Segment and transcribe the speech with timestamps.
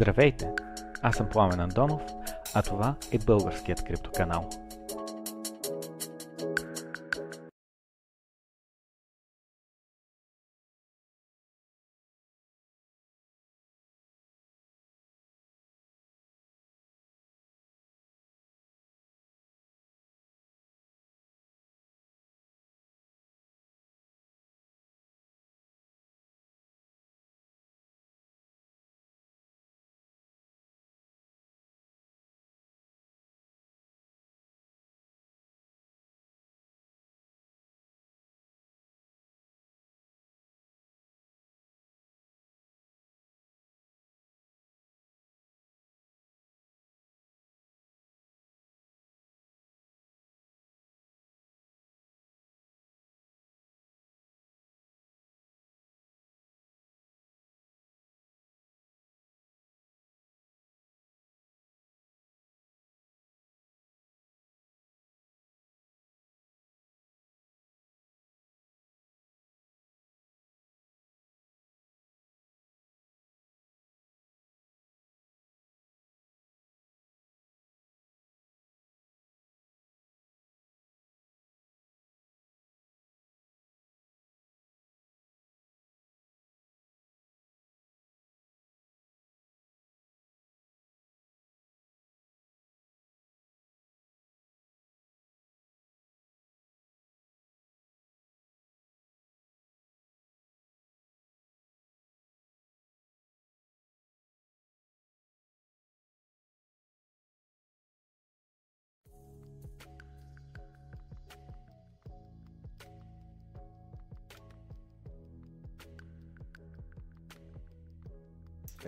[0.00, 0.50] Здравейте!
[1.02, 2.02] Аз съм Пламен Андонов,
[2.54, 4.48] а това е българският криптоканал.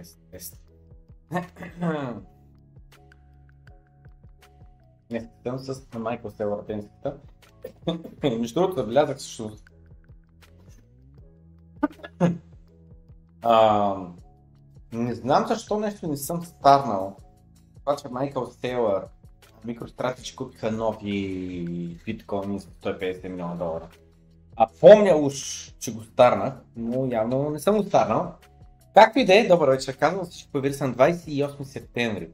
[0.02, 0.62] Тест, тест.
[5.10, 7.16] Не, съм с Майкъл Селър тениската.
[8.22, 9.56] Между другото, забелязах също.
[13.42, 13.96] А,
[14.92, 17.16] не знам защо нещо не съм старнал.
[17.80, 19.06] Това, че Майкъл Селър,
[19.64, 23.88] микростратич купиха нови биткоини за 150 милиона долара.
[24.56, 28.34] А помня уж, че го старнах, но явно не съм го старнал.
[28.94, 32.28] Както и да е, добър вечер, казвам се, че появи се на 28 септември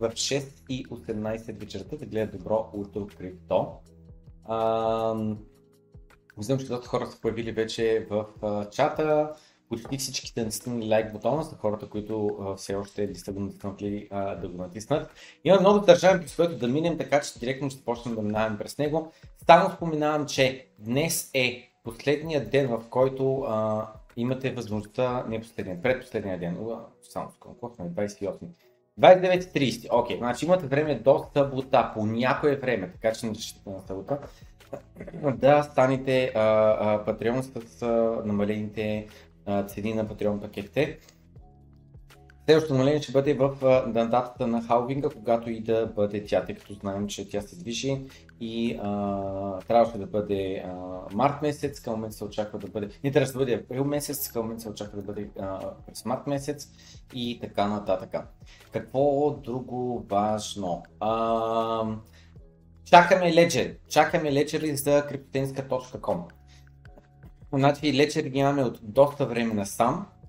[0.00, 3.68] в 6 и 18 вечерта да гледа добро утро крипто.
[6.38, 9.32] Виждам, че доста хора са появили вече в а, чата.
[9.68, 14.08] Почти всичките натиснали лайк бутона за хората, които а, все още не са го натиснали
[14.10, 15.10] а, да го натиснат.
[15.44, 18.78] Има много държави, през което да минем, така че директно ще почнем да минаваме през
[18.78, 19.12] него.
[19.46, 23.86] Само споменавам, че днес е последният ден, в който а,
[24.16, 26.56] имате възможността, не последния, предпоследния ден,
[27.02, 28.38] само скоро, колко сме, 28.
[29.00, 33.80] 29.30, окей, значи имате време до събота, по някое време, така че не разчитате на
[33.80, 34.18] събота,
[35.34, 36.30] да станете
[37.06, 37.86] патреон с а,
[38.24, 39.06] намалените
[39.46, 40.98] а, цени на патреон пакетите.
[42.44, 46.54] Следващото намаление ще бъде в на датата на халвинга, когато и да бъде тя, тъй
[46.54, 48.02] като знаем, че тя се движи
[48.40, 50.74] и а, трябваше да бъде а,
[51.12, 54.42] март месец, към момента се очаква да бъде, не трябваше да бъде април месец, към
[54.42, 56.68] момента се очаква да бъде а, през март месец
[57.14, 58.16] и така нататък.
[58.72, 60.82] Какво друго важно?
[61.00, 61.84] А,
[62.84, 66.22] чакаме Ledger, чакаме Ledger за cryptotenska.com.
[67.52, 70.19] Значи Ledger ги имаме от доста време насам, Cryptens.com,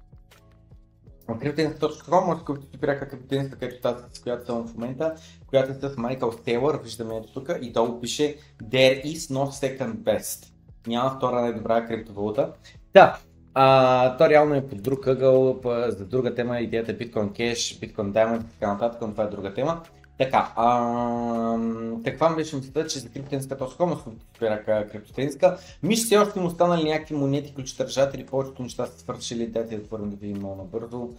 [2.36, 5.16] да купите пряка където тази, с която съм в момента,
[5.48, 9.94] която е с Майкъл Стейлър, виждаме ето тук и долу пише There is no second
[9.94, 10.46] best.
[10.88, 12.54] Няма втора най-добра криптовалута.
[12.94, 13.20] Да,
[13.54, 18.12] а, то реално е под друг ъгъл, за друга тема, идеята е Bitcoin Cash, Bitcoin
[18.12, 19.82] Diamond и така нататък, но това е друга тема.
[20.22, 21.60] Така, а,
[22.04, 23.98] каква беше мисълта, че за криптотенска.com
[24.36, 25.58] спирах криптотенска.
[25.84, 30.10] Мисля, все още му останали някакви монети, ключодържатели, повечето неща са свършили, дайте да отворим
[30.10, 31.10] да видим много набързо.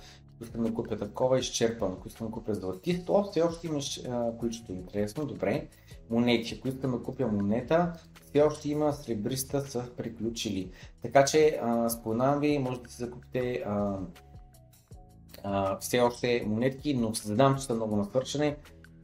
[0.43, 1.97] Искам да купя такова, изчерпано.
[1.99, 4.01] Ако искам да купя златисто, все още имаш
[4.41, 5.67] ключото интересно, добре.
[6.11, 7.93] Монети, ако искам да купя монета,
[8.29, 10.71] все още има сребриста са приключили.
[11.03, 13.99] Така че, споменавам ви, може да си закупите а,
[15.43, 18.55] а, все още монетки, но съзнавам, че са много насвършени.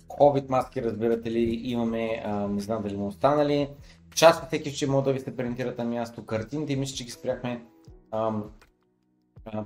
[0.08, 3.68] COVID маски, разбирате ли, имаме, а, не знам дали му останали.
[4.14, 7.10] Част от всеки ще могат да ви се принтират на място картините, мисля, че ги
[7.10, 7.64] спряхме
[8.10, 8.44] ам,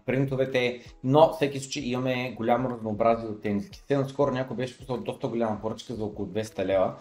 [0.06, 3.84] принтовете, но всеки случай имаме голямо разнообразие от тениски.
[3.88, 6.94] Те наскоро някой беше пуснал доста голяма поръчка за около 200 лева,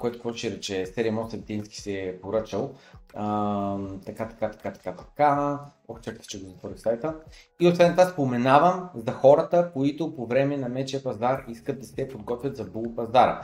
[0.00, 2.70] което какво ще рече, 7-8 тински се е поръчал.
[3.14, 5.60] А, така, така, така, така, така.
[5.88, 7.14] Ох, чакайте, че го затворих сайта.
[7.60, 12.08] И освен това споменавам за хората, които по време на мечия пазар искат да се
[12.08, 13.42] подготвят за бул пазара.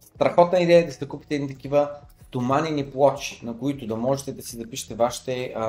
[0.00, 1.90] Страхотна идея е да сте купите едни такива
[2.22, 5.64] стоманени плочи, на които да можете да си запишете вашите а,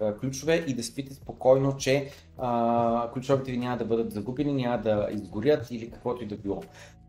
[0.00, 4.82] а, ключове и да спите спокойно, че а, ключовете ви няма да бъдат загубени, няма
[4.82, 6.62] да изгорят или каквото и да било.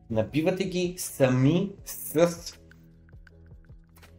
[0.09, 2.53] Набивате ги сами с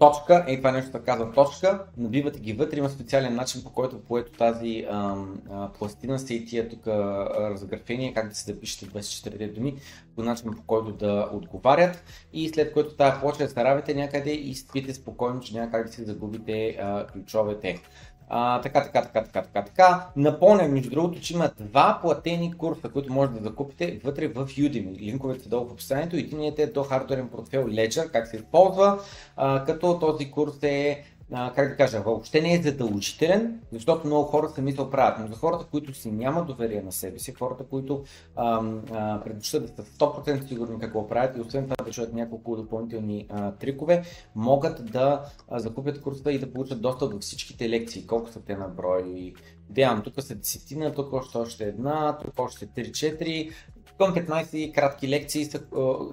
[0.01, 4.01] точка, ей това нещо така казвам точка, набивате ги вътре, има специален начин по който
[4.01, 5.17] по тази а,
[5.51, 9.77] а, пластина се и тия тук разграфения, как да се запишете 24 думи,
[10.17, 12.05] по начин по който да отговарят.
[12.33, 15.93] И след което тази плоча да се някъде и спите спокойно, че няма как да
[15.93, 17.83] си загубите а, ключовете.
[18.33, 20.07] А, така, така, така, така, така, така.
[20.17, 24.99] Напомням, между другото, че има два платени курса, които може да закупите вътре в Udemy.
[25.01, 26.17] Линковете са долу в описанието.
[26.17, 28.99] Единият е до хардуерен портфел Ledger, как се използва,
[29.37, 34.25] а, като този курс е а, как да кажа, въобще не е задължителен, защото много
[34.25, 35.19] хора сами се оправят.
[35.19, 38.05] Но за хората, които си нямат доверие на себе си, хората, които
[39.25, 43.53] предпочитат да са 100% сигурни какво правят и освен това да чуят няколко допълнителни а,
[43.53, 44.03] трикове,
[44.35, 48.57] могат да а, закупят курса и да получат достъп до всичките лекции, колко са те
[48.57, 49.33] на брой.
[49.71, 53.53] Идеално, тук са десетина, тук още още една, тук още 3-4,
[54.01, 55.49] към 15 кратки лекции,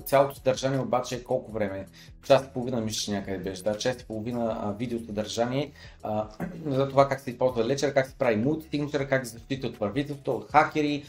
[0.05, 1.85] цялото съдържание обаче е колко време?
[2.27, 5.71] Час и половина мисля, някъде беше, да, час и половина видео съдържание
[6.65, 10.31] за това как се използва лечер, как се прави мултитигничър, как се защитите от правителство,
[10.31, 11.03] от хакери,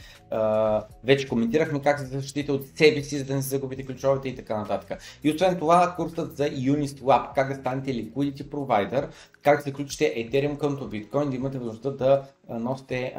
[1.04, 4.36] вече коментирахме как се защитите от себе си, за да не се загубите ключовете и
[4.36, 5.00] така нататък.
[5.24, 9.08] И освен това, курсът за Uniswap, как да станете liquidity provider,
[9.42, 13.14] как да се включите Ethereum към Bitcoin, да имате възможността да носите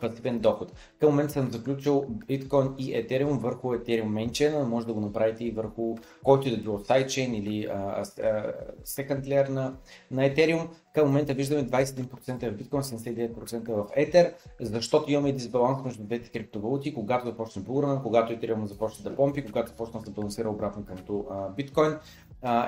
[0.00, 0.72] пасивен доход.
[1.00, 5.50] Към момента съм заключил Bitcoin и Ethereum върху Ethereum Mainchain, може да го направите и
[5.50, 8.04] върху който да било sidechain или а,
[8.84, 9.74] second layer на,
[10.10, 10.68] на Ethereum.
[10.94, 16.94] Към момента виждаме 21% в биткоин, 79% в Ether, защото имаме дисбаланс между двете криптовалути,
[16.94, 20.96] когато започне булрана, когато Ethereum започне да помпи, когато започне да балансира обратно към
[21.56, 21.96] биткоин.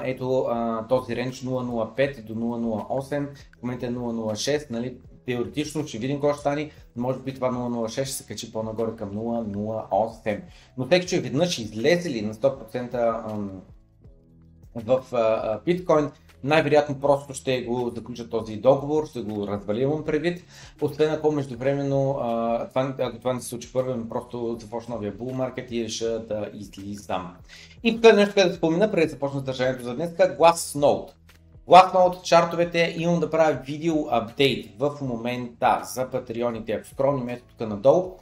[0.04, 0.48] ето
[0.88, 6.40] този ренч 0.05 до 0.08, в момента е 0.06, нали, теоретично ще видим какво ще
[6.40, 10.40] стане, може би това 0.06 ще се качи по-нагоре към 0.08.
[10.78, 13.60] Но тъй че веднъж излезли на 100%
[14.74, 15.00] в
[15.64, 16.10] биткоин,
[16.44, 20.44] най-вероятно просто ще го заключат този договор, ще го разваливам предвид.
[20.80, 22.14] Освен ако междувременно
[22.68, 26.50] това, ако това не се случи първо, просто започна новия bull маркет и реша да
[26.54, 27.36] излизам.
[27.82, 31.10] И последно нещо, което да спомена, преди да започна съдържанието за днес, Glassnode.
[31.68, 36.72] Glassnode чартовете имам да правя видео апдейт в момента за патреоните.
[36.72, 38.16] Ако скромни ето тук надолу,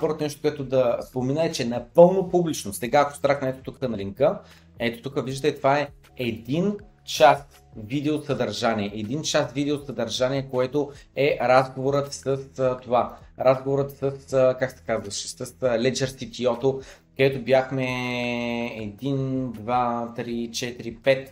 [0.00, 3.96] първото нещо, което да спомена е, че напълно публично, сега ако страхна ето тук на
[3.96, 4.38] линка,
[4.78, 7.38] ето тук виждате, това е един час
[7.76, 8.92] видео съдържание.
[8.94, 12.38] Един час видео съдържание, което е разговорът с
[12.82, 13.16] това.
[13.40, 16.80] Разговорът с, как се казва, с Ledger CTO-то,
[17.16, 21.28] където бяхме 1, 2, 3, 4, 5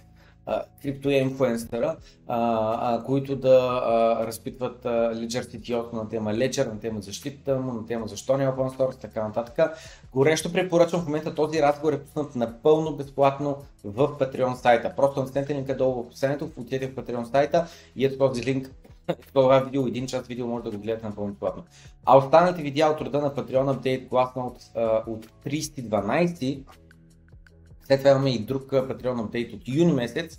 [0.82, 1.96] криптоинфлуенсъра,
[3.06, 8.08] които да а, разпитват Ledger CTO на тема Ledger, на тема защита му, на тема
[8.08, 9.78] защо няма open source, така нататък.
[10.12, 14.92] Горещо препоръчвам в момента този разговор е пуснат напълно безплатно в Patreon сайта.
[14.96, 18.70] Просто натиснете линка долу в описанието, отидете в Patreon сайта и ето този линк
[19.34, 21.64] това видео, един час видео може да го гледате напълно безплатно.
[22.04, 24.56] А останалите видеа от рода на Patreon Update гласна от,
[25.06, 26.62] от 3012
[27.84, 30.38] след това имаме и друг Patreon апдейт от юни месец.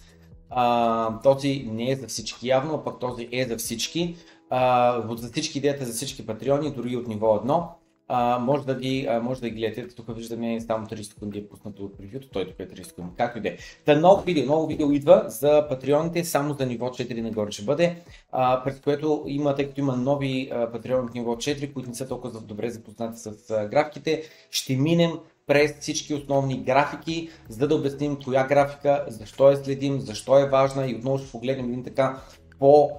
[0.50, 4.16] А, този не е за всички явно, а пък този е за всички.
[4.50, 7.68] А, за всички идеята за всички патреони, дори от ниво 1.
[8.08, 9.96] А, може, да ги, може да ги гледате.
[9.96, 13.12] Тук виждаме само 30 секунди е пуснато от превюто, той тук е 30 секунди.
[13.18, 13.58] Както и да е.
[13.86, 17.96] Та ново видео, ново видео идва за патреоните, само за ниво 4 нагоре ще бъде,
[18.32, 22.08] а, през което има, тъй като има нови патреони от ниво 4, които не са
[22.08, 25.12] толкова добре запознати с а, графиките, ще минем
[25.48, 30.88] през всички основни графики, за да обясним коя графика, защо я следим, защо е важна
[30.88, 32.22] и отново ще погледнем един така
[32.60, 32.92] по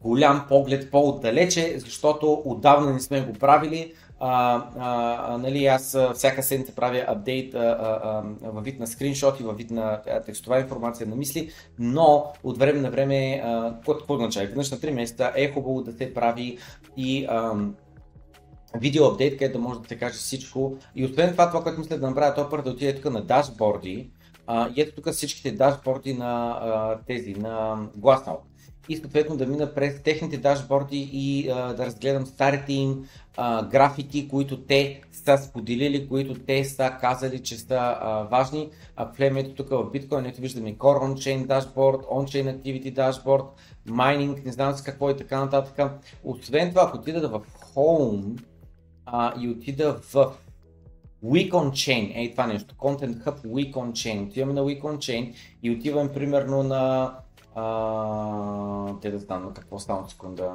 [0.00, 3.92] голям поглед по-отдалече, защото отдавна не сме го правили.
[4.20, 7.54] А, а, нали, аз всяка седмица правя апдейт
[8.42, 12.90] във вид на скриншоти, във вид на текстова информация на мисли, но от време на
[12.90, 13.42] време,
[13.86, 14.46] какво означава?
[14.46, 16.58] Веднъж на 3 месеца е хубаво да се прави
[16.96, 17.52] и а,
[18.80, 20.76] видео апдейт, където може да се каже всичко.
[20.96, 24.10] И освен това, това, което мисля да направя, то първо да отиде тук на дашборди,
[24.46, 28.38] А, и ето тук всичките дашборди на а, тези, на Glassnode
[28.88, 33.04] и съответно да мина през техните дашборди и а, да разгледам старите им
[33.36, 38.70] а, графики, които те са споделили, които те са казали, че са а, важни.
[38.96, 43.46] Ако влеем ето тук в Bitcoin, ето виждаме Core On-Chain Dashboard, On-Chain Activity Dashboard,
[43.88, 45.90] Mining, не знам с какво и така нататък.
[46.24, 47.40] Освен това, ако отида в
[47.74, 48.40] Home
[49.06, 50.36] а, и отида в
[51.24, 54.96] Week on Chain, ей това нещо, Content Hub Week on Chain, отиваме на Week on
[54.96, 57.14] Chain и отиваме примерно на
[57.54, 60.52] а, те да станат, какво стана секунда.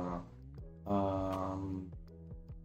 [0.85, 1.31] А,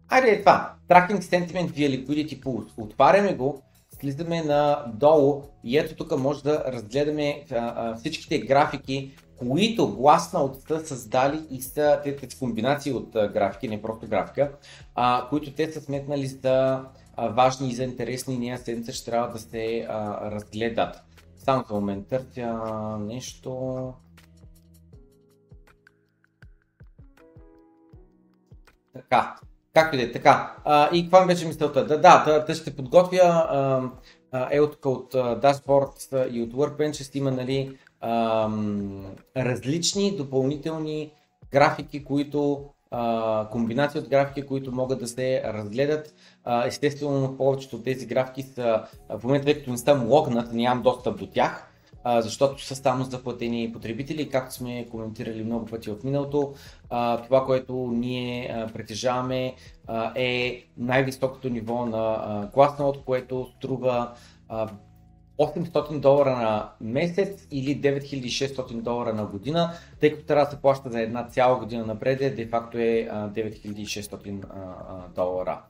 [0.08, 0.74] айде е това.
[0.88, 2.68] Tracking Sentiment via Liquidity Pools.
[2.76, 3.62] Отваряме го,
[4.00, 9.86] слизаме надолу и ето тук може да разгледаме а, а, всичките графики, които
[10.40, 14.52] от са създали и са те, комбинации от а, графики, не просто графика,
[14.94, 16.84] а, които те са сметнали за
[17.16, 20.96] а, важни и за интересни и ние седмица ще трябва да се а, разгледат.
[21.36, 22.58] Само за момент търся
[22.98, 23.92] нещо.
[28.92, 29.36] Така,
[29.74, 30.56] както и да е, така.
[30.64, 31.86] А, и каква беше мисълта?
[31.86, 33.90] Да, да, да, ще подготвя
[34.50, 38.48] е от, от Dashboard и от Workbench ще има нали, а,
[39.36, 41.12] различни допълнителни
[41.50, 46.14] графики, които а, комбинации от графики, които могат да се разгледат.
[46.44, 50.82] А, естествено, повечето от тези графики са в момента, тъй като не съм логнат, нямам
[50.82, 51.73] достъп до тях,
[52.04, 56.54] а, защото са само заплатени потребители, както сме коментирали много пъти в миналото.
[56.90, 59.54] А, това, което ние а, притежаваме
[59.86, 64.12] а, е най-високото ниво на Glassnode, което струва
[64.48, 64.68] а,
[65.38, 70.90] 800 долара на месец или 9600 долара на година, тъй като трябва да се плаща
[70.90, 75.62] за една цяла година напред, де факто е 9600 долара.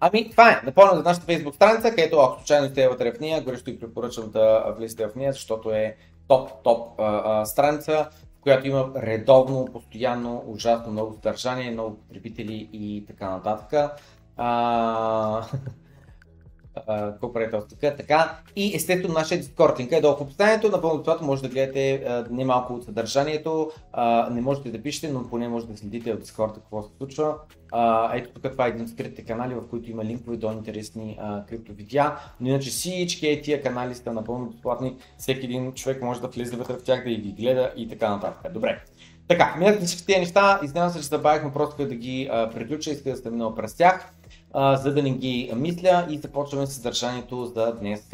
[0.00, 0.62] Ами, това е.
[0.64, 4.30] Напомням за нашата Facebook страница, където ако случайно сте вътре в нея, горещо ви препоръчвам
[4.30, 5.96] да влезете в нея, защото е
[6.28, 12.68] топ, топ а, а, страница, в която има редовно, постоянно, ужасно много съдържание, много потребители
[12.72, 13.98] и така нататък.
[14.36, 15.42] А,
[16.86, 18.38] какво прави така, така.
[18.56, 20.68] И естествено нашия Discord линк е долу в описанието.
[20.68, 23.70] Напълно това може да гледате немалко от съдържанието.
[23.92, 27.34] А, не можете да пишете, но поне може да следите в Discord какво се случва.
[27.72, 31.18] А, ето тук това е един от скритите канали, в които има линкове до интересни
[31.20, 32.12] а, криптовидеа.
[32.40, 34.96] Но иначе всички тия канали са напълно безплатни.
[35.18, 38.52] Всеки един човек може да влезе вътре в тях, да ги гледа и така нататък.
[38.52, 38.80] Добре.
[39.28, 40.60] Така, минахме всички тези неща.
[40.64, 42.90] Изненадвам се, че забавихме просто да ги а, приключа.
[42.90, 44.12] Иска да сте минал през тях
[44.54, 48.10] за да не ги мисля и започваме съдържанието за днес.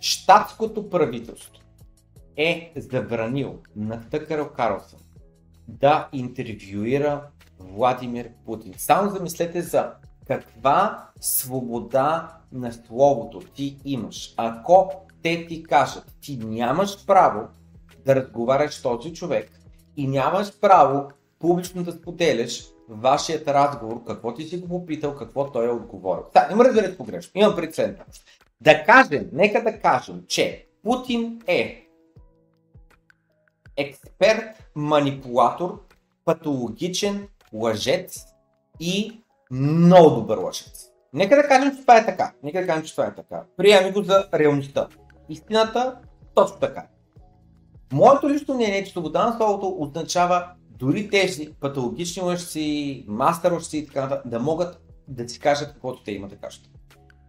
[0.00, 1.52] Штатското правителство
[2.36, 5.00] е забранил на Тъкър Карлсън
[5.68, 7.22] да интервюира
[7.58, 8.74] Владимир Путин.
[8.76, 9.92] Само замислете за
[10.26, 14.34] каква свобода на словото ти имаш.
[14.36, 17.48] Ако те ти кажат, ти нямаш право
[18.06, 19.60] да разговаряш с този човек
[19.96, 25.66] и нямаш право публично да споделяш вашият разговор, какво ти си го попитал, какво той
[25.66, 26.24] е отговорил.
[26.34, 27.32] Да, не ме разберете погрешно.
[27.34, 27.80] Имам пред.
[28.60, 31.86] Да кажем, нека да кажем, че Путин е
[33.76, 35.82] експерт, манипулатор,
[36.24, 38.24] патологичен лъжец
[38.80, 40.86] и много добър лъжец.
[41.12, 42.32] Нека да кажем, че това е така.
[42.42, 43.42] Нека да кажем, че това е така.
[43.56, 44.88] Приеми го за реалността.
[45.28, 45.98] Истината
[46.34, 46.86] точно така.
[47.92, 53.78] Моето лично мнение е, че свобода на словото означава дори тези патологични лъжци, мастер лъжци
[53.78, 56.62] и така нататък, да могат да си кажат каквото те имат да кажат.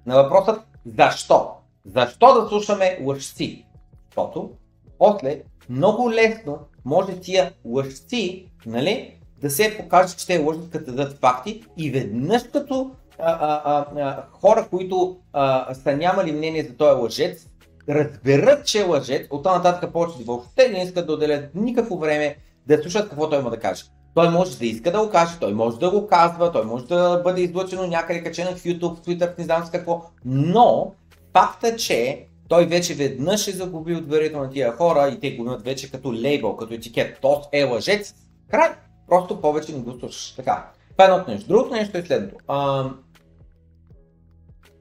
[0.05, 1.51] На въпросът защо?
[1.85, 3.65] Защо да слушаме лъжци?
[4.05, 4.51] Защото
[4.97, 11.19] после много лесно може тия лъжци нали, да се покажат, че те лъжат като дадат
[11.19, 17.01] факти и веднъж като а, а, а, хора, които а, са нямали мнение за този
[17.01, 17.47] лъжец,
[17.89, 22.81] разберат, че е лъжец, оттам нататък почват въобще не искат да отделят никакво време да
[22.81, 23.83] слушат какво той има да каже.
[24.15, 27.21] Той може да иска да го каже, той може да го казва, той може да
[27.23, 30.93] бъде излъчено някъде качено в YouTube, в Twitter, не знам с какво, но
[31.33, 35.63] факта, че той вече веднъж е загубил доверието на тия хора и те го имат
[35.63, 38.15] вече като лейбъл, като етикет, то е лъжец,
[38.51, 38.69] край,
[39.07, 40.35] просто повече не го слушаш.
[40.35, 41.47] Така, това е едното нещо.
[41.47, 42.35] Другото нещо е следното.
[42.47, 42.89] А,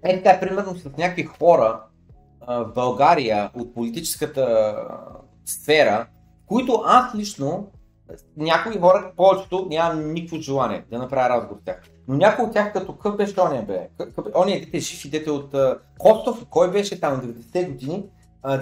[0.05, 1.81] е така, примерно с някакви хора
[2.49, 4.77] в България от политическата
[5.45, 6.07] сфера,
[6.47, 7.71] които аз лично,
[8.37, 11.83] някои хора, повечето нямам никакво желание да направя разговор с тях.
[12.09, 13.89] Но някой от тях като къв беше ония бе?
[14.37, 15.55] Ония дете жив и дете от
[15.99, 18.05] Костов, кой беше там 90-те години,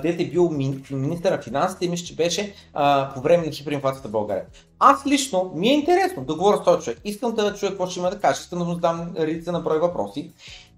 [0.03, 0.51] дете бил
[0.91, 4.45] министър на финансите и мисля, че беше а, по време на хиперинфлацията в България.
[4.79, 7.01] Аз лично ми е интересно да говоря с този човек.
[7.05, 9.79] Искам да чуя какво ще има да каже, искам да му задам редица на брой
[9.79, 10.31] въпроси.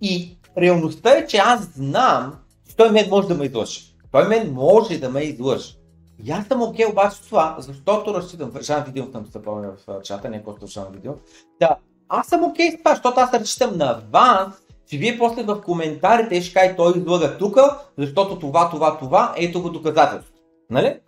[0.02, 2.34] И реалността е, че аз знам,
[2.68, 3.80] че той ме може да ме излъже.
[4.12, 5.76] Той мен може да ме излъжи.
[6.24, 10.02] И аз съм окей okay, обаче това, защото разчитам, решавам видео, там се помня в
[10.02, 11.12] чата, не просто решавам видео.
[11.60, 11.76] Да,
[12.08, 14.54] аз съм окей okay с това, защото аз разчитам на аванс,
[14.90, 17.58] че вие после в коментарите ще кажете той излага тук,
[17.98, 20.32] защото това, това, това, ето го доказателство.
[20.70, 21.00] Нали?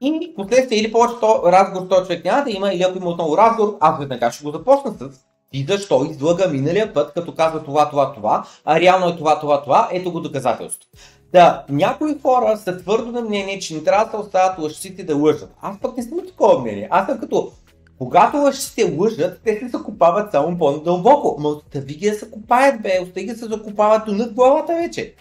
[0.00, 3.36] И последствие или повече разговор с този човек няма да има, или ако има отново
[3.36, 7.90] разговор, аз веднага ще го започна с ти защо излага миналия път, като казва това,
[7.90, 10.90] това, това, а реално е това, това, това, ето го доказателство.
[11.32, 15.16] Да, някои хора са твърдо на мнение, че не трябва да се остават лъжците да
[15.16, 15.54] лъжат.
[15.60, 16.88] Аз пък не съм такова мнение.
[16.90, 17.52] Аз съм като,
[17.98, 21.36] когато лъжците лъжат, те се закопават само по-надълбоко.
[21.40, 24.74] Ма остави ги да се копаят, бе, остави ги да се закопават до над главата
[24.74, 25.14] вече.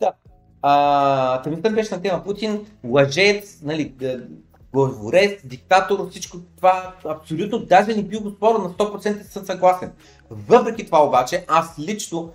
[0.00, 0.12] Да.
[0.62, 3.94] А, беше на тема Путин, лъжец, нали,
[4.72, 9.92] главорез, диктатор, всичко това абсолютно даже не бил го на 100% съм съгласен.
[10.30, 12.32] Въпреки това обаче, аз лично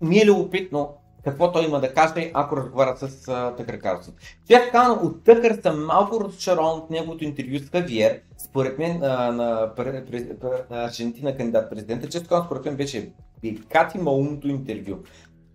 [0.00, 0.94] ми е любопитно
[1.26, 3.24] какво той има да каже, ако разговаря с
[3.56, 4.14] Тъкър Карлсон.
[4.50, 9.32] Честно казано, от Тъкър съм малко разочарован от неговото интервю с Хавиер, според мен на,
[9.32, 9.72] на,
[10.70, 13.10] на Аржентина кандидат президента, често казано според мен беше
[13.40, 14.96] бикати малумното интервю.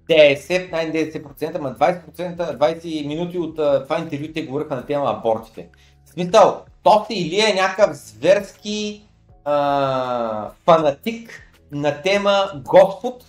[0.10, 5.70] 10, най-90%, ма 20%, 20 минути от това интервю те говориха на тема абортите.
[6.06, 9.04] В смисъл, Тоти или е някакъв зверски
[9.46, 13.26] а, фанатик на тема Господ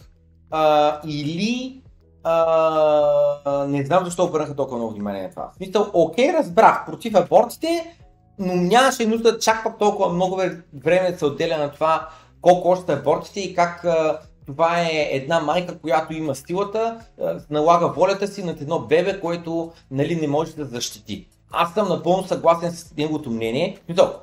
[0.50, 1.81] а, или
[2.24, 5.50] а, не знам защо обърнаха толкова много внимание на това.
[5.52, 7.96] В смисъл, окей, разбрах, против абортите,
[8.38, 10.42] но нямаше нужда чак пак толкова много
[10.74, 12.08] време да се отделя на това
[12.40, 17.88] колко още абортите и как а, това е една майка, която има силата, а, налага
[17.88, 21.28] волята си над едно бебе, което нали, не може да защити.
[21.50, 23.78] Аз съм напълно съгласен с неговото мнение.
[23.88, 24.14] Мисъл,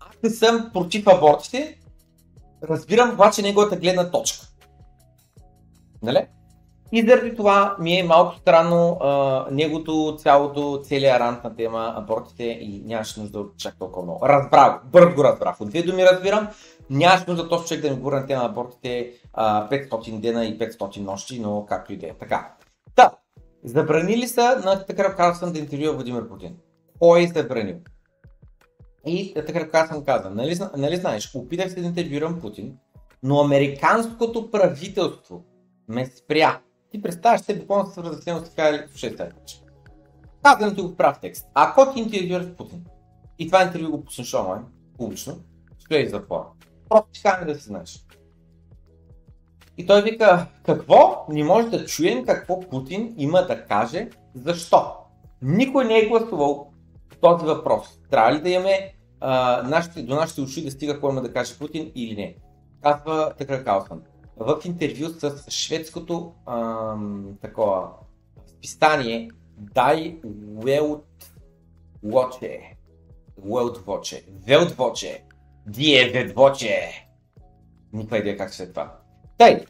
[0.00, 1.78] аз не съм против абортите,
[2.62, 4.46] разбирам обаче неговата гледна точка.
[6.02, 6.26] Нали?
[6.92, 12.44] И заради това ми е малко странно а, негото цялото, целият рант на тема абортите
[12.44, 14.26] и нямаше нужда от чак толкова много.
[14.28, 15.60] Разбрах, бързо го разбрах.
[15.60, 16.48] От две думи разбирам,
[16.90, 21.00] нямаше нужда този човек да ми говори на тема абортите а, 500 дена и 500
[21.00, 22.12] нощи, но както и да е.
[22.20, 22.54] Така.
[22.94, 23.10] Та,
[23.64, 26.56] забранили са на Такър Карлсън да интервюва Владимир Путин.
[26.98, 27.76] Кой е забранил?
[29.06, 32.76] И Такър Карлсън каза, нали, нали знаеш, опитах се да интервюирам Путин,
[33.22, 35.44] но американското правителство
[35.88, 39.32] ме спря ти представяш се буквално се свърза с него с така или слушай тази
[40.42, 41.46] Казвам ти го прав текст.
[41.54, 42.84] Ако ти интервюираш Путин
[43.38, 44.62] и това интервю го пуснеш онлайн,
[44.98, 45.38] публично,
[45.88, 46.44] влезеш в затвора.
[46.88, 48.04] Просто ти да се знаеш.
[49.78, 51.26] И той вика, какво?
[51.28, 54.94] Не може да чуем какво Путин има да каже, защо?
[55.42, 56.72] Никой не е гласувал
[57.20, 58.00] този въпрос.
[58.10, 61.58] Трябва ли да имаме а, нашите, до нашите уши да стига какво има да каже
[61.58, 62.36] Путин или не?
[62.82, 64.02] Казва така Калсън
[64.40, 67.88] в интервю с шведското ам, такова
[68.46, 70.20] спистание Дай
[70.64, 71.02] Welt
[72.04, 72.76] Watche.
[73.46, 74.22] Welt Watche.
[74.46, 75.22] Welt Watche.
[75.68, 76.34] Die Welt
[77.92, 78.94] Никаква идея как ще е това.
[79.38, 79.64] Тъй.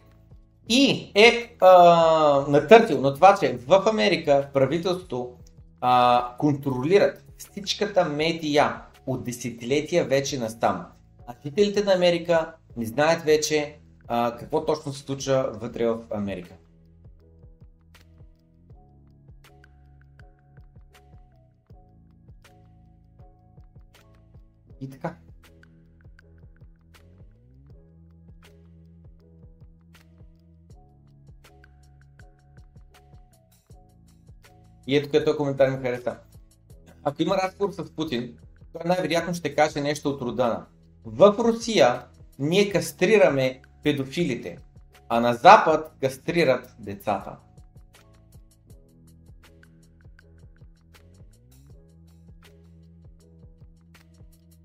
[0.69, 5.33] И е а, натъртил на това, че в Америка правителството
[5.81, 10.87] а, контролират всичката медия от десетилетия вече настам.
[11.27, 13.79] А жителите на Америка не знаят вече
[14.09, 16.55] а, какво точно се случва вътре в Америка.
[24.81, 25.17] И така.
[34.87, 36.17] И ето като коментар ми хареса.
[37.05, 38.39] Ако има разговор с Путин,
[38.73, 40.67] той най-вероятно ще каже нещо от рода
[41.05, 42.07] В Русия
[42.39, 44.59] ние кастрираме педофилите,
[45.09, 47.37] а на Запад кастрират децата.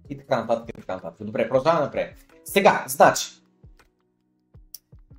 [0.10, 1.26] И така нататък, и така нататък.
[1.26, 2.16] Добре, продължаваме напред.
[2.46, 3.28] Сега, значи,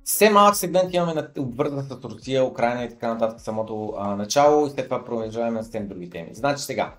[0.03, 4.67] все малък сегмент имаме на обвързан с Русия, Украина и така нататък самото а, начало
[4.67, 6.29] и след това продължаваме на съвсем други теми.
[6.33, 6.93] Значи сега,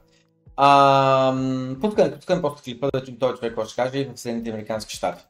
[1.81, 5.25] пускаме, пускаме просто клипа да този човек ще каже в Съединените Американски щати.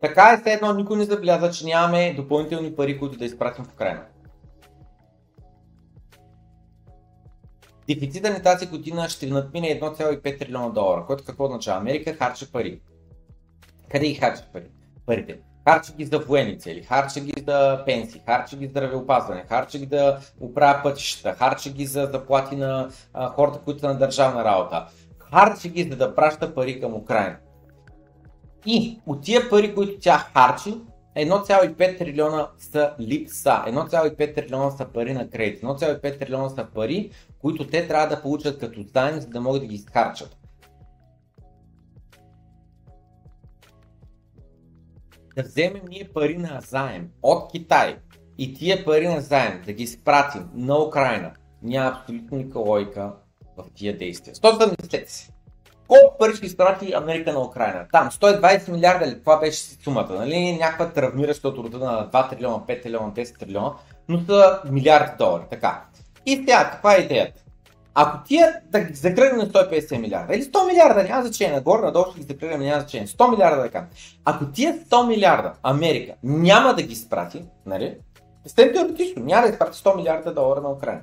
[0.00, 3.72] Така е, все едно никой не забеляза, че нямаме допълнителни пари, които да изпратим в
[3.72, 4.02] Украина.
[7.88, 11.80] Дефицита ни тази година ще надмине 1,5 трилиона долара, което какво означава?
[11.80, 12.80] Америка харча пари.
[13.90, 14.66] Къде ги харча пари?
[15.06, 15.38] Парите.
[15.68, 19.86] Харча ги за военни цели, харча ги за пенсии, харча ги за здравеопазване, харча ги
[19.86, 22.90] да оправя пътищата, харча ги за заплати на
[23.34, 24.86] хората, които са на държавна работа.
[25.18, 27.36] Харча ги за да праща пари към Украина.
[28.66, 30.74] И от тия пари, които тя харчи,
[31.16, 37.66] 1,5 трилиона са липса, 1,5 трилиона са пари на кредит, 1,5 трилиона са пари, които
[37.66, 40.36] те трябва да получат като заем, за да могат да ги изхарчат.
[45.36, 47.98] Да вземем ние пари на заем от Китай
[48.38, 53.12] и тия пари на заем да ги изпратим на Украина, няма абсолютно никаква логика
[53.56, 54.34] в тия действия.
[54.34, 55.35] Сто да мислете си.
[55.88, 57.86] Колко пари ще изпрати Америка на Украина?
[57.92, 59.20] Там 120 милиарда ли?
[59.20, 60.56] Това беше сумата, нали?
[60.60, 63.72] Някаква травмираща от рода на 2 трилиона, 5 трилиона, 10 трилиона,
[64.08, 65.42] но са милиарди долари.
[65.50, 65.82] Така.
[66.26, 67.42] И сега, каква е идеята?
[67.98, 72.04] Ако тия да ги закръгнем на 150 милиарда или 100 милиарда, няма значение, нагоре, надолу
[72.10, 73.88] ще ги закръгнем, няма значение, 100 милиарда да кажем.
[74.24, 77.96] Ако тия 100 милиарда Америка няма да ги спрати, нали?
[78.46, 81.00] Стем теоретично, няма да изпрати 100 милиарда долара на Украина.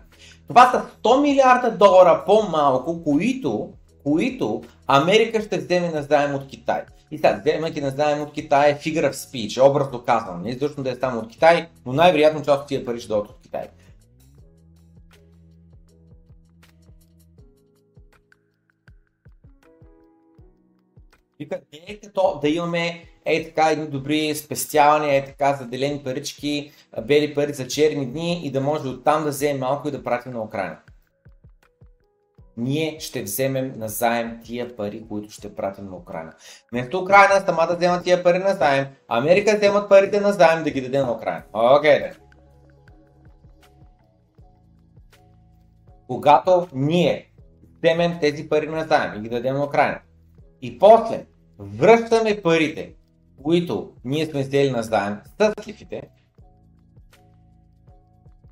[0.48, 3.70] Това са 100 милиарда долара по-малко, които
[4.04, 6.82] които Америка ще вземе на заем от Китай.
[7.12, 10.42] И сега, вземайки на заем от Китай е figure of speech, образ доказвам.
[10.44, 13.30] Не изобщо да е само от Китай, но най-вероятно част от тия пари ще дойдат
[13.30, 13.68] от Китай.
[21.40, 26.72] И къде е като да имаме е така едни добри спестявания, е така заделени парички,
[27.02, 30.32] бели пари за черни дни и да може оттам да вземем малко и да пратим
[30.32, 30.78] на Украина
[32.58, 36.34] ние ще вземем на заем тия пари, които ще пратим на Украина.
[36.72, 40.72] Вместо Украина сама да вземат тия пари на заем, Америка вземат парите на заем да
[40.72, 41.44] ги даде на Украина.
[41.54, 42.14] Окей, okay,
[46.08, 47.32] Когато ние
[47.78, 50.00] вземем тези пари на заем и ги дадем на Украина,
[50.62, 51.26] и после
[51.60, 52.94] връщаме парите,
[53.44, 56.02] които ние сме взели на заем с лифите,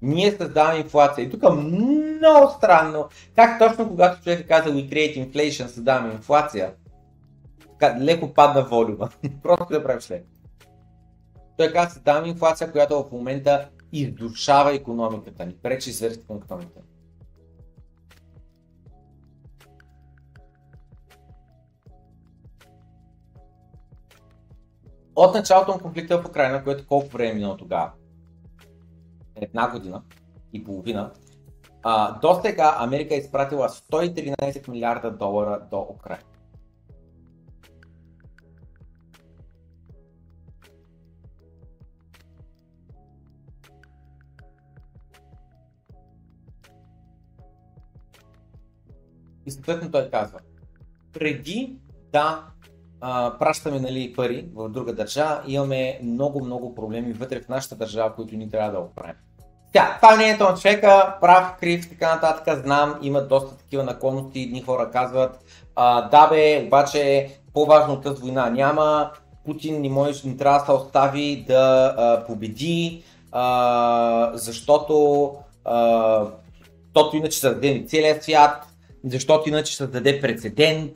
[0.02, 1.26] ние създаваме инфлация.
[1.26, 6.74] И тук много странно, как точно когато човек каза we create inflation, създаваме инфлация,
[8.00, 9.10] леко падна волюма.
[9.44, 10.28] Просто да правиш леко.
[11.58, 16.82] Той каза, създаваме инфлация, която в момента издушава економиката ни, пречи за на економиката.
[25.16, 27.92] От началото на конфликта в Украина, което колко време е минало тогава?
[29.42, 30.02] Една година
[30.54, 31.12] и половина.
[31.84, 36.24] А, до сега Америка е изпратила 113 милиарда долара до Украина.
[49.46, 50.40] И съответно той казва,
[51.14, 51.78] преди
[52.12, 52.48] да
[53.02, 58.36] а, пращаме нали, пари в друга държава, имаме много-много проблеми вътре в нашата държава, които
[58.36, 59.16] ни трябва да оправим.
[59.74, 64.62] Тя, това мнението на човека, прав, крив, така нататък, знам, има доста такива наклонности, едни
[64.62, 65.40] хора казват,
[65.76, 68.50] а, да бе, обаче по-важно от тази война.
[68.50, 69.12] Няма,
[69.46, 75.32] Путин не може, не трябва да се остави да а, победи, а, защото,
[75.66, 76.26] а,
[76.96, 78.66] защото иначе ще даде целият свят,
[79.06, 80.92] защото иначе ще даде прецедент,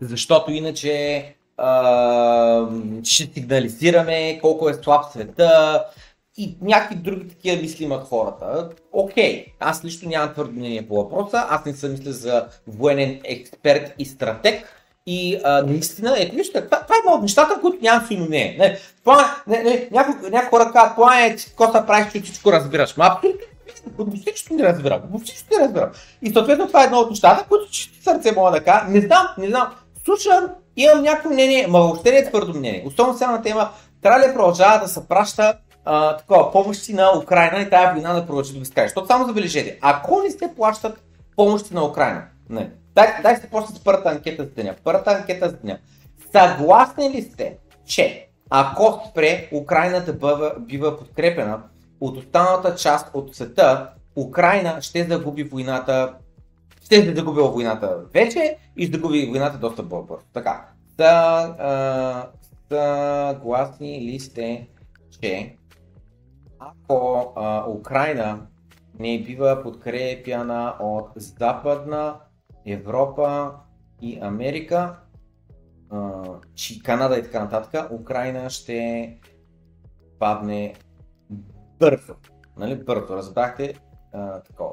[0.00, 1.24] защото иначе
[1.56, 2.66] а,
[3.04, 5.84] ще сигнализираме колко е слаб света,
[6.38, 8.70] и някакви други такива мисли имат хората.
[8.92, 9.52] Окей, okay.
[9.60, 14.04] аз лично нямам твърдо мнение по въпроса, аз не съм мисля за военен експерт и
[14.04, 14.74] стратег,
[15.06, 18.56] и а, наистина, ето вижте, това, това е едно от нещата, които нямам си мнение.
[18.58, 18.78] Не,
[19.46, 22.96] не, не, някои, някои хора казват, това е, какво се правиш, че всичко разбираш.
[22.96, 25.00] Ма абсолютно всичко не разбирам.
[25.24, 25.90] Всичко не разбирам.
[26.22, 28.84] И съответно това е едно от нещата, които чисто сърце мога да кажа.
[28.88, 29.74] Не знам, не знам.
[30.04, 32.84] Слушам, имам някакво мнение, ма въобще не е твърдо мнение.
[32.86, 33.70] Особено сега на тема,
[34.02, 35.54] трябва ли продължава да се праща
[35.90, 38.84] а, такова, помощи на Украина и тази война да продължи до безкрай.
[38.84, 41.02] Защото само забележете, ако не се плащат
[41.36, 44.74] помощи на Украина, не, дай, дай се почне с първата анкета за деня.
[44.84, 45.78] Първата анкета за деня.
[46.32, 51.62] Съгласни ли сте, че ако спре Украина да бъва, бива подкрепена
[52.00, 56.14] от останалата част от света, Украина ще загуби войната,
[56.84, 60.24] ще загуби войната вече и ще загуби войната доста по-бързо.
[60.32, 60.64] Така,
[62.68, 64.66] съгласни ли сте,
[65.20, 65.54] че
[66.58, 68.46] ако а, Украина
[68.98, 72.20] не бива подкрепяна от Западна
[72.66, 73.52] Европа
[74.02, 74.96] и Америка,
[75.90, 76.22] а,
[76.54, 79.18] чи Канада и така нататък, Украина ще
[80.18, 80.74] падне
[81.80, 82.14] бързо.
[82.56, 82.84] Нали?
[82.84, 83.74] Бързо, разбрахте
[84.12, 84.72] а, такова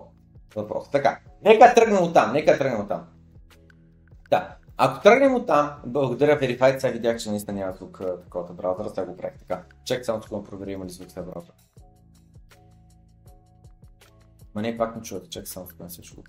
[0.55, 0.89] въпрос.
[0.91, 3.07] Така, нека тръгнем от там, нека тръгнем от там.
[4.29, 8.89] Да, ако тръгнем от там, благодаря Verified, сега видях, че наистина няма звук такова браузъра,
[8.89, 9.63] сега го правих така.
[9.85, 11.53] Чакай само, че го проверя има ли звук браузъра.
[14.55, 16.23] Ма не, пак не чувате, чакай само в се ще го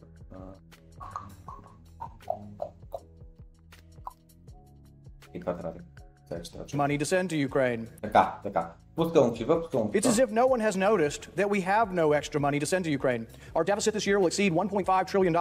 [5.35, 5.85] И това трябва да
[6.29, 8.01] трябва, money to send to Ukraine.
[8.01, 8.75] Така, така.
[8.97, 9.91] What's going, What's going?
[9.93, 12.87] It's as if no one has noticed that we have no extra money to send
[12.87, 13.27] to Ukraine.
[13.55, 15.37] Our deficit this year will exceed $1.5 trillion.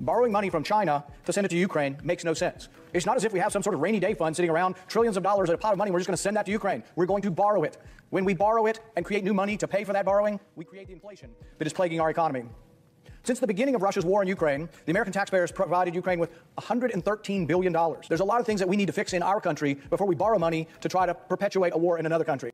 [0.00, 2.68] Borrowing money from China to send it to Ukraine makes no sense.
[2.92, 5.16] It's not as if we have some sort of rainy day fund sitting around trillions
[5.16, 5.92] of dollars at a pot of money.
[5.92, 6.82] We're just going to send that to Ukraine.
[6.96, 7.76] We're going to borrow it.
[8.10, 10.88] When we borrow it and create new money to pay for that borrowing, we create
[10.88, 12.46] the inflation that is plaguing our economy.
[13.22, 17.46] Since the beginning of Russia's war in Ukraine, the American taxpayers provided Ukraine with $113
[17.46, 17.72] billion.
[18.08, 20.16] There's a lot of things that we need to fix in our country before we
[20.16, 22.50] borrow money to try to perpetuate a war in another country.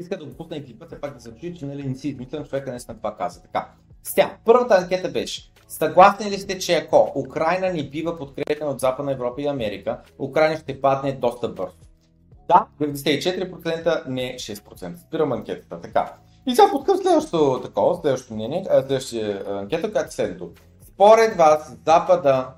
[0.00, 2.44] Иска да го пусна и клипа, пак да се чуи, че нали, не си измислям,
[2.44, 3.42] човека наистина това каза.
[3.42, 3.68] Така.
[4.02, 9.12] Сега, първата анкета беше, съгласни ли сте, че ако Украина не бива подкрепена от Западна
[9.12, 11.76] Европа и Америка, Украина ще падне доста бързо?
[12.48, 14.96] Да, 94%, не 6%.
[14.96, 15.80] Спирам анкетата.
[15.80, 16.14] Така.
[16.46, 20.50] И сега подкъм следващото такова, следващото мнение, а, следващия а, анкета, която следното.
[20.82, 22.48] Според вас, Запада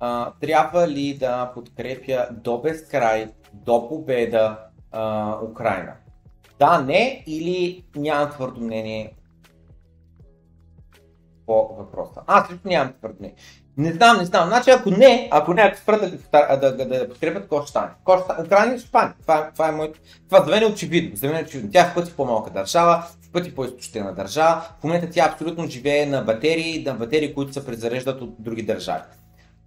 [0.00, 4.58] а, трябва ли да подкрепя до безкрай, до победа
[4.92, 5.92] а, Украина?
[6.58, 9.12] Да, не или нямам твърдо мнение
[11.46, 12.20] по въпроса.
[12.26, 13.36] Аз лично нямам твърдо мнение.
[13.76, 14.48] Не знам, не знам.
[14.48, 16.00] Значи ако не, ако не, ако спрат
[16.32, 17.88] да, да, да, да подкрепят, какво ще стане?
[17.88, 18.46] Какво ще стане?
[18.46, 19.12] Украина ще стане.
[19.22, 20.00] Това, това е моето.
[20.28, 21.16] Това за мен е очевидно.
[21.16, 21.70] За мен е очевидно.
[21.72, 24.62] Тя е в пъти по-малка държава, в пъти по-изтощена държава.
[24.80, 29.02] В момента тя абсолютно живее на батерии, на батерии, които се презареждат от други държави.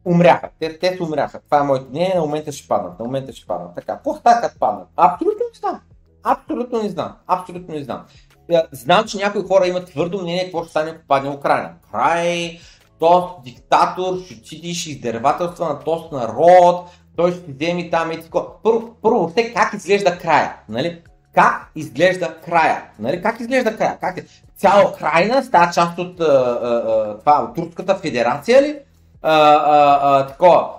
[0.06, 0.50] Умряха.
[0.60, 1.40] Те, те умряха.
[1.40, 2.16] Това е моето мнение.
[2.16, 3.00] На момента ще паднат.
[3.00, 3.76] На момента ще паднат.
[3.76, 3.96] Така.
[3.96, 4.88] Какво като паднат?
[4.98, 5.82] Абсолютно не знам.
[6.24, 7.16] Абсолютно не знам.
[7.28, 8.06] Абсолютно не знам.
[8.52, 11.70] Е, Знам, че някои хора имат твърдо мнение какво ще стане, ако падне Украина.
[11.92, 12.60] Край,
[13.00, 18.48] този диктатор ще отиде, издервателства на този народ, той ще вземе там и тако.
[18.64, 21.02] Първо, първо въобще как изглежда края, нали?
[21.36, 22.84] Как изглежда края?
[23.00, 23.22] Нали?
[23.22, 23.98] Как изглежда края?
[24.02, 24.26] Как е?
[24.58, 28.80] Цяла Украина става част от, а, а, а, това, от Турската федерация ли?
[29.22, 30.70] а, а, а, такова,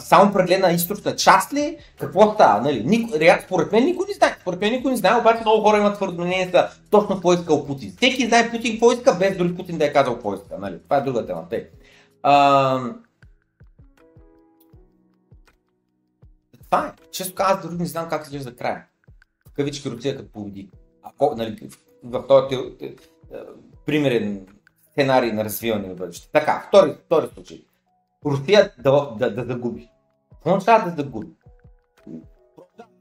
[0.00, 1.78] само прегледна източна част ли?
[1.98, 2.60] Какво става?
[2.62, 2.82] Нали?
[2.84, 4.36] Нико, rea- според мен никой не знае.
[4.40, 7.36] Според мен никой не знае, обаче много хора имат твърдо мнение за точно какво е
[7.36, 7.92] искал Путин.
[7.96, 10.58] Всеки знае Путин какво иска, без дори Путин да е казал какво иска.
[10.58, 10.78] Нали?
[10.84, 11.48] Това е друга тема.
[11.50, 11.68] Тъй.
[12.22, 12.80] А,
[16.64, 16.92] това е.
[17.12, 18.84] Често казвам, дори не знам как изглежда края.
[19.48, 20.68] В кавички Русия като победи.
[21.02, 21.68] Ако, нали,
[22.04, 23.38] в, в този те- те- е,
[23.86, 24.46] примерен
[24.92, 26.28] сценарий на развиване на бъдеще.
[26.32, 27.64] Така, втори, втори случай.
[28.26, 29.90] Русия да, да, да загуби.
[30.30, 31.28] Какво означава да загуби?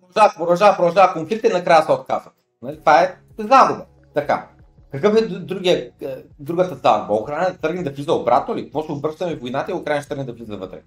[0.02, 2.34] Продължава, продължава, продължава конфликт и накрая се отказват.
[2.62, 2.80] Нали?
[2.80, 3.86] Това е загуба.
[4.14, 4.48] Така.
[4.92, 7.22] Какъв е другия, е, другата загуба?
[7.22, 8.64] Украина тръгне да влиза обратно ли?
[8.64, 10.82] Какво ще обръщаме войната и Украина ще тръгне да влиза вътре?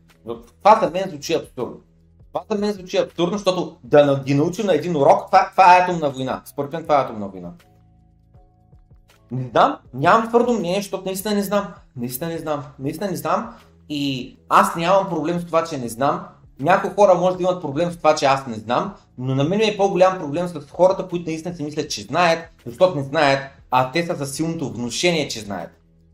[0.58, 1.80] Това за мен звучи абсурдно.
[2.32, 5.80] Това за мен звучи абсурдно, защото да ги научим на един урок, това, това е
[5.80, 6.42] атомна война.
[6.44, 7.52] Според мен това е атомна война.
[9.30, 11.74] Не знам, нямам твърдо мнение, защото наистина не знам.
[11.96, 12.64] Наистина не знам.
[12.78, 13.54] Наистина не знам.
[13.92, 16.26] И аз нямам проблем с това, че не знам.
[16.60, 19.60] Някои хора може да имат проблем с това, че аз не знам, но на мен
[19.60, 23.92] е по-голям проблем с хората, които наистина си мислят, че знаят, защото не знаят, а
[23.92, 25.70] те са със силното внушение, че знаят.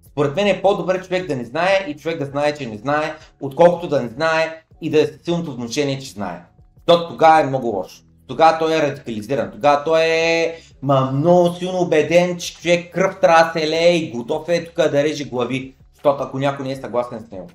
[0.06, 3.14] Според мен е по-добре човек да не знае и човек да знае, че не знае,
[3.40, 6.42] отколкото да не знае и да е с силното внушение, че знае.
[6.88, 8.02] Защото тогава е много лошо.
[8.26, 9.50] Тогава той е радикализиран.
[9.50, 14.10] Тогава той е ма, много силно убеден, че човек кръв трябва да се лее и
[14.10, 15.74] готов е тук да реже глави.
[15.94, 17.46] Защото ако някой не е съгласен с него.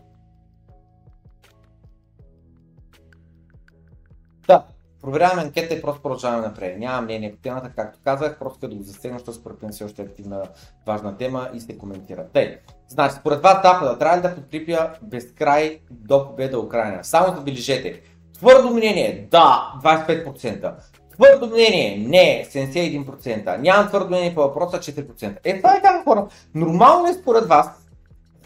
[5.01, 6.79] Проверяваме анкета и просто продължаваме напред.
[6.79, 10.01] Нямам мнение по темата, както казах, просто да го засегна, защото според мен все още
[10.01, 10.43] е активна
[10.87, 12.25] важна тема и се коментира.
[12.33, 17.03] Тъй, значи, според вас Запада трябва ли да подкрепя безкрай до победа Украина?
[17.03, 18.01] Само забележете.
[18.33, 20.73] Твърдо мнение, да, 25%.
[21.11, 23.57] Твърдо мнение, не, 71%.
[23.57, 25.37] Нямам твърдо мнение по въпроса, 4%.
[25.43, 26.27] Е, това е така, хора.
[26.55, 27.67] Нормално е според вас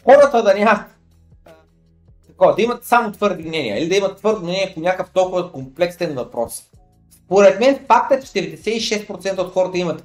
[0.04, 0.82] хората да нямат
[2.36, 6.16] такова, да имат само твърди мнения или да имат твърдо мнение по някакъв толкова комплексен
[6.16, 6.64] въпрос.
[7.26, 10.04] Според мен факта, че 96% от хората имат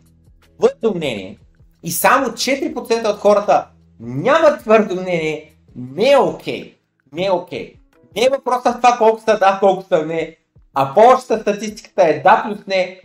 [0.58, 1.38] твърдо мнение
[1.82, 3.66] и само 4% от хората
[4.00, 6.62] нямат твърдо мнение, не е окей.
[6.62, 6.74] Okay.
[7.12, 7.74] Не е окей.
[7.74, 7.76] Okay.
[8.16, 10.36] Не е въпросът това колко са да, колко са не,
[10.74, 13.00] а по-общата статистиката е да плюс не,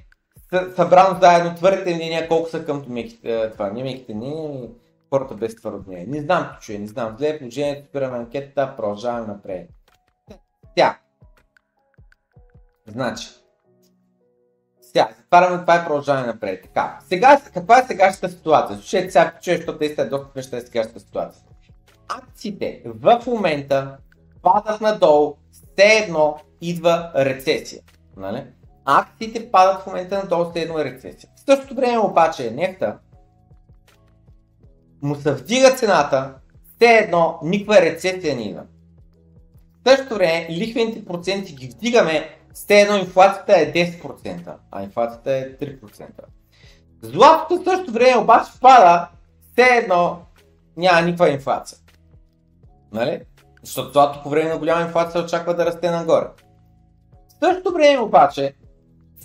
[0.53, 4.33] съ- събрано заедно твърдите мнения, колко са към меките, това, не меките, не,
[5.09, 6.05] хората без твърдо мнение.
[6.07, 7.15] Не знам, че не знам.
[7.17, 9.69] Зле положението, спираме анкетата, продължаваме напред.
[10.73, 10.97] Сега.
[12.87, 13.27] Значи.
[14.81, 16.63] Сега, затваряме това и продължаваме напред.
[16.63, 18.77] Така, сега, каква е сегашната ситуация?
[18.77, 21.43] Слушайте сега, чуеш, защото наистина е доста смешна е сегашната ситуация.
[22.07, 23.97] Акциите в момента
[24.41, 27.81] падат надолу, все едно идва рецесия.
[28.17, 28.43] Нали?
[28.85, 31.29] Акциите падат в момента надолу, все едно е рецесия.
[31.35, 32.97] В същото време обаче нефта
[35.05, 36.33] му се вдига цената,
[36.75, 38.63] все едно никаква рецесия не идва.
[39.85, 45.57] В същото време лихвените проценти ги вдигаме, с едно инфлацията е 10%, а инфлацията е
[45.57, 46.05] 3%.
[47.01, 49.07] Златото в същото време обаче пада,
[49.51, 50.19] все едно
[50.77, 51.77] няма никаква инфлация.
[52.93, 53.21] Нали?
[53.63, 56.27] Защото злато по време на голяма инфлация очаква да расте нагоре.
[57.29, 58.53] В същото време обаче,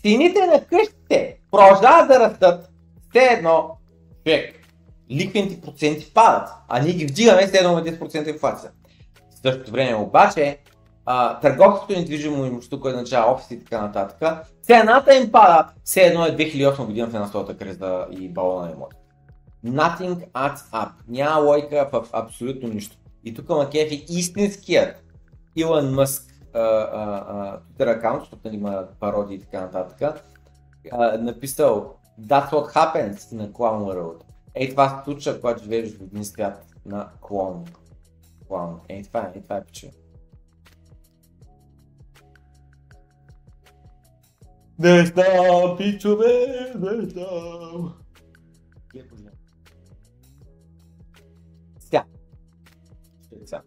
[0.02, 2.70] цените на къщите продължават да растат,
[3.10, 3.76] все едно,
[4.26, 4.59] човек,
[5.11, 8.70] ликвените проценти падат, а ние ги вдигаме с едно 10% инфлация.
[9.30, 10.58] В същото време обаче,
[11.06, 16.26] а, търговското недвижимо имущество, което означава офиси и така нататък, цената им пада, все едно
[16.26, 18.96] е 2008 година в финансовата криза и балона на имоти.
[19.66, 20.88] Nothing adds up.
[21.08, 22.96] Няма лойка в абсолютно нищо.
[23.24, 24.96] И тук Макефи истинският
[25.56, 30.22] Илон Мъск Twitter аккаунт, защото нали, има пародии и така нататък,
[30.92, 34.20] а, написал That's what happens на Clown World.
[34.55, 37.64] Ей това се случва, когато живееш в един свят на клон.
[38.48, 38.80] Клон.
[38.88, 39.92] Ей това е, ей това е пиче.
[44.78, 46.46] Не знам, пичове,
[46.80, 47.94] не знам.
[51.80, 52.05] Сега.
[53.44, 53.62] Сега.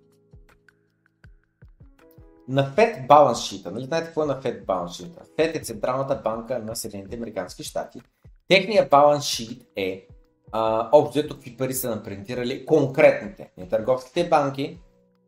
[2.47, 5.23] На Fed баланс шита, нали знаете какво е на Fed баланс шита?
[5.37, 8.01] Fed е Централната банка на Съединените Американски щати.
[8.47, 10.07] Техният баланс шит е
[10.91, 14.79] общо какви пари са напринтирали конкретните, не търговските банки,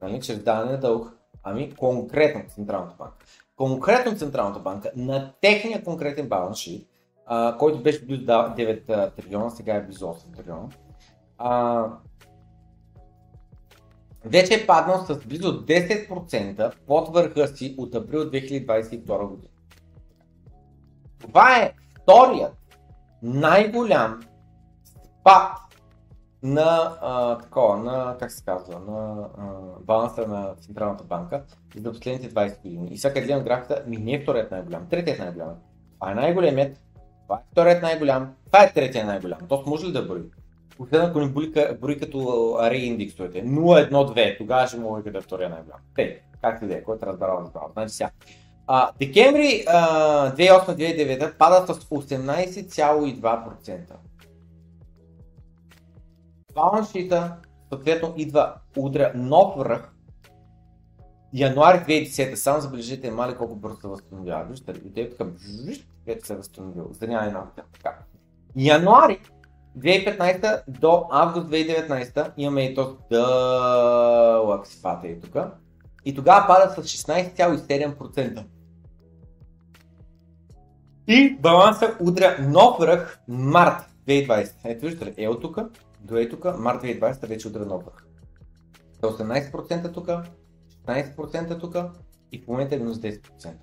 [0.01, 1.11] нали, чрез даване на дълг,
[1.43, 3.25] ами конкретно Централната банка.
[3.55, 6.87] Конкретно Централната банка на техния конкретен баланс шит,
[7.25, 10.69] а, който беше близо 9 трилиона, сега е близо 8 трилиона,
[11.37, 11.85] а,
[14.25, 19.53] вече е паднал с близо 10% под върха си от април 2022 година.
[21.19, 22.53] Това е вторият
[23.23, 24.19] най-голям
[25.25, 25.57] спад
[26.43, 29.43] на, а, такова, на, как се казва, на а,
[29.81, 31.43] баланса на Централната банка
[31.75, 32.89] за последните 20 години.
[32.91, 35.49] И всяка гледам графиката, ми не е вторият най-голям, третият най-голям.
[35.99, 36.77] Това е най-големият,
[37.23, 39.39] това е вторият най-голям, това е третият най-голям.
[39.49, 40.21] То може ли да брои?
[40.77, 45.49] Последно, ако ни брои, брои като арей индексовете, 0-1-2, тогава ще мога да е втория
[45.49, 45.79] най-голям.
[45.95, 47.69] Те, как да е, който разбрал, разбрал.
[47.73, 48.09] Значи сега.
[48.67, 53.79] А, декември 2008-2009 пада с 18,2%.
[56.55, 57.35] Балансшита
[57.69, 59.91] съответно идва удря нов връх.
[61.33, 64.43] Януари 2010, само забележите мали колко бързо се възстановява.
[64.43, 65.25] Вижте, и те така,
[66.05, 66.89] вече се е възстановил.
[66.91, 67.97] За няма една така.
[68.55, 69.19] Януари
[69.77, 75.37] 2015 до август 2019 имаме и този дълъг спад и тук.
[76.05, 78.43] И тогава пада с 16,7%.
[81.07, 84.51] И баланса удря нов връх март 2020.
[84.63, 85.57] Ето виждате ли, е тук,
[86.05, 88.05] до е тук, март 2020 вече удря нов връх.
[89.01, 90.09] 18% тук,
[90.87, 91.75] 16% тук
[92.31, 93.53] и в момента е минус 10%.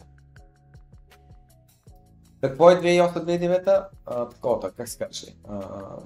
[2.40, 3.86] Какво е 2008-2009?
[4.30, 5.26] Такова, как се каже,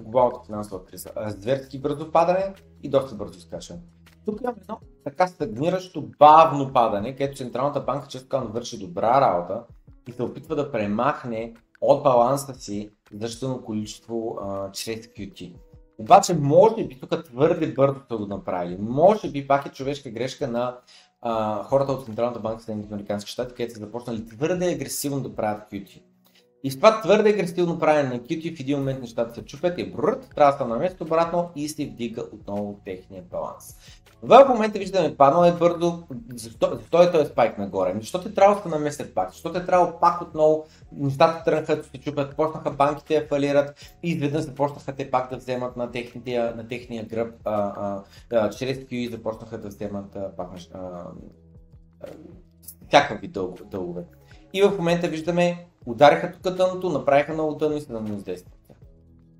[0.01, 1.09] глобалната финансова криза.
[1.27, 3.79] Зверски бързо падане и доста бързо скачане.
[4.25, 9.63] Тук имаме едно така стагниращо бавно падане, където Централната банка често казано върши добра работа
[10.07, 15.55] и се опитва да премахне от баланса си значително количество а, чрез QT.
[15.97, 18.77] Обаче, може би тук твърде бързо са го направили.
[18.79, 20.77] Може би пак е човешка грешка на
[21.21, 25.35] а, хората от Централната банка в Съединените Американски щати, където са започнали твърде агресивно да
[25.35, 26.01] правят QT.
[26.63, 29.91] И с това твърде агресивно правене на QT в един момент нещата се чупят и
[29.91, 33.75] брррт, трябва да се намест обратно и се вдига отново техния баланс.
[34.23, 36.03] В момента виждаме паднал е твърдо,
[36.35, 37.89] защо, е този спайк нагоре?
[37.91, 39.31] Ами, защо те трябва да се пак?
[39.31, 44.43] Защо те трябва пак отново нещата тръгнаха се чупят, почнаха банките да фалират и изведнъж
[44.43, 49.11] започнаха те пак да вземат на, техните, на техния гръб, а, а, а, чрез QE
[49.11, 52.07] започнаха да вземат а, пак а, а,
[52.87, 53.27] всякакви
[53.71, 54.03] дългове.
[54.53, 58.45] И в момента виждаме, удариха тук дъното, направиха много дъно и се на минус 10.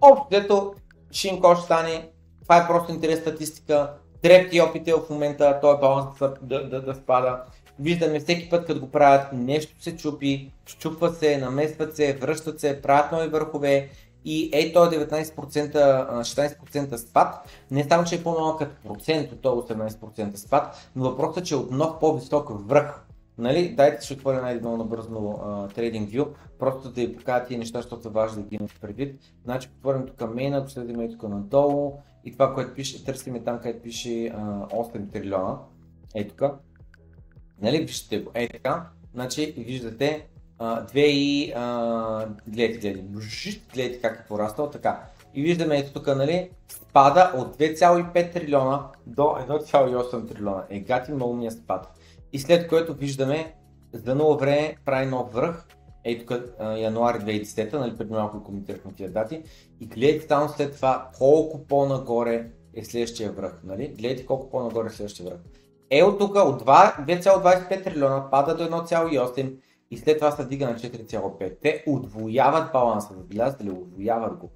[0.02, 0.74] Общо, дето,
[1.12, 2.10] Шинко ще стане,
[2.42, 6.96] това е просто интерес статистика, трети опити в момента този баланс да, да, да, да
[6.96, 7.44] спада.
[7.80, 12.82] Виждаме всеки път, като го правят, нещо се чупи, щупва се, наместват се, връщат се,
[12.82, 13.90] правят нови върхове
[14.26, 15.74] и ей този 19%,
[16.22, 17.36] 16% спад,
[17.72, 21.54] не само, че е по-малък като процент от този 18% спад, но въпросът е, че
[21.54, 23.04] е от нов по-висок връх.
[23.38, 23.70] Нали?
[23.70, 26.28] Дайте ще отворя най-много набързо TradingView,
[26.60, 29.22] просто да ви покажа тия неща, защото са важни да ги имате предвид.
[29.44, 31.94] Значи, отворим тук мейна, ако следим тук надолу
[32.28, 35.58] и това, което пише, търсиме там, където пише а, 8 трилиона.
[36.16, 36.42] Ей тук.
[37.62, 38.32] Нали, виждате го.
[38.34, 38.90] Ей така.
[39.14, 40.28] Значи, виждате
[40.60, 41.54] 2 и...
[41.56, 43.62] А, гледайте, гледайте.
[43.74, 44.70] Гледайте как е пораснал.
[44.70, 45.04] Така.
[45.34, 50.64] И виждаме ето тук, нали, спада от 2,5 трилиона до 1,8 трилиона.
[50.70, 51.98] Е, гати много ми е спад.
[52.34, 53.54] и след което виждаме
[53.94, 55.68] за ново време прави нов връх,
[56.04, 59.44] ей тук януари 2010, нали, преди малко коментирахме тия дати,
[59.80, 63.88] и гледайте там след това колко по-нагоре е следващия връх, нали?
[63.88, 65.40] Гледайте колко по-нагоре е следващия връх.
[65.90, 69.56] Е от тук от 2,25 трилиона пада до 1,8
[69.92, 71.58] и след това се дига на 4,5.
[71.62, 74.52] Те отвояват баланса, забелязате ли, отвояват го.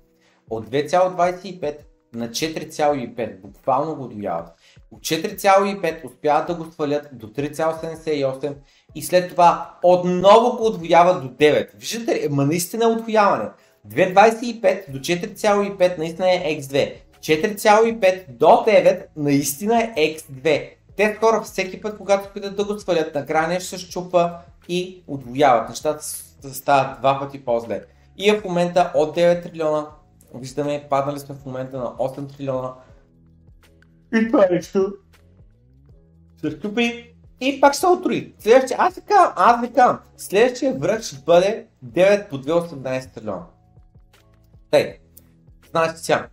[0.49, 1.77] От 2,25
[2.13, 4.49] на 4,5, буквално го отвояват.
[4.91, 8.55] От 4,5 успяват да го свалят до 3,78
[8.95, 11.69] и след това отново го отвояват до 9.
[11.75, 13.49] Виждате ли, ма наистина е отвояване.
[13.87, 16.93] 2,25 до 4,5 наистина е X2.
[17.19, 20.69] 4,5 до 9 наистина е X2.
[20.97, 24.31] Те хора всеки път, когато опитат да го свалят, накрая нещо се щупа
[24.69, 25.69] и отвояват.
[25.69, 26.03] Нещата
[26.53, 27.81] стават два пъти по-зле.
[28.17, 29.87] И е в момента от 9 трилиона,
[30.35, 32.73] виждаме, паднали сме в момента на 8 трилиона.
[34.13, 34.93] И това нещо
[36.41, 37.10] се щупи
[37.41, 38.33] и пак се отруи.
[38.39, 43.45] Следващия, аз ви казвам, аз ви казвам, следващия връх ще бъде 9 по 2,18 трилиона.
[44.71, 44.97] Тъй,
[45.69, 46.27] знаете сега,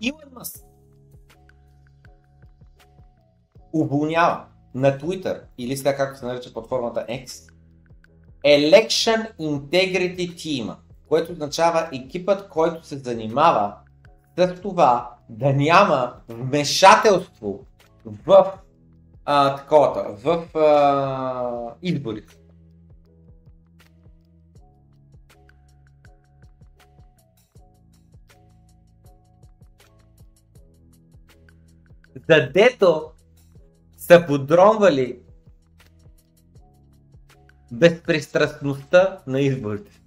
[0.00, 0.64] Илон Мъск
[3.72, 7.50] уволнява на Twitter или сега както се нарича платформата X
[8.46, 10.76] Election Integrity Team,
[11.08, 13.74] което означава екипът, който се занимава
[14.38, 17.66] с това да няма вмешателство
[18.26, 18.52] в
[19.24, 22.36] а, таковата, в а, изборите.
[32.28, 33.13] Задето
[34.06, 35.18] са подронвали
[37.72, 40.00] безпристрастността на изборите.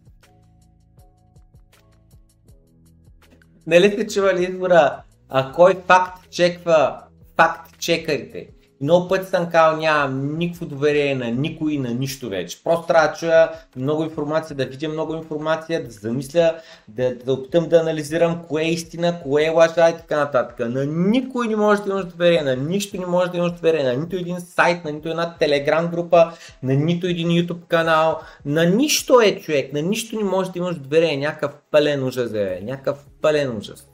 [3.68, 7.04] Нали сте чували избора, а кой факт чеква
[7.38, 8.50] факт чекарите?
[8.82, 12.64] Много пъти съм казал, нямам никакво доверие на никой и на нищо вече.
[12.64, 16.56] Просто трябва да чуя много информация, да видя много информация, да замисля,
[16.88, 20.60] да, да опитам да анализирам кое е истина, кое е лъжа и така нататък.
[20.60, 23.94] На никой не може да имаш доверие, на нищо не може да имаш доверие, на
[23.94, 26.32] нито един сайт, на нито една телеграм група,
[26.64, 30.76] на нито един YouTube канал, на нищо е човек, на нищо не може да имаш
[30.76, 33.88] доверие, някакъв пълен ужас е, някакъв пълен ужас.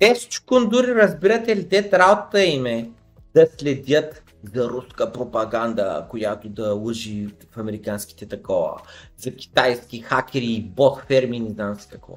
[0.00, 2.88] Те чукундури, разбирате ли, те работата им е
[3.34, 4.22] да следят
[4.54, 8.80] за руска пропаганда, която да лъжи в американските такова,
[9.16, 12.14] за китайски хакери бот ферми, не знам си какво.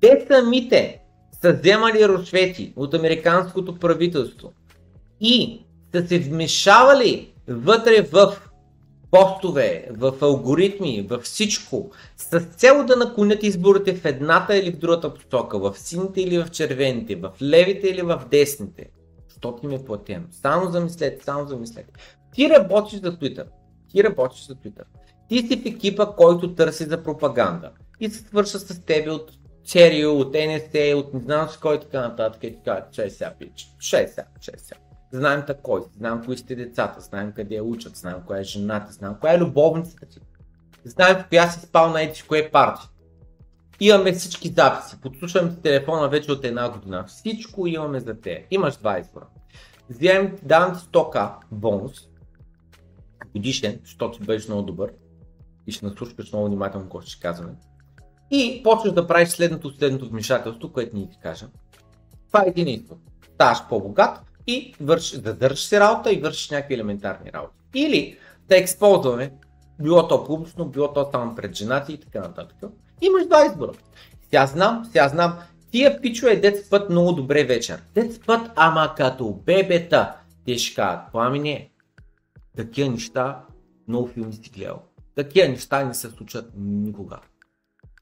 [0.00, 1.00] Те самите
[1.40, 4.52] са вземали рушвети от американското правителство
[5.20, 5.64] и
[5.94, 8.36] са се вмешавали вътре в
[9.10, 15.14] постове, в алгоритми, във всичко, с цел да наклонят изборите в едната или в другата
[15.14, 18.90] посока, в сините или в червените, в левите или в десните
[19.44, 20.24] защото им е платено.
[20.30, 21.92] Само замислете, само замислете.
[22.32, 23.46] Ти работиш за Twitter.
[23.88, 24.84] Ти работиш за Twitter.
[25.28, 27.70] Ти си в екипа, който търси за пропаганда.
[28.00, 29.32] И се свърша с тебе от
[29.66, 32.44] CRU, от NSA, от не знам с кой така нататък.
[32.44, 33.68] И така, чай сега, пич.
[33.80, 34.80] Чай сега, чай сега.
[35.12, 39.32] Знаем кой, знаем кои сте децата, знаем къде учат, знаем коя е жената, знаем коя
[39.32, 40.20] е любовницата ти.
[40.84, 42.88] Знаем коя си спал на ети, кое е парти.
[43.80, 45.00] Имаме всички записи.
[45.00, 47.04] Подслушваме телефона вече от една година.
[47.06, 48.46] Всичко имаме за те.
[48.50, 49.26] Имаш два избора.
[49.90, 52.08] Вземем, давам ти 100к бонус,
[53.32, 54.92] годишен, защото ти бъдеш много добър
[55.66, 57.54] и ще наслушваш много внимателно какво ще казваме.
[58.30, 61.48] И почваш да правиш следното, следното вмешателство, което ние ти кажем.
[62.26, 62.96] Това е един избор.
[63.34, 67.54] Ставаш по-богат и вършиш, да държиш си работа и вършиш някакви елементарни работи.
[67.74, 68.18] Или
[68.48, 69.32] да използваме,
[69.82, 72.56] било то публично, било то само пред женати и така нататък
[73.00, 73.72] Имаш два избора.
[74.24, 75.38] Сега знам, сега знам,
[75.74, 77.82] тия пичове дет спът много добре вечер.
[77.94, 80.16] Дет спът, ама като бебета.
[80.46, 81.70] Те ще кажат, пламене,
[82.56, 83.40] такива неща
[83.88, 84.82] много филми си гледал.
[85.14, 87.18] Такива неща не се случат никога.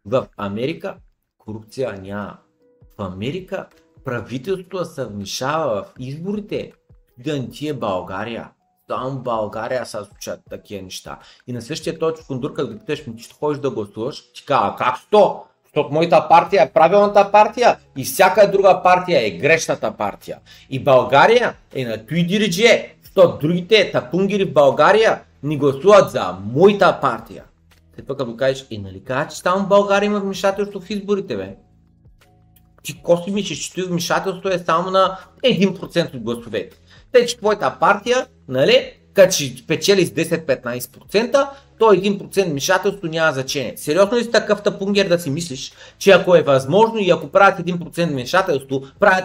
[0.05, 0.97] В Америка
[1.39, 2.39] корупция няма.
[2.99, 3.67] В Америка
[4.05, 6.73] правителството се вмешава в изборите.
[7.19, 8.51] Да е България.
[8.91, 11.19] Само България се случат такива неща.
[11.47, 14.77] И на същия този кондур, като питаш ми, ти ще ходиш да гласуваш, ти казва,
[14.79, 15.45] как сто?
[15.75, 20.39] Защото моята партия е правилната партия и всяка друга партия е грешната партия.
[20.71, 26.99] И България е на той диридже, защото другите тапунгири в България ни гласуват за моята
[27.01, 27.45] партия.
[27.95, 31.37] След това като кажеш, е нали кажа, че само в България има вмешателство в изборите,
[31.37, 31.55] бе?
[32.83, 36.77] Ти коси мислиш, че вмешателство е само на 1% от гласовете.
[37.13, 41.49] Те, че твоята партия, нали, като ще печели с 10-15%,
[41.83, 43.73] то 1% вмешателство няма значение.
[43.77, 47.67] Сериозно ли си такъв тъпунгер да си мислиш, че ако е възможно и ако правят
[47.67, 49.25] 1% вмешателство, правят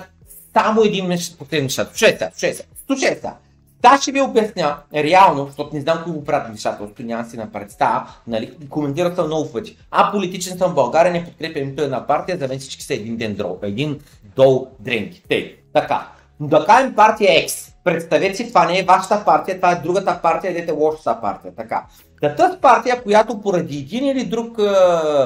[0.53, 1.97] само 1% вмешателство?
[1.97, 3.35] Слушай сега, слушай сега, слушай сега.
[3.81, 7.51] Та ще ви обясня реално, защото не знам кои го правят вмешателството, няма си на
[7.51, 9.77] представа, нали, коментирал съм много пъти.
[9.91, 13.17] А политичен съм в България, не подкрепя нито една партия, за мен всички са един
[13.17, 13.99] ден дрол, един
[14.35, 15.23] дол дренки.
[15.29, 16.07] Тей, така.
[16.39, 17.73] Да кажем партия X.
[17.83, 21.55] Представете си, това не е вашата партия, това е другата партия, дете лошата партия.
[21.55, 21.85] Така.
[22.21, 24.63] Та тази партия, която поради един или друг е,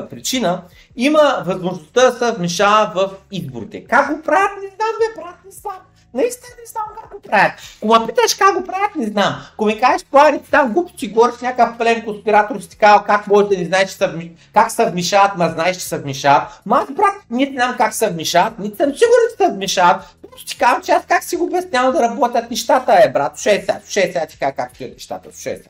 [0.09, 0.61] причина
[0.95, 3.83] има възможността да се вмешава в изборите.
[3.83, 5.77] Как го правят, не знам, бе, брат, не знам.
[6.13, 7.53] Наистина не знам как го правят.
[7.77, 9.35] Ако ме питаш как го правят, не знам.
[9.53, 13.57] Ако ми кажеш, плани, там глупости говориш някакъв плен конспиратор си така, как може да
[13.57, 14.19] не знаеш, че са,
[14.53, 16.61] как се вмешават, ма знаеш, че се вмешават.
[16.65, 20.15] Ма аз, брат, не знам как се вмешават, не съм сигурен, че се вмешават.
[20.21, 23.37] Просто ти казвам, че аз как си го обяснявам да работят нещата, е, брат.
[23.37, 25.69] 6 сега, 6 сега ти как стоят нещата, 6 сега.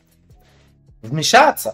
[1.04, 1.70] Вмешават се.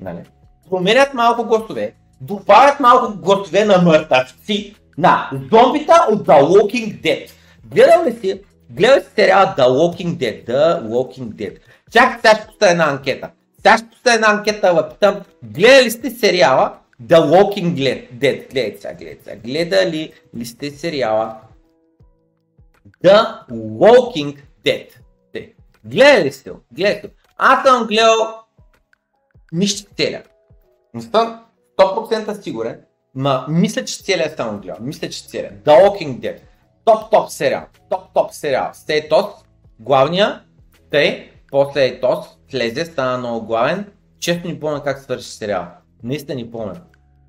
[0.00, 0.24] Нали?
[0.70, 7.30] Променят малко гласове, добавят малко гласове на мъртъвци, на зомбита от The Walking Dead.
[7.64, 10.46] Гледал ли си, гледал си сериала The Walking Dead?
[10.46, 11.58] The Walking Dead.
[11.92, 13.30] Чакай, сега ще пуста една анкета.
[13.56, 18.12] Сега ще пуста една анкета, в питам, гледали сте сериала The Walking Dead?
[18.50, 19.36] Гледайте сега, гледайте сега.
[19.36, 21.36] Гледали ли сте сериала
[23.04, 24.88] The Walking Dead?
[25.84, 26.60] Гледали ли сте го?
[26.72, 27.08] Гледайте.
[27.36, 28.41] Аз съм гледал
[29.52, 30.22] нищо целя.
[30.94, 31.44] Не съм
[31.78, 32.80] 100% сигурен,
[33.14, 34.76] ма мисля, че целият съм гледал.
[34.80, 35.64] Мисля, че целият.
[35.64, 36.38] The Walking Dead.
[36.84, 37.66] Топ-топ сериал.
[37.90, 38.70] Топ-топ сериал.
[38.74, 39.26] Стейтос,
[39.80, 40.42] главния,
[40.90, 42.18] тъй, после Ейтос,
[42.50, 43.92] слезе, стана много главен.
[44.18, 45.66] Често ни помня как свърши сериал.
[46.02, 46.80] Наистина ни помня.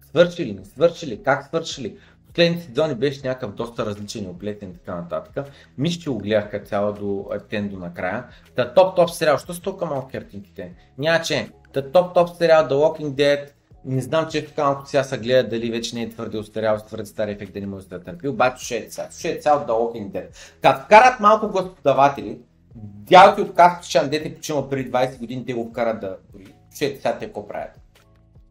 [0.10, 1.98] Свърши ли, не свърши ли, как свърши ли.
[2.34, 5.46] Последните сезони беше някакъв доста различен, облетен и така нататък.
[5.78, 8.26] Мисля, че го гледах като цяло до тен до накрая.
[8.56, 10.74] Та топ-топ сериал, що са толкова малко картинките?
[10.98, 11.50] Няма че.
[11.74, 13.50] Та топ-топ сериал The Walking Dead,
[13.86, 16.86] не знам, че така малко сега се гледа дали вече не е твърде устарял с
[16.86, 19.60] твърде стар ефект да не може да търпи, обаче ще е цял, ще е цял
[19.60, 20.28] The Walking Dead.
[20.62, 22.40] Като вкарат малко господаватели,
[22.76, 26.54] дялки от както че дете починал преди 20 години, те го вкарат да дори.
[26.76, 27.80] Ще е сега те какво правят.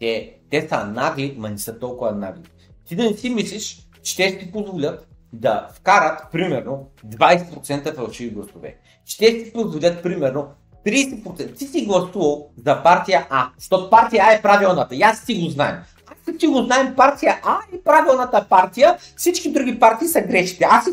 [0.01, 2.43] Те, те са нагли, ма не са толкова нагли.
[2.93, 8.31] Ти да не си мислиш, че те ще ти позволят да вкарат примерно 20% фалшиви
[8.31, 8.77] гласове.
[9.05, 10.49] Ще ти позволят примерно
[10.87, 14.97] 30% ти си гласувал за партия А, защото партия А е правилната.
[15.03, 15.77] Аз си го знаем.
[16.07, 20.67] Аз си го знаем, партия А е правилната партия, всички други партии са грешните.
[20.71, 20.91] Аз си...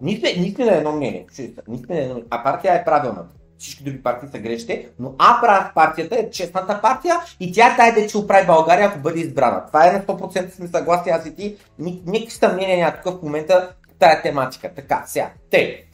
[0.00, 1.26] Ние сме на едно мнение.
[1.68, 2.24] Ние сме на едно мнение.
[2.30, 3.34] А партия е правилната.
[3.58, 8.08] Всички други партии са грешните, но А партията е честната партия и тя тая да
[8.08, 9.66] ще оправи България, ако бъде избрана.
[9.66, 11.56] Това е на 100% сме съгласни, аз и ти.
[11.78, 14.74] Никакви съмнения няма такъв в момента тая тематика.
[14.74, 15.30] Така, сега.
[15.50, 15.84] Те,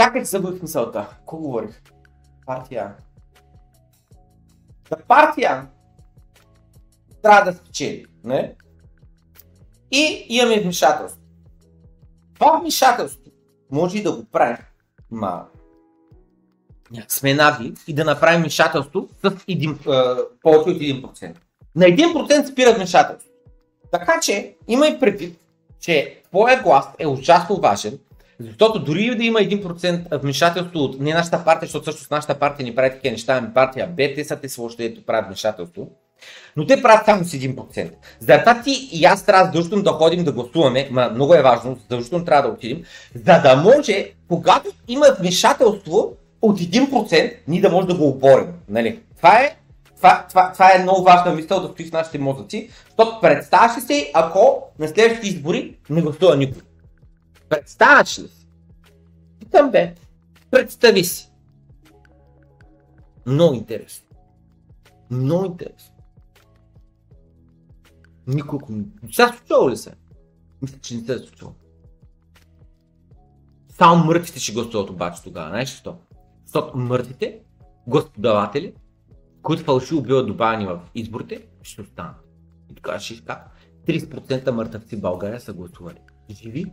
[0.00, 1.08] Чакай, забавих мисълта.
[1.10, 1.82] Какво говорих?
[2.46, 2.94] Партия.
[4.90, 5.68] За партия
[7.22, 8.06] трябва да спечели.
[8.24, 8.54] Не?
[9.90, 11.20] И имаме вмешателство.
[12.34, 13.30] Това вмешателство
[13.70, 14.56] може и да го правим,
[15.10, 15.46] ма
[17.08, 19.76] сме нагли и да направим вмешателство с един, е,
[20.42, 21.34] повече от 1%.
[21.76, 23.30] На 1% спира вмешателство.
[23.90, 25.38] Така че има и предвид,
[25.80, 27.98] че твоя глас е ужасно важен
[28.40, 32.64] защото дори да има 1% вмешателство от не нашата партия, защото също с нашата партия
[32.64, 35.88] ни прави такива неща, ами партия Б, те са те също ето правят вмешателство.
[36.56, 37.90] Но те правят само с 1%.
[38.20, 42.24] Затова ти и аз трябва задължително да ходим да гласуваме, ма много е важно, задължително
[42.24, 42.82] трябва да отидем,
[43.14, 46.12] за да може, когато има вмешателство
[46.42, 48.52] от 1%, ние да може да го оборим.
[48.68, 49.02] Нали?
[49.16, 49.56] Това е
[50.00, 54.10] това, това, това е много важна мисъл да стои в нашите мозъци, защото представяш си,
[54.14, 56.62] ако на следващите избори не гласува никой.
[57.48, 58.46] Представяш ли си?
[59.38, 59.94] Питам бе,
[60.50, 61.30] представи си.
[63.26, 64.06] Много интересно.
[65.10, 65.94] Много интересно.
[68.26, 68.58] Никой,
[69.12, 69.92] сега случва ли се?
[70.62, 71.52] Мисля, че не се случило.
[73.68, 75.96] Само мъртвите ще гласуват обаче тогава, знаеш защо?
[76.50, 77.40] Защото мъртвите,
[77.86, 78.74] господаватели,
[79.42, 82.16] които фалшиво биват добавени в изборите, ще останат.
[82.70, 83.38] И тогава ще изкат.
[83.86, 85.98] 30% мъртвци в България са гласували.
[86.30, 86.72] Живи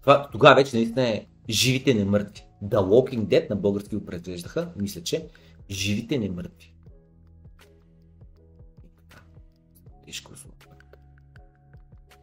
[0.00, 2.46] това, тогава вече наистина е живите не мъртви.
[2.64, 5.28] The Walking Dead на български го произвеждаха, мисля, че
[5.70, 6.74] живите не мъртви.
[10.06, 10.66] Тежко звук.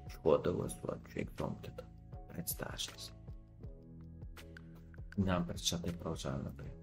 [0.09, 1.83] Какво да гласува човек томтета?
[2.33, 3.11] Представяш ли се?
[5.17, 6.78] Нямам предчата и продължавам напред.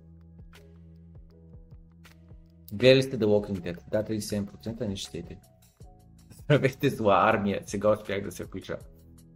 [2.73, 3.79] Гледали сте The Walking Dead?
[3.91, 5.39] Да, 37% не щете.
[6.31, 7.61] Здравейте, зла армия.
[7.67, 8.77] Сега успях да се включа.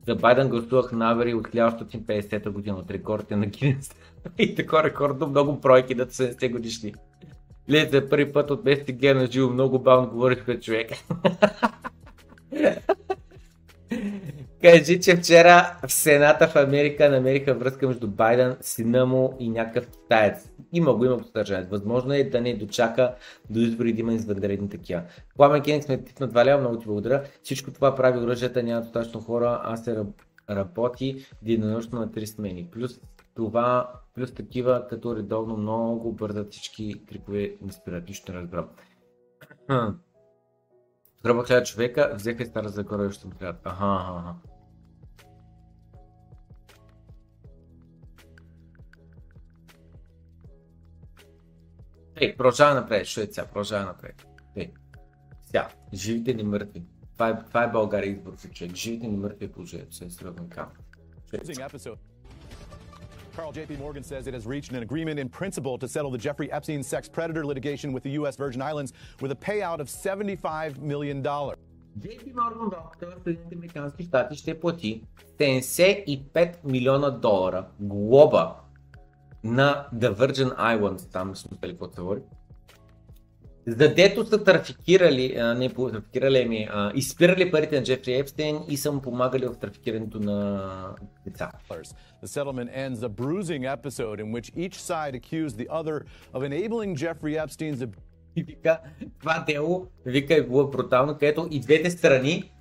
[0.06, 3.90] За Байден гласувах на Авери от 1950 година от рекордите на Гинес.
[4.38, 6.94] И така рекордно много бройки на 70 годишни.
[7.68, 10.94] Гледайте за първи път от месеци гледа на живо, много бавно говорих пред човека.
[14.62, 19.86] Кажи, че вчера в Сената в Америка намериха връзка между Байден, сина му и някакъв
[19.86, 20.50] китаец.
[20.72, 21.68] Има го, има го съдържание.
[21.70, 23.14] Възможно е да не дочака
[23.50, 25.02] до избори да има извънредни такива.
[25.36, 27.24] Пламен Кенинг сме тип на 2 лева, много ти благодаря.
[27.42, 30.04] Всичко това прави оръжията, няма достатъчно хора, а се
[30.50, 32.68] работи денонощно на три смени.
[32.72, 33.00] Плюс
[33.34, 38.08] това, плюс такива, като редовно много бързат всички трипове не спират.
[38.08, 38.68] Нищо не разбрам.
[41.24, 43.58] Гроба хиляда човека, взеха и Стара Загора и ще му трябва.
[43.64, 44.49] Аха, аха, аха.
[52.20, 54.26] Ей, продължавай напред, Швеция, продължавай напред.
[54.56, 54.72] Ей,
[55.46, 56.82] сега, живите ни мъртви.
[57.12, 58.74] Това е, това е България избор за човек.
[58.74, 60.68] Живите ни мъртви е положението, се е сериозно кам.
[63.36, 63.72] Carl J.P.
[63.86, 67.02] Morgan says it has reached an agreement in principle to settle the Jeffrey Epstein sex
[67.16, 68.34] predator litigation with the U.S.
[68.44, 68.90] Virgin Islands
[69.22, 71.22] with a payout of $75 million.
[71.98, 75.04] JP Morgan в Съединените Американски щати ще плати
[75.38, 78.56] 75 милиона долара глоба
[79.44, 82.20] на The Virgin Islands, там сме спели какво се говори,
[83.66, 88.92] Задето са трафикирали, а, не трафикирали ми, а, изпирали парите на Джефри Епстейн и са
[88.92, 90.70] му помагали в трафикирането на
[91.26, 91.50] деца.
[92.22, 96.94] The settlement ends a bruising episode in which each side accused the other of enabling
[96.96, 97.88] Jeffrey Epstein's
[98.36, 98.80] и вика,
[99.20, 102.52] това дело, вика е било брутално, където и двете страни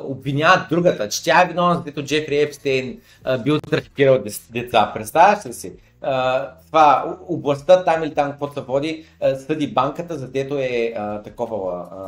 [0.00, 4.18] обвиняват другата, че тя е виновна, защото Джефри Епстейн а, бил трафикирал
[4.50, 4.90] деца.
[4.94, 5.72] Представяш ли си?
[6.02, 9.04] А, това, областта там или там, какво се води,
[9.46, 12.06] съди банката, за дето е а, такова, а,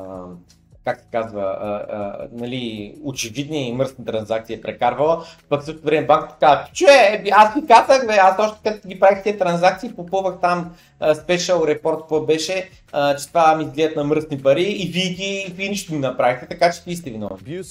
[0.87, 6.07] как се казва, а, а, нали, очевидни и мръсни транзакции е прекарвала, пък също време
[6.07, 6.85] банката казва, че
[7.33, 10.75] аз ви казах, бе, аз още като ги правих тези транзакции, попълвах там
[11.23, 15.53] спешъл репорт, какво беше, а, че това ми изгледат на мръсни пари и вие, ги,
[15.55, 17.63] вие нищо не направихте, така че вие сте виновни.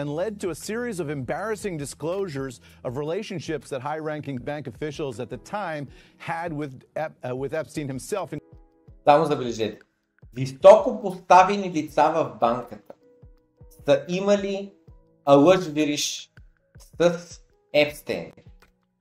[0.00, 5.28] and led to a series of embarrassing disclosures of relationships that high-ranking bank officials at
[5.34, 5.88] the time
[6.30, 8.30] had with, uh, with Epstein himself.
[9.04, 9.78] Само забележете
[10.34, 12.94] високо поставени лица в банката
[13.84, 14.72] са имали
[15.28, 16.30] лъжвериш
[17.00, 17.40] с
[17.72, 18.32] Епстейн.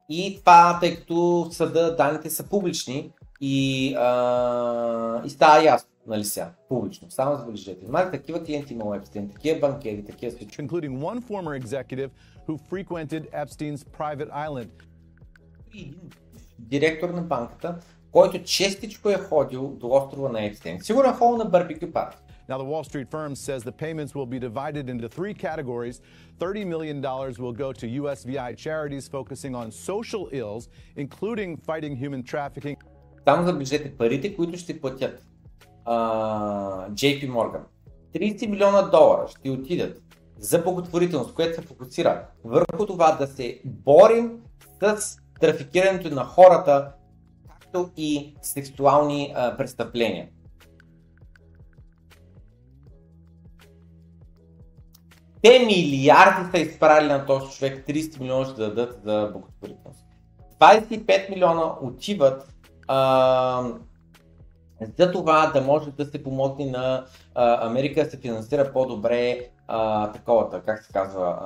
[0.10, 3.12] И това, тъй като съда, данните са публични
[3.42, 7.12] и, а, и става ясно, нали сега, публично.
[7.12, 7.86] Само забележете.
[7.90, 10.58] Мали такива клиенти има Епстейн, такива банкери, такива всички.
[10.58, 12.10] Including one former executive
[12.48, 14.70] who frequented Epstein's private island.
[16.60, 17.80] Директор на банката,
[18.12, 20.82] който честичко е ходил до острова на Епстейн.
[20.82, 22.14] Сигурно е ходил на барбекю парк.
[22.50, 26.02] Now, the Wall Street firm says the payments will be divided into three categories.
[26.40, 27.00] $30 million
[27.44, 30.64] will go to USVI charities focusing on social ills,
[30.96, 32.78] including fighting human trafficking.
[33.28, 35.24] Само забележете парите, които ще платят
[35.86, 37.62] uh, JP Morgan.
[38.16, 40.02] 30 милиона долара ще отидат
[40.38, 44.42] за благотворителност, което се фокусира върху това да се борим
[44.82, 46.92] с трафикирането на хората
[47.72, 50.28] както и сексуални а, престъпления.
[55.42, 60.06] Те милиарди са изправили на този човек, 30 милиона ще дадат за благотворителност.
[60.60, 62.56] 25 милиона отиват
[62.88, 63.64] а,
[64.98, 67.06] за това да може да се помогне на
[67.36, 71.38] а, Америка да се финансира по-добре а, таковата, как се казва,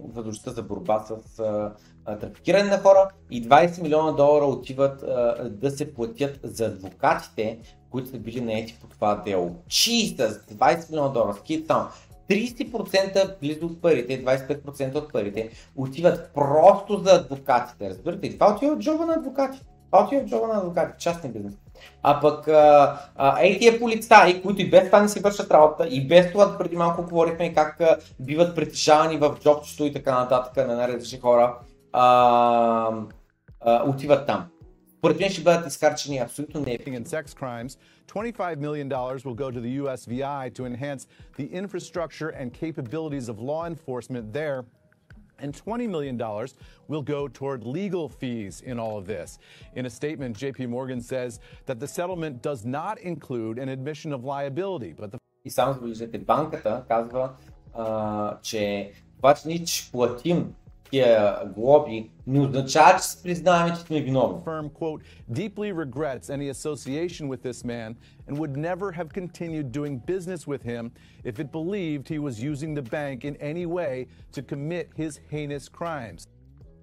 [0.00, 1.74] възможността за борба с а,
[2.20, 7.58] трафикиране на хора и 20 милиона долара отиват а, да се платят за адвокатите,
[7.90, 9.56] които са били наети по това дело.
[9.68, 11.88] Jesus, 20 милиона долара, скид само.
[12.30, 17.90] 30% близо от парите, 25% от парите отиват просто за адвокатите.
[17.90, 18.34] Разбирате ли?
[18.34, 19.66] Това отива от джоба на адвокатите.
[19.90, 20.98] Това отива от джоба на адвокатите.
[20.98, 21.54] Частни бизнес.
[22.02, 25.86] А пък а, а, ей тия полицаи, които и без това не си вършат работа,
[25.90, 30.56] и без това преди малко говорихме как а, биват притежавани в джобчето и така нататък
[30.68, 31.54] на най-различни хора,
[31.93, 32.91] а,
[33.61, 34.47] а, отиват там.
[34.97, 36.77] Според мен ще бъдат изхарчени абсолютно не.
[36.77, 41.07] In sex crimes, $25 million will go to the USVI to enhance
[41.37, 44.63] the infrastructure and capabilities of law enforcement there
[45.39, 46.17] and $20 million
[46.87, 49.39] will go toward legal fees in all of this.
[49.75, 54.23] In a statement, JP Morgan says that the settlement does not include an admission of
[54.23, 57.29] liability, but the И само забележете, банката казва,
[57.73, 60.55] а, че това, че ние ще платим
[60.89, 64.39] тия глоби, не означава, че се признаваме, че сме виновни.
[64.45, 65.01] firm, quote,
[65.31, 67.95] deeply regrets any association with this man
[68.27, 70.91] and would never have continued doing business with him
[71.23, 75.65] if it believed he was using the bank in any way to commit his heinous
[75.79, 76.27] crimes.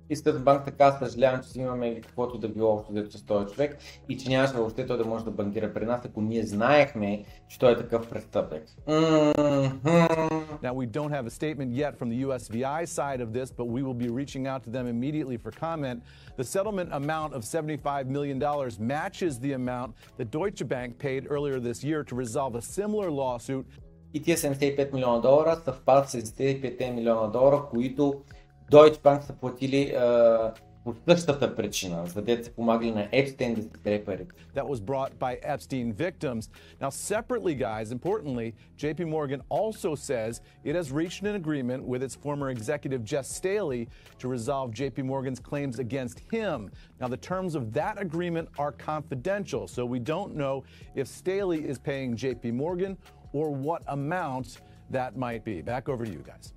[0.10, 3.26] И след банк така съжалявам, че си имаме или каквото да било общо взето с
[3.26, 3.78] този човек
[4.10, 7.60] и че нямаше въобще той да може да банкира при нас, ако ние знаехме, че
[7.60, 8.64] той е такъв престъпник.
[8.88, 10.38] Мгм.
[10.64, 13.84] Now, we don't have a statement yet from the USVI side of this, but we
[13.84, 15.99] will be reaching out to them immediately for comment.
[16.38, 18.38] The settlement amount of $75 million
[18.80, 23.66] matches the amount that Deutsche Bank paid earlier this year to resolve a similar lawsuit
[24.14, 28.22] И тия 75 милиона долара съвпадат с 75 милиона долара, които
[28.70, 30.53] Deutsche Bank са платили а,
[30.84, 34.34] по същата причина, за да са помагали на Епстейн да си тере парите.
[34.55, 36.51] that was brought by Epstein victims.
[36.80, 42.14] Now, separately, guys, importantly, JP Morgan also says it has reached an agreement with its
[42.14, 43.88] former executive Jess Staley
[44.18, 46.70] to resolve JP Morgan's claims against him.
[47.01, 50.64] Now, the terms of that agreement are confidential, so we don't know
[50.95, 52.99] if Staley is paying JP Morgan
[53.32, 55.62] or what amount that might be.
[55.62, 56.53] Back over to you guys.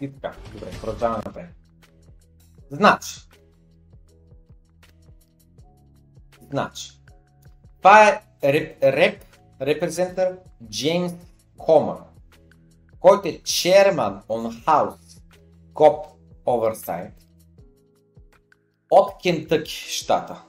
[0.00, 1.50] И така, добре, продължаваме напред.
[2.70, 3.20] Значи.
[6.50, 6.92] Значи.
[7.76, 9.24] Това е реп, реп
[9.60, 10.38] репрезентър
[10.70, 11.12] Джеймс
[11.56, 11.98] Комър,
[13.00, 15.20] който е chairman on House
[15.72, 16.06] COP
[16.44, 17.12] Oversight
[18.90, 20.42] от Кентъки, щата.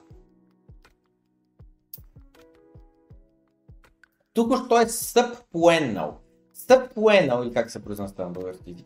[4.32, 6.18] Тук що е събпоеннал.
[6.54, 8.76] Събпоенал, или как се произнася на български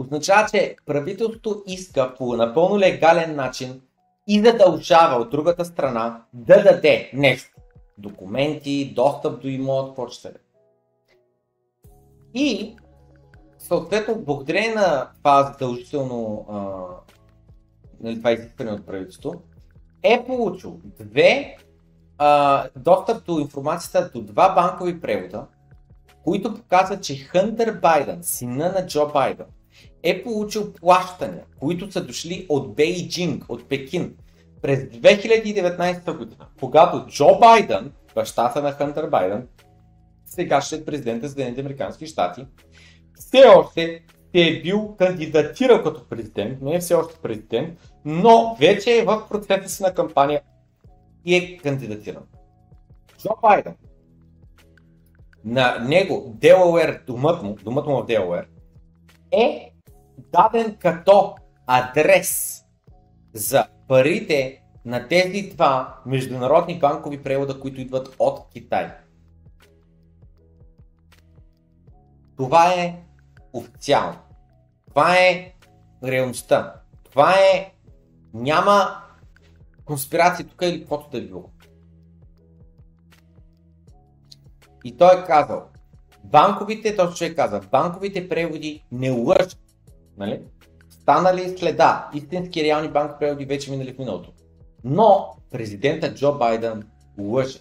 [0.00, 3.80] означава, че правителството иска по напълно легален начин
[4.26, 7.56] и задължава от другата страна да даде нещо.
[7.98, 10.06] Документи, достъп до имот, какво
[12.34, 12.76] И
[13.58, 16.46] съответно, благодарение на това задължително
[18.00, 19.40] нали, това изискване от правителството,
[20.02, 21.56] е получил две
[22.18, 25.46] а, достъп до информацията до два банкови превода,
[26.24, 29.46] които показват, че Хънтер Байден, сина на Джо Байден,
[30.02, 34.14] е получил плащания, които са дошли от Бейджинг, от Пекин,
[34.62, 39.48] през 2019 година, когато Джо Байден, бащата на Хънтер Байден,
[40.26, 42.46] сегашният президент на Съединените Американски щати,
[43.14, 44.02] все още
[44.34, 49.26] се е бил кандидатирал като президент, не е все още президент, но вече е в
[49.28, 50.42] процеса си на кампания
[51.24, 52.22] и е кандидатиран.
[53.18, 53.74] Джо Байден,
[55.44, 58.46] на него Делауер, думът му, думът му в Делауер,
[59.32, 59.69] е
[60.32, 61.34] даден като
[61.66, 62.62] адрес
[63.34, 68.92] за парите на тези два международни банкови превода, които идват от Китай.
[72.36, 73.02] Това е
[73.52, 74.18] официално.
[74.88, 75.54] Това е
[76.04, 76.74] реалността.
[77.10, 77.72] Това е...
[78.34, 79.02] Няма
[79.84, 81.50] конспирация тук или каквото да е било.
[84.84, 85.68] И той е казал,
[86.24, 89.69] банковите, точно човек каза, банковите преводи не лъжат.
[90.16, 90.42] Нали?
[90.90, 94.32] Станали следа, истински реални банкови преводи вече минали в миналото.
[94.84, 97.58] Но президента Джо Байден лъже.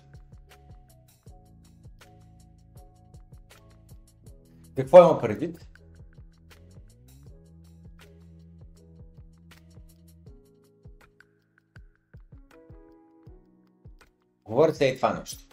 [4.76, 5.70] Какво има предвид?
[14.46, 15.44] Говори се и това нещо.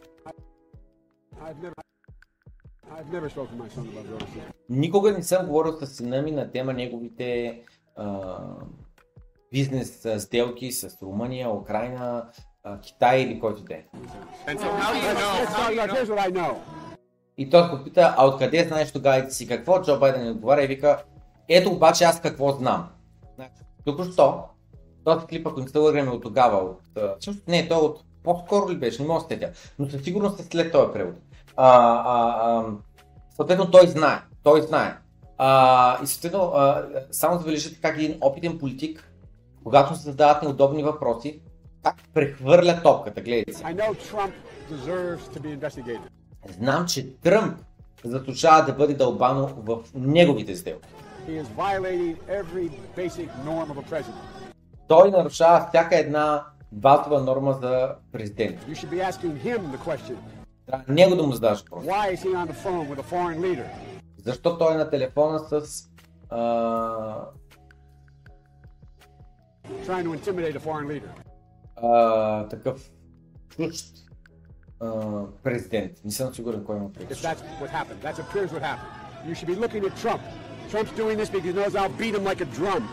[4.69, 7.61] Никога не съм говорил с сина ми на тема неговите
[7.97, 8.39] а,
[9.53, 12.31] бизнес сделки с Румъния, Украина,
[12.65, 13.85] а, Китай или който да е.
[14.47, 15.33] And so how do you know?
[15.41, 16.57] Let's talk about here's what I know.
[17.39, 19.83] И той го пита, а откъде знаеш тогава си какво?
[19.83, 21.05] Джо Байден не отговаря и вика,
[21.49, 22.89] ето обаче аз какво знам.
[23.35, 23.53] Значи,
[23.85, 24.45] току-що,
[25.05, 26.81] този клип, ако не се лъгнем от тогава, от,
[27.49, 30.93] не, той от по-скоро ли беше, не мога да но със сигурност е след този
[30.93, 31.15] превод.
[31.57, 31.69] А,
[32.05, 32.65] а, а,
[33.37, 34.97] съответно той знае, той знае.
[35.39, 39.13] А, и съответно, а, само забележете как един опитен политик,
[39.65, 41.41] когато се задават неудобни въпроси,
[41.83, 43.65] как прехвърля топката, гледайте си.
[46.59, 47.59] Знам, че Тръмп
[48.05, 50.89] заслужава да бъде дълбано в неговите сделки.
[54.89, 58.57] Той нарушава всяка една базова норма за президент.
[60.67, 61.85] Трябва него да му задаваш въпрос.
[64.25, 65.83] Защо той е на телефона с
[66.31, 67.25] а,
[71.77, 72.91] а, такъв
[73.49, 73.97] чужд
[75.43, 75.93] президент?
[76.05, 77.19] Не съм сигурен кой If предвид.
[77.19, 78.93] that's what happened, that appears what happened.
[79.29, 80.23] You should be looking at Trump.
[80.71, 82.93] Trump's doing this because he knows I'll beat him like a drum.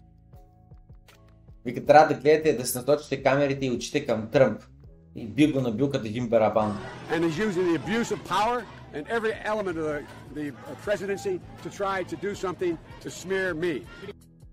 [1.65, 4.61] Вика, трябва да гледате, да се насочите камерите и очите към Тръмп.
[5.15, 6.77] И би го набил като един барабан.
[7.11, 9.99] And he's using the abuse of power and every element of the,
[10.39, 10.51] the
[10.85, 13.81] presidency to try to do something to smear me.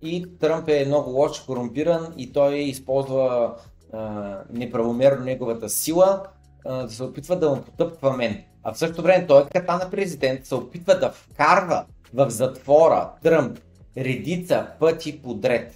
[0.03, 3.55] И Тръмп е много лош, корумпиран и той използва
[3.93, 6.23] а, неправомерно неговата сила
[6.67, 8.45] а, да се опитва да му потъпква мен.
[8.63, 11.85] А в същото време той като на президент се опитва да вкарва
[12.15, 13.59] в затвора Тръмп
[13.97, 15.75] редица пъти подред.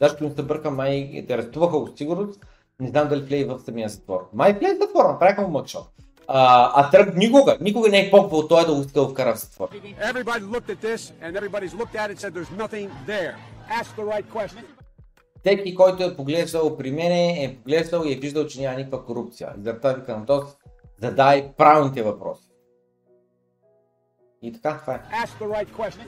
[0.00, 2.46] Защо не се бърка, май те арестуваха го сигурност,
[2.82, 4.28] не знам дали влезе в самия затвор.
[4.32, 5.88] Май влезе в затвор, направиха му мъкшот.
[6.28, 9.38] А, а Тръмп никога, никога не е попвал той да го иска да вкара в
[9.38, 9.68] затвор.
[15.40, 19.54] Всеки, който е поглеждал при мене, е поглеждал и е виждал, че няма никаква корупция.
[19.58, 20.44] И затова викам, то
[21.02, 22.48] задай правилните въпроси.
[24.42, 25.00] И така, това е.
[25.26, 26.06] Ask the right question.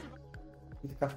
[0.84, 1.08] И така,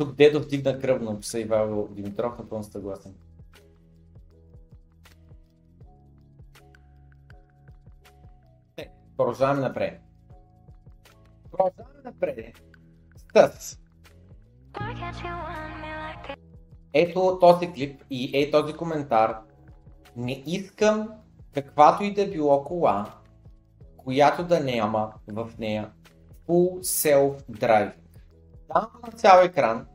[0.00, 3.14] Тук дедо вдигна кръвно, писа Ивайло Димитров, напълно съгласен.
[9.16, 10.00] Продължаваме напред.
[11.50, 12.62] Продължаваме напред.
[13.34, 13.78] С
[16.92, 19.38] ето този клип и е този коментар.
[20.16, 21.08] Не искам
[21.54, 23.14] каквато и да било кола,
[23.96, 25.90] която да няма в нея
[26.48, 27.94] Full Self Driving.
[28.74, 29.86] Там на цял екран,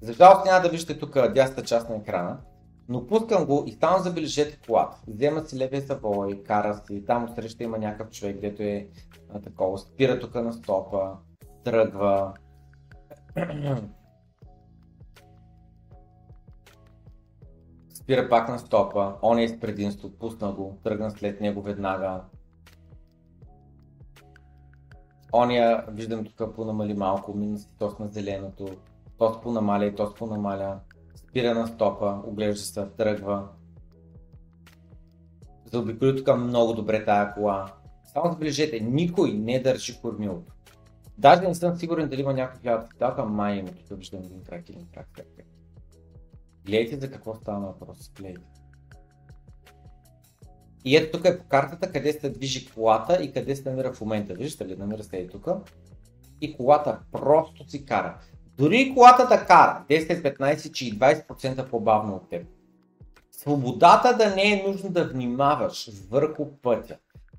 [0.00, 2.38] за жалост няма да виждате тук дясната част на екрана,
[2.88, 5.00] но пускам го и там забележете колата.
[5.06, 8.88] Взема си левия завой, кара си, там среща има някакъв човек, дето е
[9.34, 11.10] а, такова, спира тук на стопа,
[11.64, 12.34] тръгва.
[17.94, 22.20] спира пак на стопа, он е с предимство, пусна го, тръгна след него веднага.
[25.32, 28.68] Оня, виждам тук понамали малко, мина си тос на зеленото,
[29.18, 30.80] тос понамаля и тос понамаля,
[31.16, 33.48] спира на стопа, оглежда се, тръгва.
[35.72, 37.72] Заобиколи тук много добре тая кола.
[38.04, 40.52] Само забележете, никой не държи кормилото.
[41.18, 44.86] Даже не съм сигурен дали има някакви атака, май има тук виждам един крак един
[44.94, 45.08] крак.
[45.14, 45.46] крак, крак.
[46.66, 48.12] Гледайте за какво става въпрос.
[48.16, 48.60] Гледайте.
[50.84, 54.00] И ето тук е по картата къде се движи колата и къде се намира в
[54.00, 54.34] момента.
[54.34, 55.48] Виждате ли, намира се и тук.
[56.40, 58.18] И колата просто си кара.
[58.58, 62.46] Дори колата да кара 10, 15 че и 20% по-бавно от теб.
[63.32, 66.96] Свободата да не е нужно да внимаваш върху пътя.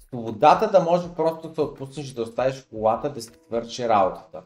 [0.07, 4.43] Свободата да може просто да се отпуснеш да оставиш колата да си свърши работата.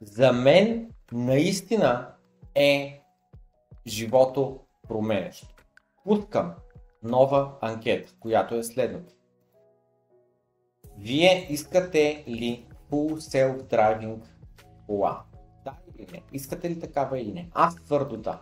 [0.00, 2.08] За мен наистина
[2.54, 3.02] е
[3.86, 5.54] живото променящо.
[6.04, 6.52] Пускам
[7.02, 9.14] нова анкета, която е следната.
[10.98, 14.18] Вие искате ли Full Self-Driving
[14.86, 15.22] кола?
[16.12, 16.22] Не?
[16.32, 17.48] Искате ли такава или не?
[17.54, 18.40] Аз твърдо да.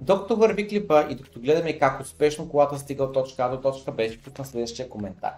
[0.00, 3.92] Докато върви клипа и докато гледаме как успешно колата стига от точка А до точка
[3.92, 5.34] Б, ще пусна следващия коментар.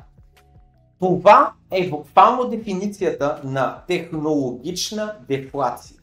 [0.98, 5.98] Това е буквално дефиницията на технологична дефлация.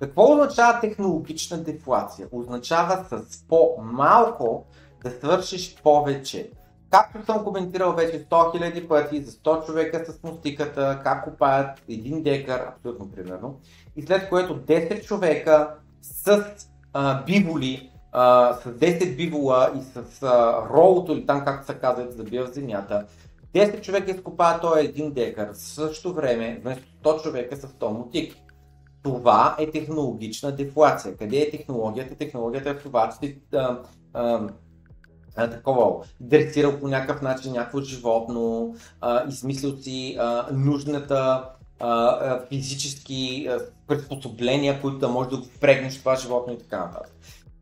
[0.00, 2.28] Какво означава технологична дефлация?
[2.32, 4.64] Означава с по-малко
[5.04, 6.50] да свършиш повече.
[6.90, 12.22] Както съм коментирал вече 100 000 пъти за 100 човека с мустиката, как купаят един
[12.22, 13.60] декар, абсолютно примерно,
[13.98, 16.44] и след което 10 човека с
[16.92, 22.04] а, биволи, а, с 10 бивола и с а, ролото или там както се казва,
[22.04, 23.06] да забива в земята,
[23.54, 28.42] 10 човека изкопават този един декар, в същото време вместо 100 човека с 100 мотики.
[29.02, 31.16] Това е технологична дефлация.
[31.16, 32.14] Къде е технологията?
[32.14, 33.78] Технологията е в това, че а,
[34.14, 41.44] а, такова, дресирал по някакъв начин някакво животно, а, измислил си а, нужната
[42.48, 43.48] физически
[43.86, 47.12] приспособления, които да можеш да го впрегнеш това животно и така нататък.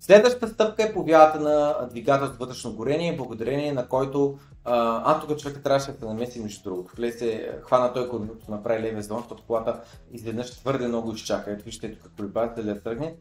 [0.00, 5.62] Следващата стъпка е повялата на двигател с вътрешно горение, благодарение на който а, тук човека
[5.62, 6.96] трябваше да се намеси между другото.
[6.96, 9.80] Влезе, хвана той колелото, направи левия звон, защото колата
[10.12, 11.50] изведнъж твърде много изчака.
[11.50, 13.14] Ето вижте тук колебата да тръгне.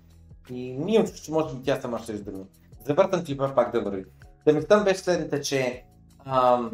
[0.50, 2.44] И ние че може би тя сама ще издърми.
[2.86, 4.06] Завъртам клипа пак да върви.
[4.46, 5.84] Демистън беше следната, че
[6.26, 6.70] а, а,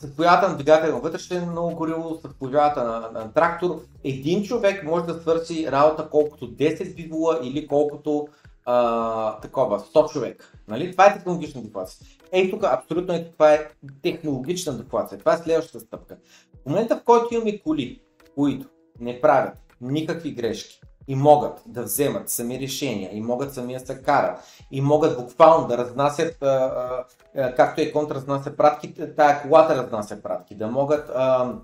[0.00, 5.06] с появата на двигател на вътрешно гориво, с появата на, на, трактор, един човек може
[5.06, 8.28] да свърши работа колкото 10 бивола или колкото
[8.64, 10.52] а, такова, 100 човек.
[10.68, 10.92] Нали?
[10.92, 12.06] Това е технологична дефлация.
[12.32, 13.68] Ей тук абсолютно е, това е
[14.02, 15.18] технологична дефлация.
[15.18, 16.16] Това е следващата стъпка.
[16.62, 18.02] В момента в който имаме коли,
[18.34, 18.66] които
[19.00, 24.02] не правят никакви грешки и могат да вземат сами решения и могат сами да се
[24.02, 24.40] карат
[24.70, 27.04] и могат буквално да разнасят, а,
[27.36, 31.54] а, както и контр разнася пратки, тая колата разнася пратки, да могат, а,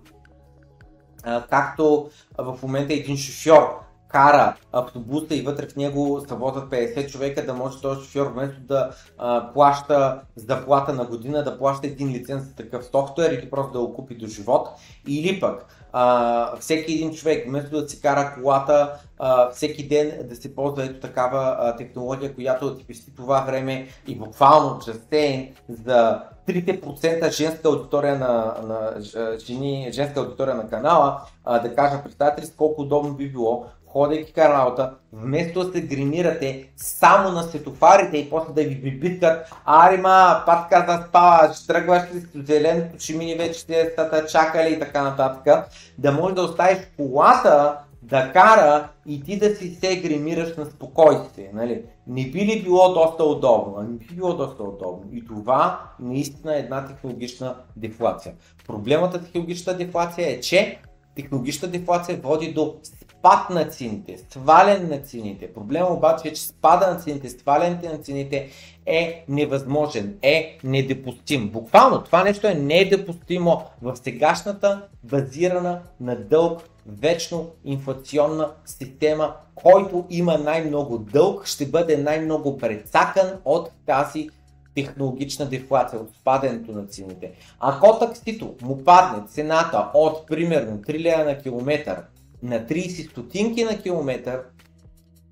[1.25, 7.11] а, както в момента един шофьор кара автобуса и вътре в него се возят 50
[7.11, 12.09] човека, да може този шофьор вместо да а, плаща заплата на година, да плаща един
[12.09, 14.69] лиценз за такъв софтуер или просто да го купи до живот.
[15.09, 20.37] Или пък а, всеки един човек, вместо да си кара колата, а, всеки ден да
[20.37, 25.49] се ползва ето такава а, технология, която да ти пести това време и буквално частен
[25.69, 29.01] за 3% женска аудитория на, на
[29.39, 34.33] жени, женска аудитория на канала, а, да кажа, представете ли колко удобно би било ходейки
[34.33, 34.75] към
[35.13, 41.05] вместо да се гримирате само на светофарите и после да ви бибиткат, арима, пак каза
[41.09, 43.61] спава, ще тръгваш ли с зеленото, ще мини вече
[43.93, 49.57] стата чакали и така нататък, да можеш да оставиш колата да кара и ти да
[49.57, 51.51] си се гримираш на спокойствие.
[51.55, 51.83] Нали?
[52.07, 53.83] Не би ли било доста удобно?
[53.83, 55.05] Не би било доста удобно.
[55.13, 58.35] И това наистина е една технологична дефлация.
[58.67, 60.79] Проблемата технологична дефлация е, че
[61.17, 62.77] технологичната дефлация води до
[63.25, 65.53] спад на цените, сваляне на цените.
[65.55, 68.49] Проблема обаче е, че спада на цените, свалянето на цените
[68.87, 71.49] е невъзможен, е недопустим.
[71.49, 80.39] Буквално това нещо е недопустимо в сегашната базирана на дълг вечно инфлационна система, който има
[80.39, 84.29] най-много дълг, ще бъде най-много прецакан от тази
[84.75, 87.33] технологична дефлация, от спадането на цените.
[87.61, 91.97] Ако таксито му падне цената от примерно 3 лева на километър
[92.45, 94.43] на 30 стотинки на километър,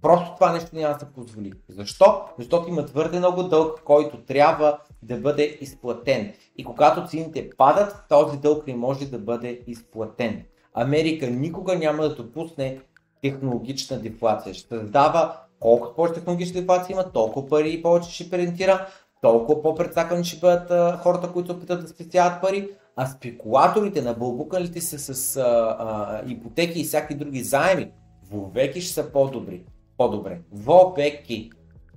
[0.03, 1.53] просто това нещо няма да се позволи.
[1.69, 2.23] Защо?
[2.39, 6.33] Защото има твърде много дълг, който трябва да бъде изплатен.
[6.59, 10.43] И когато цените падат, този дълг не може да бъде изплатен.
[10.75, 12.81] Америка никога няма да допусне
[13.23, 14.55] технологична дефлация.
[14.55, 18.87] Ще създава колкото повече технологична дефлация има, толкова пари и повече ще принтира,
[19.21, 24.81] толкова по-предсакани ще бъдат а, хората, които опитат да спестяват пари, а спекулаторите на бълбукалите
[24.81, 25.43] се с а,
[25.79, 27.93] а, ипотеки и всякакви други заеми,
[28.31, 29.65] вовеки ще са по-добри.
[29.97, 30.41] По-добре.
[30.53, 31.51] Вовеки.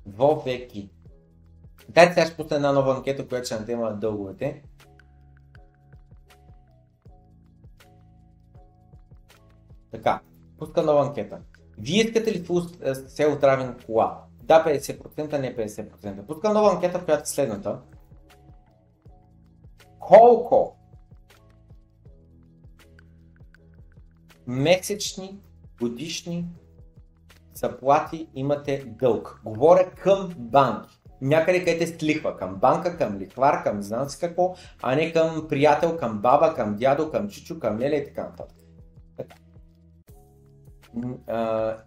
[0.06, 0.90] Вовеки.
[1.90, 4.64] Дайте сега ще пусна една нова анкета, която ще на тема дълговете.
[9.92, 10.20] Така,
[10.60, 11.40] пуска нова анкета.
[11.78, 12.46] Вие искате ли
[13.08, 14.24] се отравен кола?
[14.44, 16.26] Да, 50%, не 50%.
[16.26, 17.80] Пуска нова анкета, която е следната.
[20.00, 20.75] Колко
[24.48, 25.40] месечни,
[25.82, 26.46] годишни
[27.54, 29.42] заплати имате дълг?
[29.46, 31.02] Говоря към банки.
[31.22, 35.48] Някъде където сте лихва, към банка, към лихвар, към знам си какво, а не към
[35.50, 38.58] приятел, към баба, към дядо, към чичо, към леля и така нататък.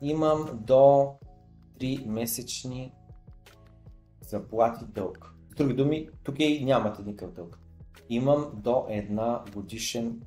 [0.01, 1.15] Имам до
[1.81, 2.93] 3 месечни
[4.21, 5.35] заплати дълг.
[5.51, 7.59] С други думи, тук и нямате никакъв дълг.
[8.09, 10.21] Имам до една годишен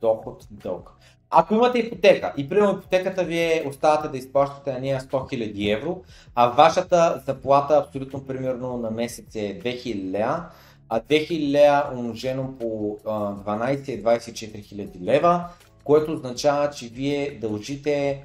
[0.00, 0.92] доход дълг.
[1.30, 5.76] Ако имате ипотека и примерно ипотеката ви е, оставате да изплащате на нея 100 000
[5.76, 6.02] евро,
[6.34, 10.44] а вашата заплата абсолютно примерно на месец е 2000 лева,
[10.88, 15.44] а 2000 лева умножено по 12 е 24 000 лева,
[15.84, 18.24] което означава, че вие дължите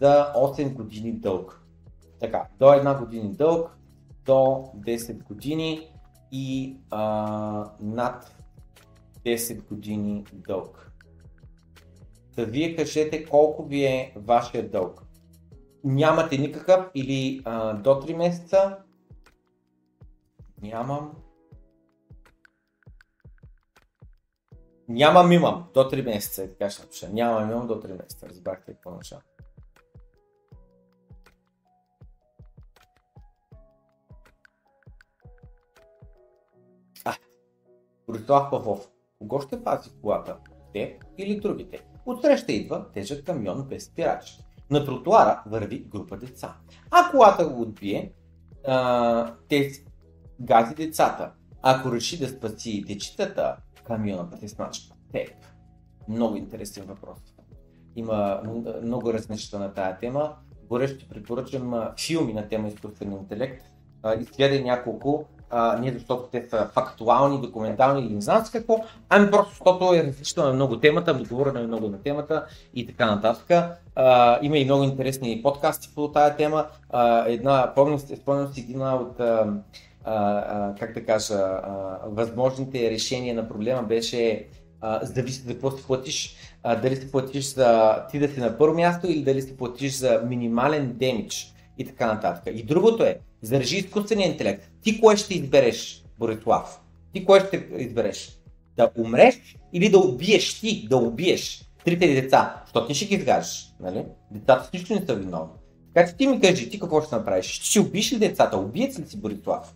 [0.00, 1.62] за 8 години дълг.
[2.20, 3.76] Така, до една години дълг,
[4.26, 5.88] до 10 години
[6.32, 8.37] и а, над
[9.28, 10.92] 10 години дълг.
[12.36, 15.02] Да вие кажете колко ви е вашия дълг.
[15.84, 18.78] Нямате никакъв или а, до 3 месеца?
[20.62, 21.12] Нямам.
[24.88, 25.68] Нямам, имам.
[25.74, 26.48] До 3 месеца.
[26.48, 27.08] Така ще напиша.
[27.08, 28.28] Нямам, имам до 3 месеца.
[28.28, 29.20] Разбрахте какво начало.
[38.08, 38.88] Борислав Павлов.
[39.18, 40.36] Кого ще пази колата?
[40.72, 41.80] Те или другите?
[42.06, 44.38] Отсреща идва тежък камион без спирач.
[44.70, 46.56] На тротуара върви група деца.
[46.90, 48.12] А колата го отбие,
[48.66, 49.70] а, те
[50.40, 51.32] гази децата.
[51.62, 55.30] Ако реши да спаси дечетата, камионът те смачка теб.
[56.08, 57.18] Много интересен въпрос.
[57.96, 58.42] Има
[58.82, 60.36] много разнеща на тая тема.
[60.68, 63.64] Горещо препоръчам филми на тема изкуствен интелект.
[64.20, 69.30] Изгледай няколко а, не защото те са фактуални, документални или не знам с какво, ами
[69.30, 73.78] просто защото е различно на много темата, договорено е много на темата и така нататък.
[73.94, 76.66] А, има и много интересни подкасти по тази тема.
[76.90, 78.22] А, една, помня, си
[78.70, 79.46] една от а,
[80.04, 84.46] а, как да кажа, а, възможните решения на проблема беше
[84.80, 86.36] а, зависи за какво си платиш.
[86.62, 89.92] А, дали си платиш за ти да си на първо място или дали си платиш
[89.92, 92.54] за минимален демидж и така нататък.
[92.56, 94.70] И другото е, заражи изкуствения интелект.
[94.82, 96.80] Ти кое ще избереш, Борислав?
[97.12, 98.38] Ти кое ще избереш?
[98.76, 101.68] Да умреш или да убиеш ти, да убиеш?
[101.84, 104.04] трите деца, защото ти ще ги изгажеш, нали?
[104.30, 105.52] Децата с не са виновни.
[105.94, 107.46] Така че ти ми кажи, ти какво ще направиш?
[107.46, 108.58] Ще си убиш ли децата?
[108.58, 109.74] Убиец ли си Борислав?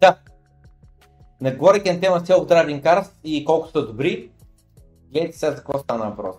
[0.00, 0.18] Да.
[1.40, 4.30] Нагоре към тема Self Driving Cars и колко са добри.
[5.12, 6.36] Гледайте сега за какво стана въпрос.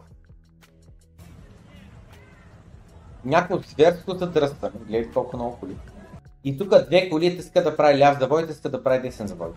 [3.26, 4.72] Някой от зверството са дръста.
[4.88, 5.76] Гледайте колко много коли.
[6.44, 9.50] И тук две коли искат да прави ляв завой, искат да прави десен завой.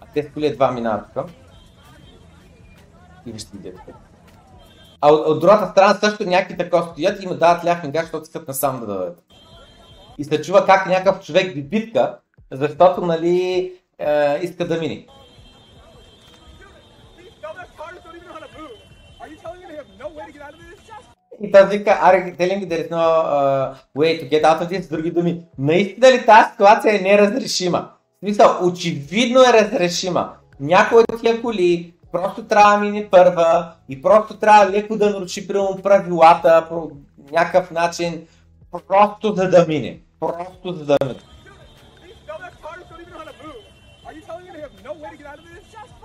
[0.00, 1.26] А те с коли едва минават тук.
[3.26, 3.92] И вижте идеята.
[5.00, 8.22] А от, от другата страна също някакви така стоят и им дават ляв мигаш, защото
[8.22, 9.24] искат насам да дадат.
[10.18, 12.18] И се чува как някакъв човек ви битка,
[12.50, 15.06] защото нали е, иска да мине.
[17.16, 18.78] These dumbass cars don't even know how to move.
[19.20, 21.16] Are you telling me they have no way to get out of this?
[21.42, 23.04] И тази вика, are telling me there is no
[23.36, 25.40] uh, way to get out of this, с други думи.
[25.58, 27.90] Наистина ли тази ситуация е неразрешима?
[28.16, 30.32] В смисъл, очевидно е разрешима.
[30.60, 35.48] Някой от тия коли просто трябва да мине първа и просто трябва леко да наруши
[35.48, 36.90] примерно правилата по
[37.32, 38.26] някакъв начин,
[38.88, 40.00] просто за да мине.
[40.20, 41.14] Просто за да мине.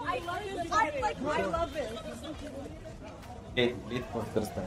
[0.04, 0.72] I love this.
[0.72, 1.20] I like.
[1.26, 2.02] I love it.
[3.56, 4.64] Е, виж какво стърсне.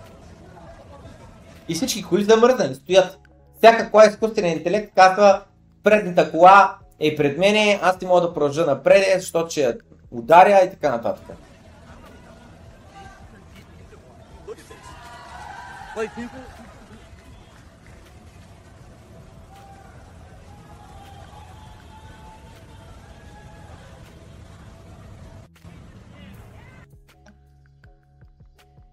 [1.69, 3.19] И всички коли замръзнали, стоят.
[3.59, 5.45] Всяка кола е изкуствен интелект казва,
[5.82, 9.78] предната кола е пред мене, аз не мога да продължа напред, защото ще я
[10.11, 11.24] ударя и така нататък.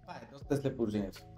[0.02, 1.31] Това е доста след положението.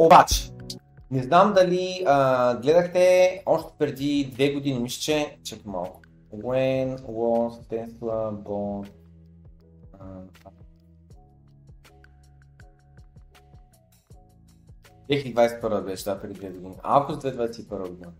[0.00, 0.50] Обаче,
[1.10, 6.00] не знам дали а, гледахте още преди две години, мисля, че, чакай малко.
[6.34, 8.88] When was Tesla bought
[10.00, 10.50] uh,
[15.10, 16.74] 2021 беше, да, преди две години.
[16.82, 18.12] Август 2021 година.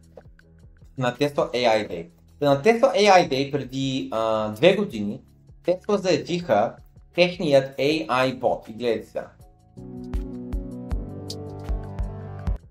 [0.99, 2.09] На Tesla AI Day.
[2.41, 5.21] На Tesla AI Day преди а, две години
[5.65, 6.77] Tesla заявиха
[7.15, 8.69] техният AI бот.
[8.69, 9.31] И гледайте сега.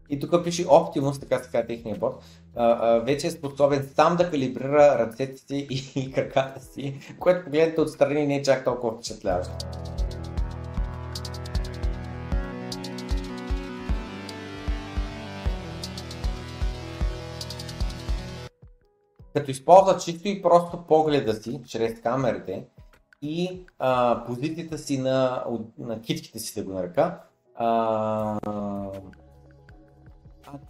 [0.10, 2.24] И тук пише Optimus, така се казва техния бот,
[3.04, 8.36] вече е способен сам да калибрира ръцете си и, краката си, което погледнете отстрани не
[8.36, 9.56] е чак толкова впечатляващо.
[19.34, 22.66] като използва чисто и просто погледа си, чрез камерите
[23.22, 25.46] и а, позицията си на,
[25.78, 27.20] на китките си, да го нарека,
[27.56, 28.40] а,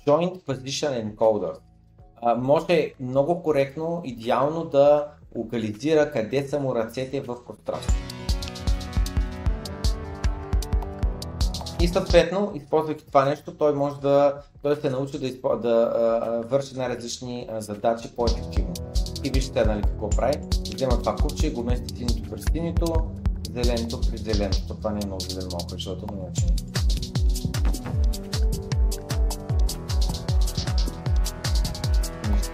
[0.08, 1.54] Joint Position Encoder.
[2.22, 8.10] А, може много коректно, идеално да локализира къде са му ръцете в пространството.
[11.82, 16.48] И съответно, използвайки това нещо, той може да, той се научи да, изпо, да а,
[16.48, 18.74] върши най-различни а, задачи по-ефективно.
[19.24, 20.40] И вижте нали, какво прави.
[20.76, 23.12] Взема това купче, го мести синито при синито,
[23.54, 24.76] зеленото при зеленото.
[24.78, 26.46] Това не е много зелено защото му иначе.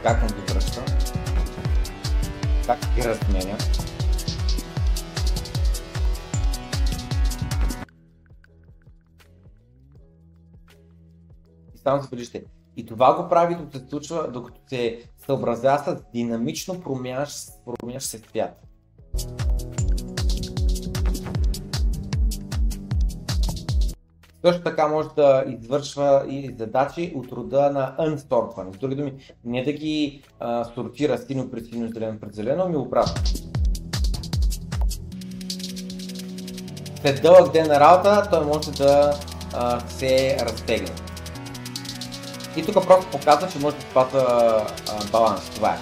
[0.04, 0.86] Как му ги връща.
[2.66, 3.58] Как ги разменя.
[11.76, 12.44] И само забележите.
[12.78, 18.18] И това го прави докато се случва, докато се съобразява с динамично променящ, променящ се
[18.18, 18.62] свят.
[24.46, 28.76] Също така може да извършва и задачи от рода на unstortване.
[28.76, 29.14] С други думи,
[29.46, 33.22] не да ги а, сортира синьо пред синьо, зелено пред зелено, ами обратно.
[37.02, 39.14] След дълъг ден на работа, той може да
[39.54, 40.92] а, се разтегне.
[42.58, 44.62] И тук просто показва, че може да спазва
[45.12, 45.50] баланс.
[45.56, 45.78] Това е.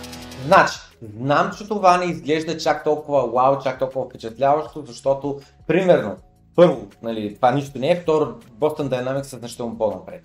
[0.45, 0.77] Значи,
[1.19, 6.15] знам, че това не изглежда чак толкова вау, чак толкова впечатляващо, защото, примерно,
[6.55, 8.25] първо, нали, това нищо не е, второ,
[8.59, 10.23] Boston Dynamics е значително по-напред.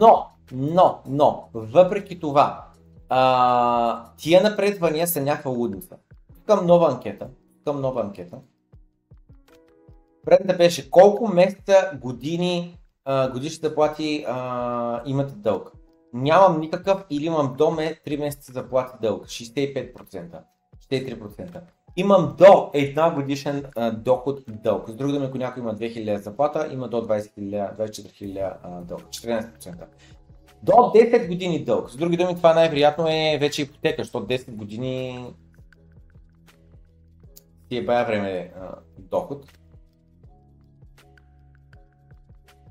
[0.00, 2.66] Но, но, но, въпреки това,
[3.08, 5.96] а, тия напредвания са някаква лудница.
[6.46, 7.28] Към нова анкета,
[7.64, 8.38] към нова анкета,
[10.24, 15.72] предната беше колко месеца, години, а, годишни заплати а, имате дълг.
[16.12, 19.26] Нямам никакъв или имам до ме 3 месеца заплати дълг.
[19.26, 20.40] 65%.
[20.90, 21.60] 63%.
[21.96, 24.88] Имам до една годишен а, доход дълг.
[24.88, 28.80] С други думи, ако някой има 2000 заплата, има до 20 000, 24 000 а,
[28.80, 29.02] дълг.
[29.02, 29.84] 14%.
[30.62, 31.90] До 10 години дълг.
[31.90, 35.26] С други думи, това най-вероятно е вече ипотека, защото 10 години
[37.68, 39.46] ти е бая време а, доход.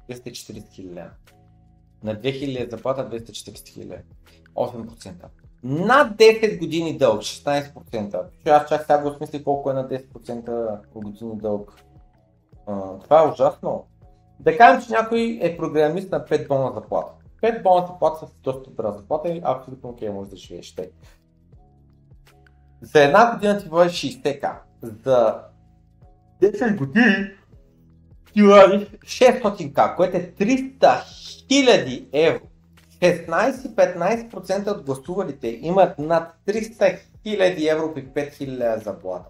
[0.09, 1.09] 240 хиляди.
[2.03, 4.03] На 2000 заплата 240 хиляди.
[4.55, 5.13] 8%.
[5.63, 8.23] Над 10 години дълг, 16%.
[8.45, 11.83] Аз чак сега го смисля колко е на 10% години дълг.
[12.67, 13.85] А, това е ужасно.
[14.39, 17.11] Да кажем, че някой е програмист на 5 бона заплата.
[17.41, 20.89] 5 бона заплата са доста добра заплата и абсолютно окей, може да живееш те.
[22.81, 24.55] За една година ти владиш 60к.
[24.81, 25.43] За
[26.41, 27.31] 10 години
[28.33, 31.03] ти владиш 600к, което е 300
[31.49, 32.48] 000 евро.
[33.01, 39.29] 16-15% от гласувалите имат над 300 000 евро при 5000 заплата.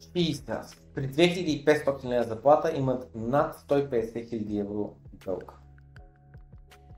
[0.00, 5.60] 60 при 2500 лева заплата имат над 150 000 евро дълг.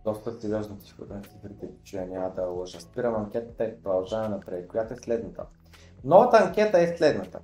[0.05, 2.81] Доста сериозно цифрите, че няма да лъжа.
[2.81, 5.47] Спирам анкетата и продължаваме напред, която е следната.
[6.05, 7.41] Новата анкета е следната.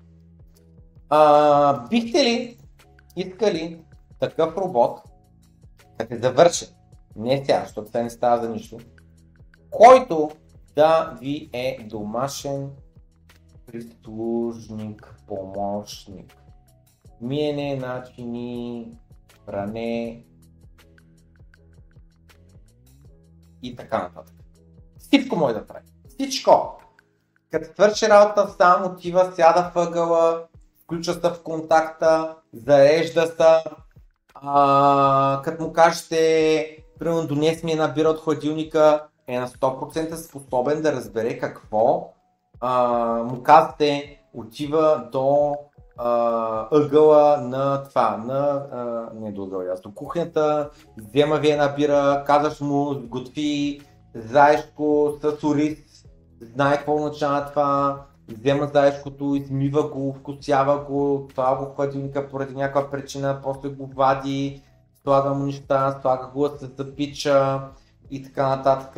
[1.09, 2.59] А, бихте ли
[3.17, 3.85] искали
[4.21, 5.01] такъв робот,
[5.99, 6.67] да те завърши,
[7.19, 8.79] не сега, защото сега не става за нищо,
[9.71, 10.31] който
[10.75, 12.71] да ви е домашен
[13.67, 16.39] прислужник, помощник
[17.21, 18.93] миене, начини,
[19.47, 20.25] пране
[23.63, 24.35] и така нататък.
[24.99, 25.87] Всичко може да прави.
[26.09, 26.81] Всичко!
[27.51, 30.47] Като свърши работа, сам отива, сяда въгъла,
[30.83, 33.71] включва се в контакта, зарежда се,
[35.45, 40.93] като му кажете, примерно донес ми една бира от хладилника, е на 100% способен да
[40.93, 42.13] разбере какво
[42.61, 42.77] а,
[43.23, 45.57] му казвате, отива до
[46.71, 52.61] ъгъла на това, на, а, не до ъгъла, ясно, кухнята, взема ви една бира, казваш
[52.61, 53.81] му, готви
[54.15, 55.79] заешко с ориз,
[56.41, 62.91] знае какво означава това, взема заешкото, измива го, вкусява го, това го хладилника поради някаква
[62.91, 64.63] причина, после го вади,
[65.09, 67.61] слага му неща, слага се запича
[68.11, 68.93] и така нататък.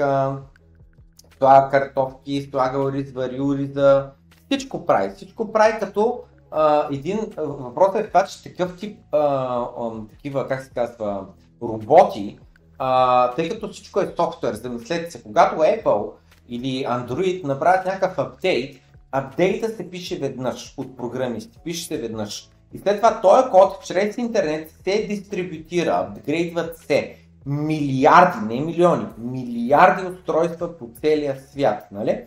[1.38, 4.10] Слага картофки, слага ориз, вари ориза,
[4.46, 5.14] всичко прави.
[5.16, 6.20] Всичко прави като
[6.50, 11.26] а, един въпрос е това, че такъв тип а, а, такива, как се казва,
[11.62, 12.38] роботи,
[12.78, 16.10] а, тъй като всичко е софтуер, замислете се, когато Apple
[16.48, 18.80] или Android направят някакъв апдейт,
[19.12, 22.50] апдейта се пише веднъж от програмисти, пише се веднъж.
[22.72, 27.16] И след това този код чрез интернет се дистрибутира, апгрейдват се
[27.46, 32.24] милиарди, не милиони, милиарди устройства по целия свят, нали?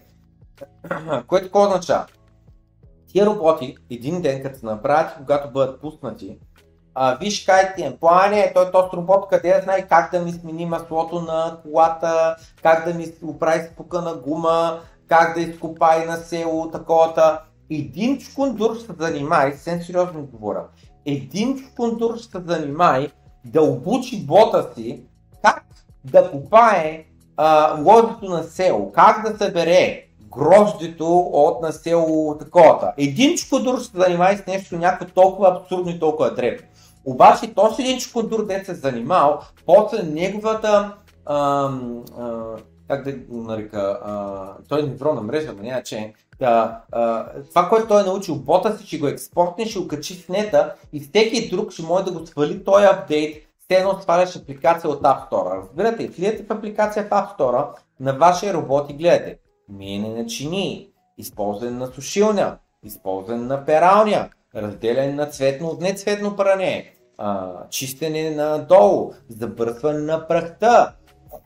[1.27, 2.05] Което какво означава?
[3.07, 6.37] Тия роботи, един ден, като се направят, когато бъдат пуснати,
[6.95, 10.65] а, виж кай ти е плане, той този робот къде знае как да ми смени
[10.65, 16.71] маслото на колата, как да ми оправи спука на гума, как да изкопай на село,
[16.71, 17.41] таковата.
[17.73, 20.63] Един чкундур се занимай, съвсем сериозно говоря,
[21.05, 23.07] един чкундур се занимай
[23.45, 25.01] да обучи бота си
[25.43, 25.65] как
[26.05, 27.05] да копае
[27.37, 27.77] а,
[28.21, 30.03] на село, как да събере
[30.37, 32.93] гроздето от на село таковата.
[32.97, 36.67] Един чукодур ще се занимава с нещо някакво толкова абсурдно и толкова дребно.
[37.05, 40.93] Обаче този един чукодур, дет се е занимал, после неговата
[41.25, 41.69] а,
[42.17, 42.55] а,
[42.87, 47.69] как да го нарека, а, той е невронна мрежа, но няма че да, а, това,
[47.69, 50.99] което той е научил бота си, че го експортне, ще го качи в нета и
[50.99, 55.29] всеки друг ще може да го свали този апдейт, все едно сваляш апликация от App
[55.29, 55.61] Store.
[55.61, 57.67] Разбирате, влизате в апликация в App Store
[57.99, 59.37] на вашия робот и гледате
[59.69, 66.93] миене на чини, използване на сушилня, използване на пералня, разделяне на цветно от нецветно пране,
[67.17, 70.93] а, чистене надолу, забърсване на прахта,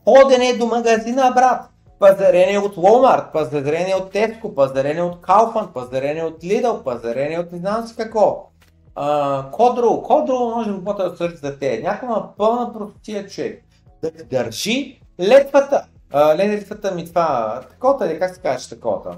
[0.07, 1.69] ходене до магазина, брат,
[1.99, 7.57] пазарене от Walmart, пазарене от Tesco, пазарене от Kaufland, пазарене от Lidl, пазарене от не
[7.57, 8.49] знам си какво.
[9.51, 11.81] Кодро, Кодро може да да свърши за те.
[11.83, 13.63] Някаква пълна простия човек.
[14.01, 15.85] Да държи летвата.
[16.15, 19.09] Ленерицата ми това, такота ли, как се казваш такота?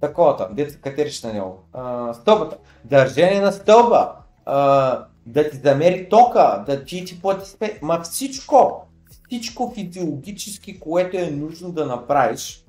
[0.00, 1.58] Такота, дете се катериш на него.
[1.72, 4.12] А, стълбата, държение на стълба,
[4.46, 8.85] а, да ти замери тока, да ти ти плати спе, ма всичко,
[9.26, 12.64] всичко физиологически, което е нужно да направиш,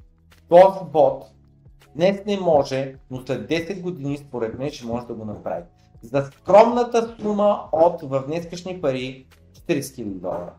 [0.49, 1.23] този бот
[1.95, 5.63] днес не може, но след 10 години според мен ще може да го направи.
[6.01, 9.25] За скромната сума от в днескашни пари
[9.67, 10.53] 40 000 долара.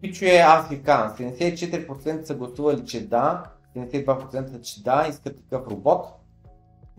[0.00, 3.44] Пичуе, аз ви казвам, 74% са гласували, че да,
[3.76, 6.06] 72% че да, искат такъв робот,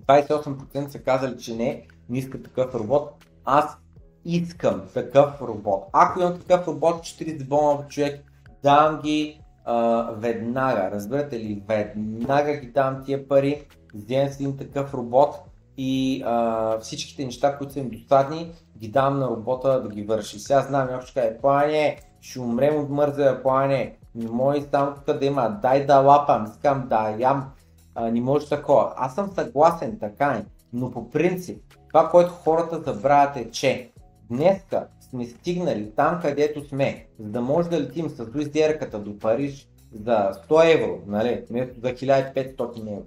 [0.07, 3.26] 28% са казали, че не, не искат такъв робот.
[3.45, 3.78] Аз
[4.26, 5.84] искам такъв робот.
[5.94, 8.32] Ако имам такъв робот, 40 бона човек,
[8.64, 14.94] Дам ги а, веднага, разбирате ли, веднага ги дам тия пари, вземам си един такъв
[14.94, 15.35] робот
[15.77, 20.40] и а, всичките неща, които са им досадни, ги дам на робота да ги върши.
[20.40, 25.18] Сега знам, някой ще каже, плане, ще умрем от мърза, плане, не може само тук
[25.18, 27.52] да има, дай да лапам, искам да ям,
[27.95, 28.94] а, не може такова.
[28.95, 33.91] Аз съм съгласен, така е, но по принцип, това, което хората забравят е, че
[34.30, 39.68] днеска сме стигнали там, където сме, за да може да летим с Дуиздерката до Париж
[39.91, 43.06] за 100 евро, нали, вместо за 1500 евро.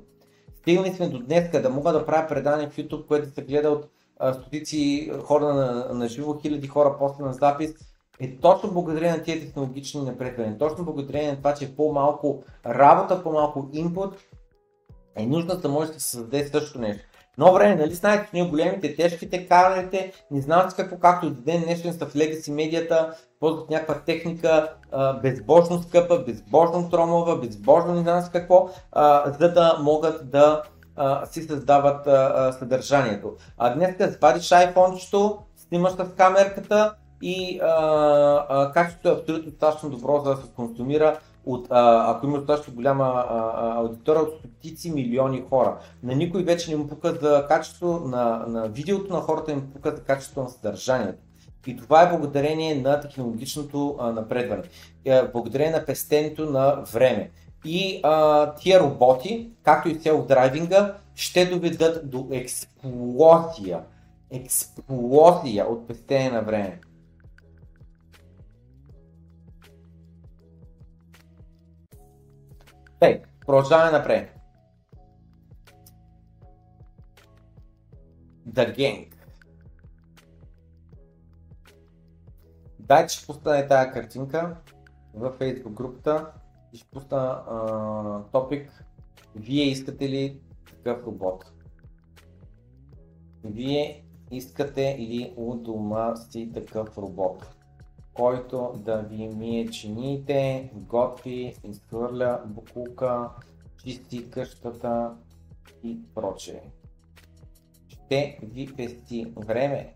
[0.58, 3.88] Стигнали сме до днес, да мога да правя предание в YouTube, което се гледа от
[4.18, 7.74] а, стотици хора на, на живо, хиляди хора после на запис,
[8.20, 13.22] е точно благодарение на тези технологични напредвания, точно благодарение на това, че е по-малко работа,
[13.22, 14.14] по-малко инпут,
[15.16, 17.04] е нужно да може да се създаде също нещо.
[17.38, 21.62] Но време, нали знаете, ние големите, тежките караните, не знам с какво, както до ден
[21.62, 28.00] днешен са в Legacy медията, ползват някаква техника, а, безбожно скъпа, безбожно тромова, безбожно не
[28.00, 30.62] знам с какво, а, за да могат да
[30.96, 33.32] а, си създават а, а, съдържанието.
[33.58, 37.66] А днес да свадиш iPhone-чето, снимаш с камерката и а,
[38.48, 42.74] а, качеството е абсолютно достатъчно добро за да се консумира от, а, ако има достатъчно
[42.74, 43.24] голяма
[43.77, 45.78] аудитория от стотици милиони хора.
[46.02, 49.97] На никой вече не му пука за качество на, на видеото, на хората им пука
[49.97, 51.18] за качество на съдържанието.
[51.66, 54.62] И това е благодарение на технологичното а, напредване,
[55.05, 57.31] е, благодарение на пестенето на време.
[57.64, 63.81] И а, тия роботи, както и цел драйвинга, ще доведат до експлозия.
[64.31, 66.81] Експлозия от пестене на време.
[73.01, 74.31] Тъй, продължаваме напред.
[78.48, 79.12] The Gang.
[82.78, 84.56] Дай, че ще пусна тази картинка
[85.14, 86.32] в Facebook групата
[86.73, 88.85] и ще пусна топик.
[89.35, 90.40] Вие искате ли
[90.70, 91.52] такъв робот?
[93.44, 97.55] Вие искате ли у дома си такъв робот?
[98.16, 103.30] Който да ви мие чиниите, готви, изхвърля букука,
[103.84, 105.16] чисти къщата
[105.82, 106.62] и прочее.
[107.88, 109.94] Ще ви пести време,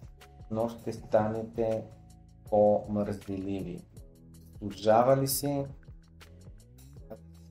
[0.51, 1.85] но ще станете
[2.51, 3.79] по-мързеливи.
[4.59, 5.65] Служава ли си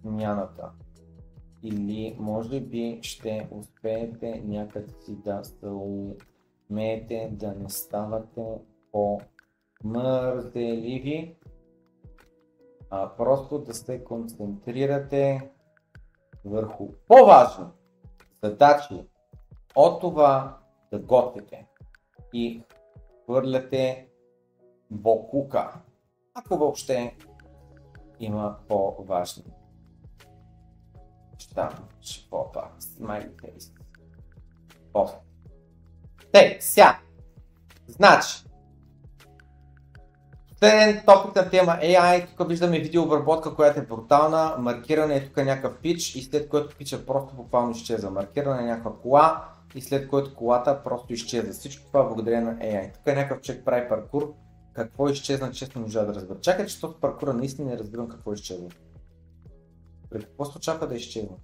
[0.01, 0.71] смяната?
[1.63, 5.67] Или може би ще успеете някакси да се
[6.69, 8.43] умеете да не ставате
[8.91, 9.19] по
[9.83, 11.37] мързеливи,
[12.89, 15.51] а просто да се концентрирате
[16.45, 17.65] върху по-важни
[18.43, 19.07] задачи
[19.75, 20.59] от това
[20.91, 21.67] да готвите
[22.33, 22.63] и
[23.23, 24.09] хвърляте
[24.91, 25.81] бокука,
[26.33, 27.17] ако въобще
[28.19, 29.53] има по-важни
[31.33, 31.69] неща.
[32.01, 33.73] Ще попа, смайли фейс.
[36.31, 36.99] Те, сега.
[37.87, 38.45] Значи,
[40.61, 45.77] Последен топик на тема AI, тук виждаме видеообработка, която е брутална, маркиране е тук някакъв
[45.81, 48.11] пич и след което пича просто буквално изчезва.
[48.11, 49.45] Маркиране е някаква кола
[49.75, 51.53] и след което колата просто изчезва.
[51.53, 52.93] Всичко това благодарение на AI.
[52.93, 54.33] Тук е някакъв човек прави паркур.
[54.73, 56.39] Какво изчезна, честно не можа да разбера.
[56.39, 58.69] Чакай, че този паркура наистина не разбирам какво изчезва.
[60.09, 61.35] Пред какво се очаква да изчезва?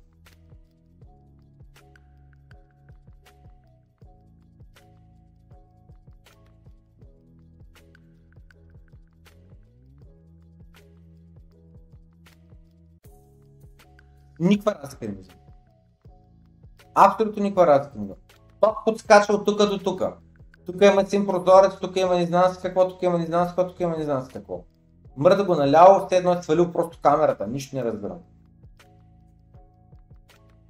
[14.39, 15.37] Никаква разлика не виждам.
[16.95, 18.17] Абсолютно никаква разлика не виждам.
[18.61, 20.01] Това подскача от тук до тук.
[20.65, 23.47] Тук има един прозорец, тук има не знам с какво, тук има не знам с
[23.47, 24.63] какво, тук има не знам с какво.
[25.17, 28.17] Мърда го наляво, все едно е свалил просто камерата, нищо не разбирам.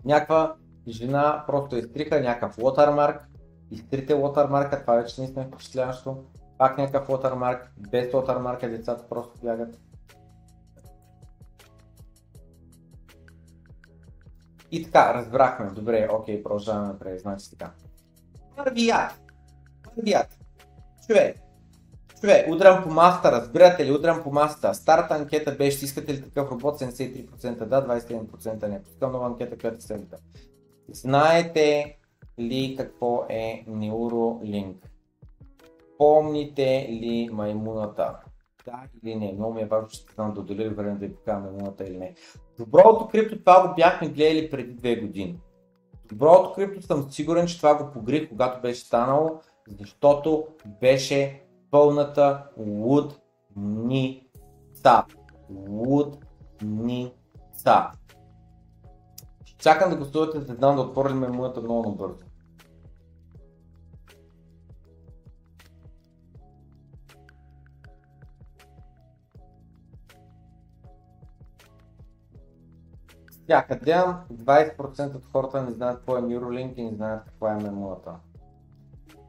[0.05, 0.55] Някаква
[0.87, 3.27] жена просто изтриха някакъв лотармарк,
[3.71, 6.17] изтрите лотармарка, това вече наистина е впечатляващо.
[6.57, 9.79] Пак някакъв лотармарк, без лотармарка децата просто бягат.
[14.71, 15.69] И така, разбрахме.
[15.69, 17.19] Добре, окей, продължаваме напред.
[17.19, 17.71] Значи така.
[18.55, 19.11] Първият.
[19.95, 20.39] Първият.
[21.07, 21.37] Човек.
[22.21, 24.73] Човек, удрям по маста, разбирате ли, удрям по маста.
[24.73, 28.83] Старата анкета беше, искате ли такъв робот, 73% да, 27% не.
[28.83, 30.17] Пускам нова анкета, която е следната.
[30.89, 31.97] Знаете
[32.39, 34.75] ли какво е Neuralink?
[35.97, 38.19] Помните ли маймуната?
[38.65, 39.33] Да или не?
[39.33, 42.15] Много ми е важно, че знам да отделя време да ви покажа маймуната или не.
[42.60, 45.40] Доброто крипто това го бяхме гледали преди две години.
[46.10, 49.41] Доброто крипто съм сигурен, че това го погрих, когато беше станало,
[49.80, 50.48] защото
[50.82, 54.26] беше пълната лудница.
[55.69, 57.11] Лудница.
[59.57, 62.26] Чакам да гласувате, за знам да отворим маймуната много набързо.
[73.45, 74.03] Всяка ден
[74.34, 78.11] 20% от хората не знаят какво е Neuralink и не знаят каква е мемуната.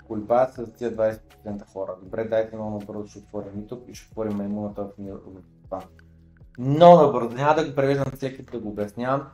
[0.06, 1.94] Колебаят се за тия 20% хора.
[2.02, 5.84] Добре, дайте много набързо, ще отворим YouTube и ще отворим мемуната в Neuralink.
[6.59, 9.26] Много набързо, няма да го превеждам всеки да го обяснявам.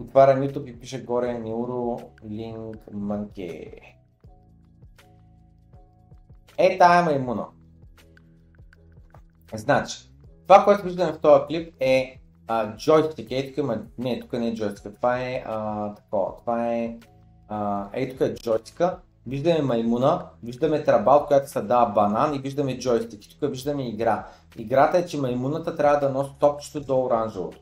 [0.00, 3.80] Отварям YouTube и пише горе Neuralink Monkey.
[6.58, 7.46] Е, тая е маймуна.
[9.54, 10.12] Значи,
[10.42, 14.48] това, което виждаме в този клип е а, джойстик, е тук има, не, тук не
[14.48, 16.98] е джойстика, това е а, такова, това е,
[17.48, 22.78] а, е тук е джойстика, виждаме маймуна, виждаме трабал, която се дава банан и виждаме
[22.78, 23.20] джойстик.
[23.40, 24.26] Тук виждаме игра.
[24.58, 27.58] Играта е, че маймуната трябва да носи топчето до оранжевото.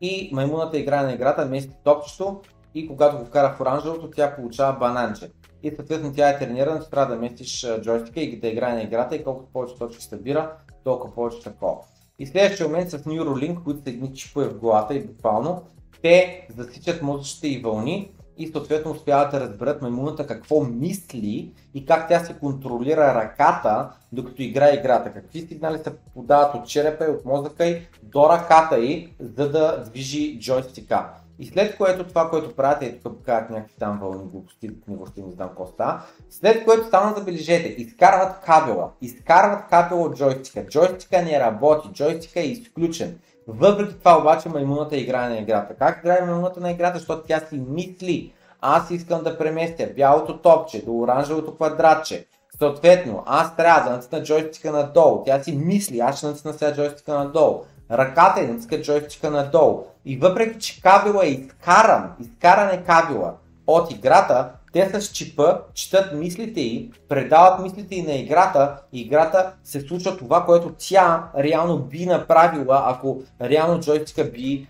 [0.00, 2.40] И маймуната играе на играта, мести топчето
[2.74, 5.30] и когато го вкара в оранжевото, тя получава бананче.
[5.62, 9.16] И съответно тя е тренирана, че трябва да местиш джойстика и да играе на играта
[9.16, 10.52] и колкото повече точки събира,
[10.84, 11.78] толкова повече такова.
[12.18, 15.62] И следващия момент с Neuralink, които са едни чипове в главата и буквално,
[16.02, 22.08] те засичат мозъчните и вълни и съответно успяват да разберат маймуната какво мисли и как
[22.08, 25.12] тя се контролира ръката, докато играе играта.
[25.12, 29.84] Какви сигнали се подават от черепа и от мозъка й до ръката й, за да
[29.84, 31.06] движи джойстика.
[31.38, 35.32] И след което това, което правят, е тук показват някакви там вълни глупости, въобще не
[35.32, 36.02] знам какво става.
[36.30, 40.66] След което стана, забележете, изкарват кабела, изкарват кабела от джойстика.
[40.66, 43.18] Джойстика не работи, джойстика е изключен.
[43.48, 45.74] Въпреки това обаче маймуната играе на играта.
[45.74, 46.98] Как играе маймуната на играта?
[46.98, 48.32] Защото тя си мисли.
[48.60, 52.26] Аз искам да преместя бялото топче до оранжевото квадратче.
[52.58, 55.22] Съответно, аз трябва да натисна джойстика надолу.
[55.24, 57.64] Тя си мисли, аз ще натисна сега джойстика надолу.
[57.90, 59.84] Ръката е натиска джойстика надолу.
[60.04, 63.34] И въпреки, че кабела е изкаран, изкаран е кабела
[63.66, 69.52] от играта, те с чипа четат мислите й, предават мислите й на играта и играта
[69.64, 74.66] се случва това, което тя реално би направила, ако реално джойстика би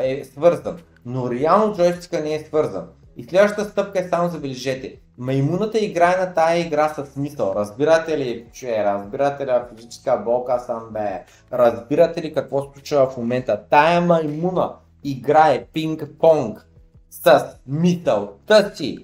[0.00, 0.78] е свързан.
[1.06, 2.86] Но реално джойстика не е свързан.
[3.16, 4.96] И следващата стъпка е само забележете.
[5.20, 7.52] Маймуната играе на тая игра с смисъл.
[7.56, 11.24] Разбирате ли, че разбирате ли физическа болка съм бе?
[11.52, 13.64] Разбирате ли какво случва в момента?
[13.70, 14.74] Тая маймуна
[15.04, 16.64] играе пинг-понг
[17.10, 18.98] с мисълта си.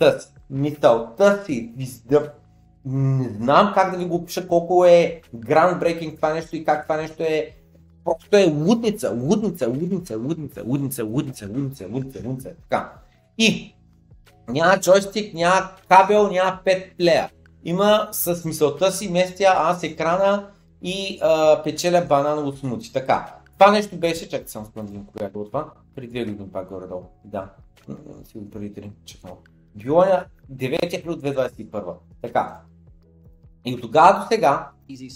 [0.00, 1.72] С мисълта си.
[2.84, 6.96] Не знам как да ви го опиша колко е грандбрейкинг това нещо и как това
[6.96, 7.50] нещо е
[8.04, 12.92] Просто е лудница, лудница, лудница, лудница, лудница, лудница, лудница, лудница, лудница, така.
[13.38, 13.75] И
[14.48, 17.30] няма джойстик, няма кабел, няма 5 плея.
[17.64, 20.48] Има с мисълта си местя аз екрана
[20.82, 22.92] и а, печеля бананово смути.
[22.92, 23.34] Така.
[23.58, 25.70] Това нещо беше, чакай съм спомням кога е било това.
[25.94, 27.04] Преди две години пак горе-долу.
[27.24, 27.48] Да.
[28.24, 29.30] Си го преди три, чакам.
[29.74, 31.94] Било е на 9 април 2021.
[32.22, 32.60] Така.
[33.64, 34.70] И от тогава до сега,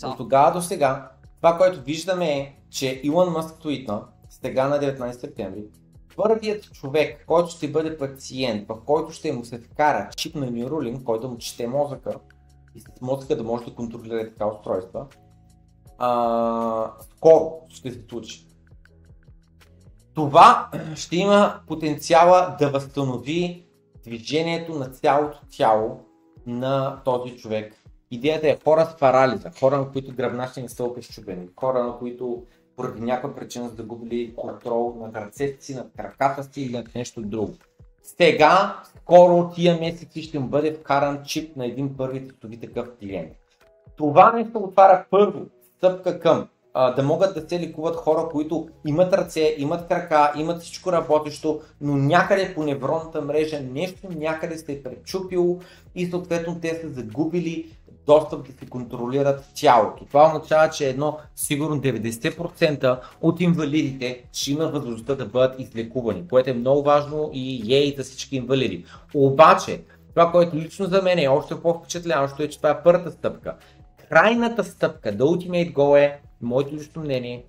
[0.04, 5.10] от тогава до сега, това, което виждаме е, че Илон Мъск твитна сега на 19
[5.10, 5.64] септември,
[6.16, 11.02] първият човек, който ще бъде пациент, в който ще му се вкара чип на Neuralink,
[11.02, 12.14] който му чете мозъка
[12.74, 15.06] и с мозъка да може да контролира така устройства,
[15.98, 18.46] а, скоро ще се случи.
[20.14, 23.66] Това ще има потенциала да възстанови
[24.04, 26.00] движението на цялото тяло
[26.46, 27.74] на този човек.
[28.10, 32.46] Идеята е хора с парализа, хора на които гръбначни не са окъщубени, хора на които
[32.80, 37.20] поради някаква причина са загубили контрол на ръцете си, на краката си или на нещо
[37.20, 37.54] друго.
[38.02, 43.32] Сега, скоро тия месеци ще му бъде вкаран чип на един първи тестови такъв клиент.
[43.96, 45.40] Това нещо отваря първо
[45.76, 50.62] стъпка към а, да могат да се ликуват хора, които имат ръце, имат крака, имат
[50.62, 55.58] всичко работещо, но някъде по невронната мрежа нещо някъде се е пречупило
[55.94, 60.04] и съответно те са загубили достъп да се контролират тялото.
[60.04, 66.50] Това означава, че едно сигурно 90% от инвалидите ще имат възможността да бъдат излекувани, което
[66.50, 68.84] е много важно и ей за всички инвалиди.
[69.14, 73.56] Обаче, това, което лично за мен е още по-впечатляващо е, че това е първата стъпка.
[74.08, 77.44] Крайната стъпка, The Ultimate Goal е, моето лично мнение,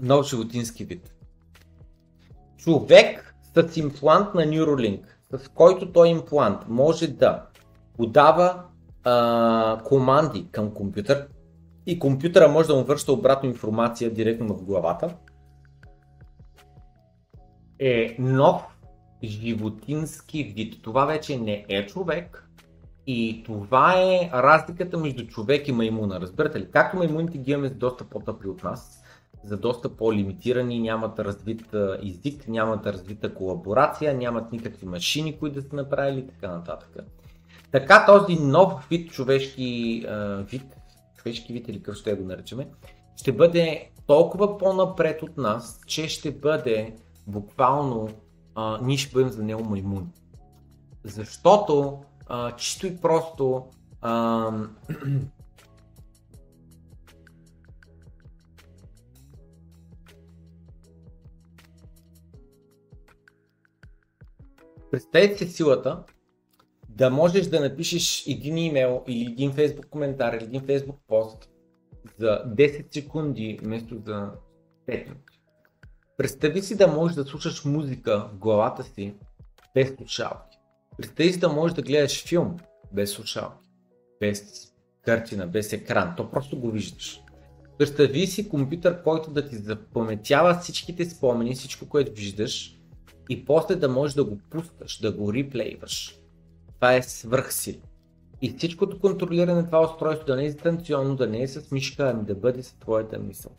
[0.00, 1.14] много животински вид.
[2.56, 7.42] Човек с имплант на Neuralink с който той имплант може да
[7.96, 8.62] подава
[9.04, 11.28] а, команди към компютър
[11.86, 15.14] и компютъра може да му връща обратно информация директно в главата,
[17.78, 18.62] е нов
[19.24, 20.82] животински вид.
[20.82, 22.48] Това вече не е човек,
[23.06, 26.20] И това е разликата между човек и маймуна.
[26.20, 26.70] Разбирате ли?
[26.70, 29.03] Както маймуните ги имаме доста по-тъпли от нас,
[29.44, 35.76] за доста по-лимитирани, нямат развит език, нямат развита колаборация, нямат никакви машини, които да са
[35.76, 36.96] направили и така нататък.
[37.70, 40.06] Така този нов вид човешки
[40.50, 40.62] вид,
[41.16, 42.68] човешки вид или какъв ще го наричаме,
[43.16, 46.96] ще бъде толкова по-напред от нас, че ще бъде
[47.26, 48.08] буквално,
[48.54, 50.06] а, ние ще бъдем за него маймуни.
[51.04, 53.66] Защото а, чисто и просто
[54.00, 54.50] а,
[64.94, 66.02] Представете си силата
[66.88, 71.48] да можеш да напишеш един имейл или един фейсбук коментар или един фейсбук пост
[72.18, 74.30] за 10 секунди вместо за
[74.88, 75.40] 5 минути.
[76.16, 79.14] Представи си да можеш да слушаш музика в главата си
[79.74, 80.58] без слушалки.
[80.96, 82.56] Представи си да можеш да гледаш филм
[82.92, 83.68] без слушалки,
[84.20, 84.42] без
[85.02, 86.14] картина, без екран.
[86.16, 87.20] То просто го виждаш.
[87.78, 92.73] Представи си компютър, който да ти запаметява всичките спомени, всичко, което виждаш
[93.28, 96.18] и после да можеш да го пускаш, да го реплейваш.
[96.74, 97.74] Това е свръхсил.
[98.42, 102.24] И всичкото контролиране това устройство да не е дистанционно, да не е с мишка, ами
[102.24, 103.52] да бъде с твоята мисъл.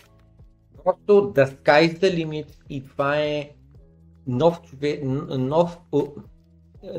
[0.83, 3.51] Просто the sky's the limit и това е
[4.27, 5.79] нов, човек, нов,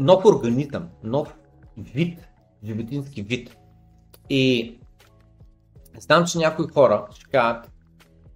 [0.01, 1.37] нов организъм, нов
[1.77, 2.29] вид,
[2.65, 3.57] животински вид.
[4.31, 4.79] И
[5.99, 7.71] знам, че някои хора ще кажат,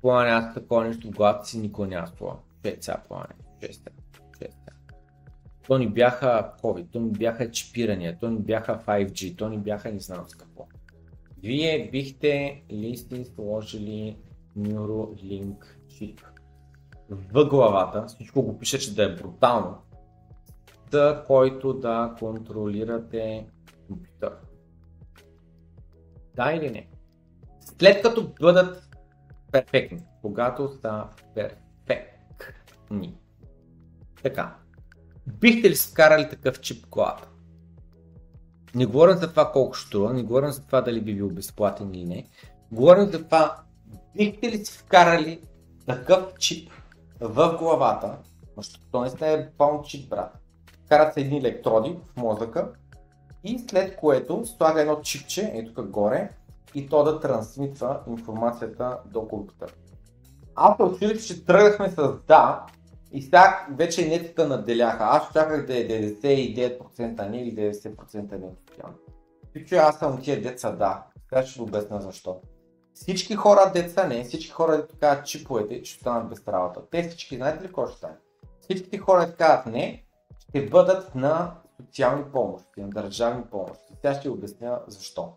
[0.03, 2.37] плане аз такова нещо в главата си, никога няма това.
[2.67, 3.35] Шест сега плане,
[3.65, 3.91] шест
[5.71, 9.93] то ни бяха COVID, то ни бяха чипирания, то ни бяха 5G, то ни бяха
[9.93, 10.67] не знам с какво.
[11.43, 14.17] Вие бихте ли сте сложили
[14.59, 16.21] Neuralink чип
[17.11, 19.77] в главата, всичко го пише, че да е брутално,
[20.93, 23.47] за който да контролирате
[23.87, 24.33] компютър.
[26.35, 26.89] Да или не?
[27.79, 28.97] След като бъдат
[29.53, 33.15] перфектни, когато са перфектни.
[34.23, 34.60] Така,
[35.39, 37.29] Бихте ли вкарали такъв чип в колата?
[38.75, 42.05] Не говорим за това колко струва, не говорим за това дали би бил безплатен или
[42.05, 42.29] не.
[42.73, 43.57] Говорим за това,
[44.17, 45.41] бихте ли си вкарали
[45.87, 46.71] такъв чип
[47.21, 48.17] в главата,
[48.57, 50.39] защото то не е пълн чип, брат.
[50.89, 52.73] Карат се едни електроди в мозъка
[53.45, 56.31] и след което слага едно чипче, ето тук горе,
[56.75, 59.73] и то да трансмитва информацията до компютъра.
[60.55, 62.67] Аз се че тръгнахме с да,
[63.13, 65.05] и сега вече нетата наделяха.
[65.05, 68.99] Аз чаках да е 99%, а не или 90% не постоянно.
[69.53, 71.07] Пичо, аз съм тия деца, да.
[71.29, 72.41] Сега ще ви обясня защо.
[72.95, 76.81] Всички хора деца не, всички хора дето казват чиповете, ще станат без работа.
[76.91, 78.17] Те всички, знаете ли какво ще стане?
[78.61, 80.05] Всичките хора дето казват не,
[80.49, 83.95] ще бъдат на социални помощи, на държавни помощи.
[84.01, 85.33] Сега ще обясня защо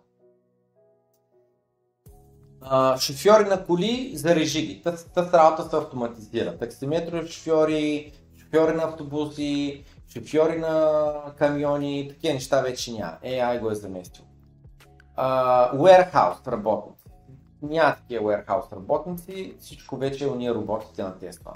[2.99, 4.81] шофьори на коли, зарежи ги.
[4.81, 6.57] Тази работа се автоматизира.
[6.57, 9.83] Таксиметрови шофьори, шофьори на автобуси,
[10.13, 13.17] шофьори на камиони, такива неща вече няма.
[13.25, 14.25] AI го е заместил.
[15.17, 17.03] Uh, работници.
[17.61, 21.51] Няма такива warehouse работници, всичко вече е уния роботите на Тесла.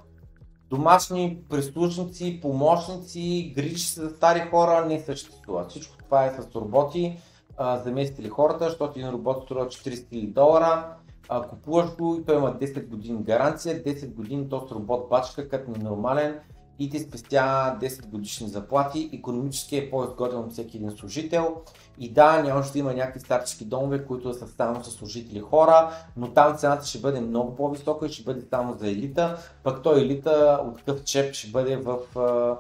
[0.70, 5.68] Домашни прислужници, помощници, грижи за стари хора не съществува.
[5.70, 7.18] Всичко това е с роботи
[7.60, 10.97] заместили хората, защото един робот струва 40 000 долара,
[11.30, 15.72] а, купуваш го и той има 10 години гаранция, 10 години този робот бачка като
[15.72, 16.40] ненормален
[16.80, 21.56] и ти спестя 10 годишни заплати, економически е по-изгоден от всеки един служител.
[22.00, 26.34] И да, няма да има някакви старчески домове, които са само с служители хора, но
[26.34, 30.60] там цената ще бъде много по-висока и ще бъде само за елита, пък той елита
[30.64, 32.58] от какъв чеп ще бъде в а,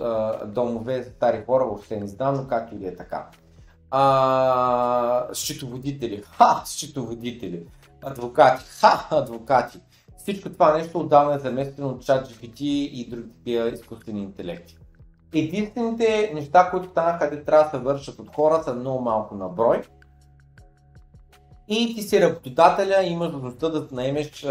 [0.00, 3.26] а, домове за стари хора, въобще не знам, но както и да е така
[3.94, 7.66] а, счетоводители, ха, счетоводители,
[8.02, 9.80] адвокати, ха, адвокати.
[10.18, 14.78] Всичко това нещо отдавна е заместено от чат GPT и други изкуствени интелекти.
[15.34, 19.48] Единствените неща, които станаха, де трябва да се вършат от хора, са много малко на
[19.48, 19.82] брой.
[21.68, 24.46] И ти си работодателя имаш възможността да наемеш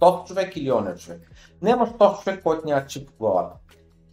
[0.00, 1.30] този човек или оня човек.
[1.62, 3.56] Нямаш този човек, който няма чип в главата.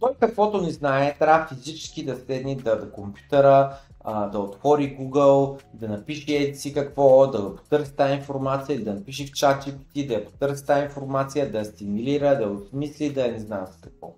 [0.00, 3.76] Той каквото не знае, трябва физически да седне да, да компютъра,
[4.10, 9.26] а, да отвори Google, да напише еди си какво, да потърси тази информация, да напише
[9.26, 13.38] в чат GPT, да я потърси тази информация, да я стимулира, да осмисли, да не
[13.38, 14.14] знам с какво.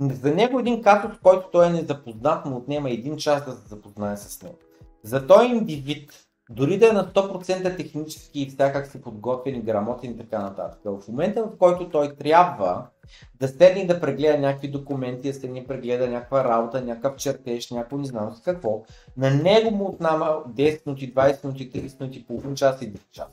[0.00, 4.16] За него един казус, който той е незапознат, му отнема един час да се запознае
[4.16, 4.58] с него.
[5.02, 6.12] За този индивид,
[6.50, 11.08] дори да е на 100% технически и всякак си подготвен грамотен и така нататък, в
[11.08, 12.86] момента в който той трябва
[13.40, 17.70] да седне и да прегледа някакви документи, да седне и прегледа някаква работа, някакъв чертеж,
[17.70, 18.82] някакво не знам какво,
[19.16, 23.28] на него му отнама 10 минути, 20 минути, 30 минути, половин час и 1 час.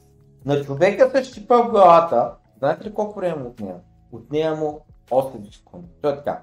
[0.46, 3.80] На човека се щипа в главата, знаете ли колко време му отнема?
[4.12, 5.88] Отнема му 8 секунди.
[6.02, 6.42] Той е така.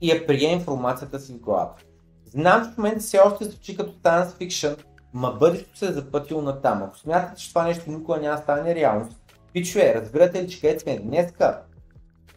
[0.00, 1.82] И я прие информацията си в главата.
[2.24, 6.42] Знам, че в момента все още звучи като science fiction, ма бъдещето се е запътило
[6.42, 6.82] на там.
[6.82, 9.20] Ако смятате, че това нещо никога няма стане реалност,
[9.52, 11.60] пичове, разбирате ли, че където сме днеска,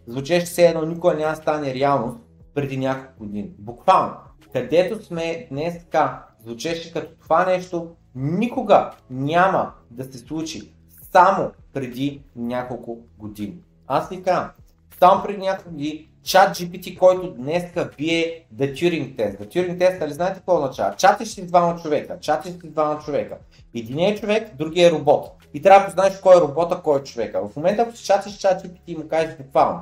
[0.08, 2.18] звучеше все едно никога няма стане реалност
[2.54, 3.52] преди няколко години.
[3.60, 4.14] Буквално,
[4.54, 10.74] където сме днеска, звучеше като това нещо никога няма да се случи
[11.12, 13.58] само преди няколко години.
[13.88, 14.50] Аз ви казвам,
[15.00, 19.40] само преди няколко години чат GPT, който днеска бие The Turing Test.
[19.40, 20.96] The Turing Test, нали знаете какво означава?
[20.96, 23.38] Чатиш си двама човека, чатиш си двама човека.
[23.76, 25.32] Единият е човек, другия е робот.
[25.54, 27.48] И трябва да знаеш кой е робота, кой е човека.
[27.48, 29.80] В момента, ако си чатиш чат GPT и му кажеш буквално,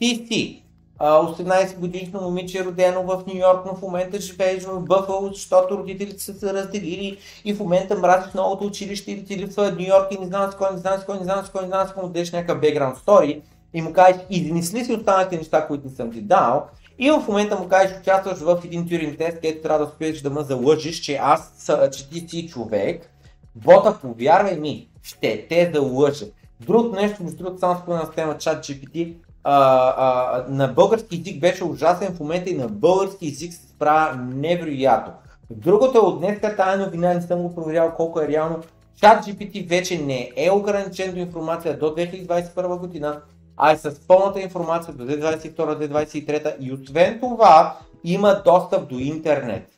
[0.00, 0.64] ти си
[1.00, 6.22] 18 годишно момиче, родено в Нью Йорк, но в момента живееш в Бъфало, защото родителите
[6.22, 10.18] са се разделили и в момента мразиш новото училище или ти липсва Нью Йорк и
[10.18, 11.92] не знам с кой, не знам с кой, не знам с кой, не знам с
[11.92, 13.42] кой, му дадеш някакъв бекграунд стори
[13.74, 16.66] и му кажеш, измисли си останалите неща, които не съм ти дал,
[16.98, 20.30] и в момента му кажеш, участваш в един тюринг тест, където трябва да успееш да
[20.30, 23.10] ме залъжиш, че аз, че ти си човек,
[23.54, 26.26] бота, повярвай ми, ще те залъже.
[26.60, 29.14] Другото нещо, между другото, само спомена с тема чат GPT,
[29.44, 34.16] а, а, на български език беше ужасен в момента и на български език се справя
[34.16, 35.12] невероятно.
[35.50, 38.58] Другото е от днес тази новина, не съм го проверял колко е реално.
[39.00, 43.20] Чат GPT вече не е ограничен до информация до 2021 година,
[43.58, 49.70] а е с пълната информация до 2022-2023 и освен това има достъп до интернет.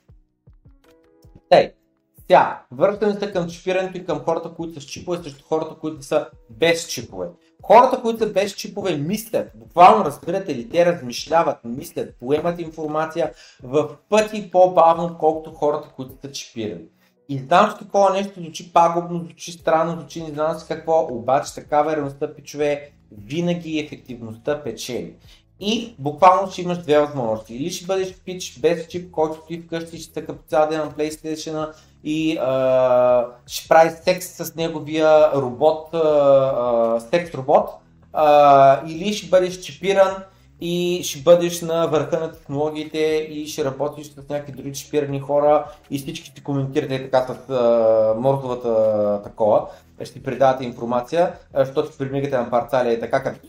[1.48, 1.72] Тъй,
[2.20, 6.02] сега, връщаме се към чипирането и към хората, които са с чипове, срещу хората, които
[6.02, 7.26] са без чипове.
[7.62, 13.32] Хората, които са без чипове, мислят, буквално разбирате ли, те размишляват, мислят, поемат информация
[13.62, 16.84] в пъти по-бавно, колкото хората, които са чипирани.
[17.28, 21.54] И знам, че такова нещо звучи пагубно, звучи странно, звучи не знам си какво, обаче
[21.54, 25.14] такава е реалността, пичове, винаги ефективността печели.
[25.60, 27.54] И буквално ще имаш две възможности.
[27.54, 31.72] Или ще бъдеш пич без чип, който ти вкъщи ще по цял ден на PlayStation
[32.04, 37.70] и а, ще прави секс с неговия робот, а, секс робот.
[38.12, 40.14] А, или ще бъдеш чипиран
[40.60, 42.98] и ще бъдеш на върха на технологиите
[43.30, 48.14] и ще работиш с някакви други чипирани хора и всички ще коментирате така с а,
[48.18, 49.66] морзовата такова,
[50.04, 53.48] ще ти предавате информация, защото примигате на парцали е така като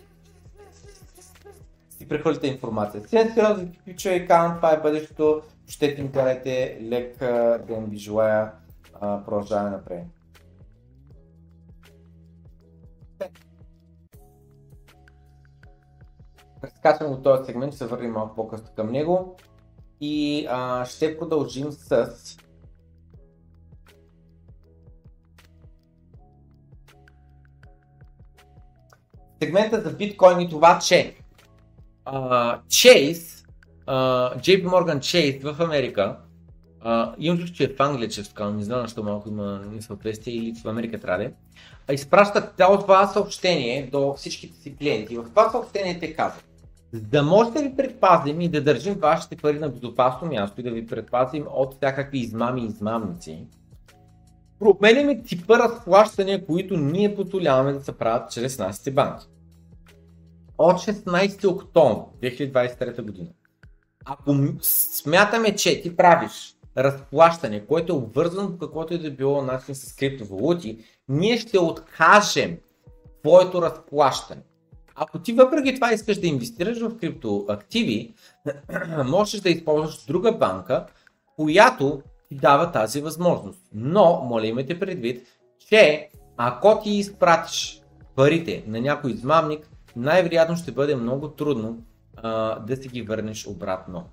[1.90, 3.02] си прехвърлите информация.
[3.08, 7.20] Сега сериозно пича и казвам, това е бъдещето, ще им карайте лек
[7.68, 8.52] ден ви желая,
[9.00, 10.04] продължаваме напред.
[16.62, 19.36] Прескачам от този сегмент, ще се върнем малко по-късно към него
[20.02, 22.08] и а, ще продължим с
[29.44, 31.16] сегмента за биткоин и това, че
[32.06, 33.46] uh, Chase,
[33.88, 36.18] uh, JP Morgan Chase в Америка,
[36.86, 40.34] uh, имам чувство, че е в Англия, че сказал, не знам защо малко има несъответствие
[40.34, 41.30] или в Америка трябва
[41.88, 45.18] да изпращат цяло това съобщение до всичките си клиенти.
[45.18, 46.46] В това съобщение те казват,
[46.94, 50.72] да може да ви предпазим и да държим вашите пари на безопасно място и да
[50.72, 53.48] ви предпазим от всякакви измами и измамници,
[54.60, 59.31] променяме типа разплащания, които ние позволяваме да се правят чрез нашите банки
[60.58, 63.30] от 16 октомври 2023 година.
[64.06, 69.76] Ако смятаме, че ти правиш разплащане, което е обвързано по каквото и да било начин
[69.76, 72.58] с криптовалути, ние ще откажем
[73.24, 74.42] твоето разплащане.
[74.96, 78.14] Ако ти въпреки това искаш да инвестираш в криптоактиви,
[79.06, 80.86] можеш да използваш друга банка,
[81.36, 83.60] която ти дава тази възможност.
[83.74, 85.28] Но, моля имайте предвид,
[85.70, 87.82] че ако ти изпратиш
[88.16, 91.84] парите на някой измамник, най-вероятно ще бъде много трудно
[92.16, 94.10] а, да си ги върнеш обратно.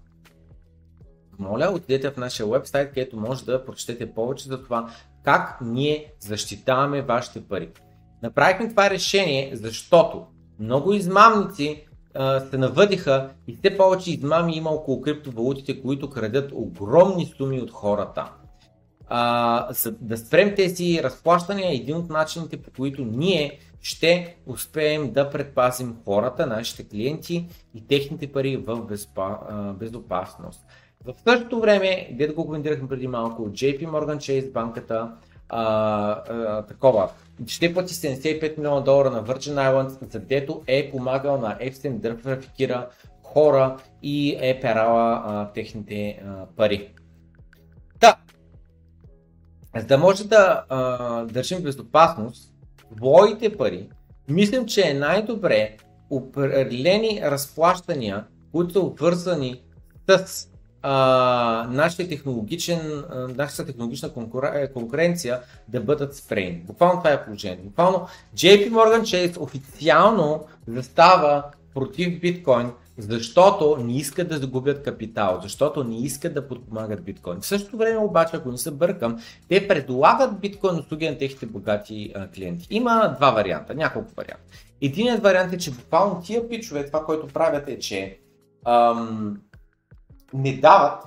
[1.39, 4.91] Моля, отидете в нашия вебсайт, където може да прочетете повече за това
[5.25, 7.71] как ние защитаваме вашите пари.
[8.23, 10.27] Направихме това решение, защото
[10.59, 11.85] много измамници
[12.51, 18.33] се навъдиха и все повече измами има около криптовалутите, които крадят огромни суми от хората.
[19.07, 25.31] А, за да спрем тези разплащания, един от начините по които ние ще успеем да
[25.31, 29.39] предпазим хората, нашите клиенти и техните пари в безпа,
[29.79, 30.67] безопасност.
[31.05, 35.13] В същото време, дето го коментирахме преди малко, JP Morgan Chase банката
[35.49, 37.11] а, а, такова.
[37.47, 42.89] Ще плати 75 милиона долара на Virgin Islands, задето е помагал на Epstein да трафикира
[43.23, 46.89] хора и е перала а, техните а, пари.
[48.01, 48.17] Да.
[49.77, 52.53] За да може да а, държим безопасност,
[52.97, 53.89] твоите пари,
[54.29, 55.77] мислям, че е най-добре
[56.11, 59.63] определени разплащания, които са обвързани
[60.09, 60.49] с
[60.83, 64.43] а, нашия технологичен, а, нашата технологична конкур...
[64.75, 66.63] конкуренция да бъдат спрейни.
[66.67, 67.65] Буквално това е положението.
[67.65, 68.07] Буквално
[68.37, 71.45] JP Morgan Chase официално застава
[71.75, 77.41] против биткоин, защото не искат да загубят капитал, защото не искат да подпомагат биткоин.
[77.41, 79.19] В същото време обаче, ако не се бъркам,
[79.49, 82.67] те предлагат биткоин услуги на техните богати а, клиенти.
[82.71, 84.45] Има два варианта, няколко варианта.
[84.81, 88.19] Единият вариант е, че буквално тия пичове, това, което правят е, че
[88.65, 89.41] ам,
[90.35, 91.05] не дават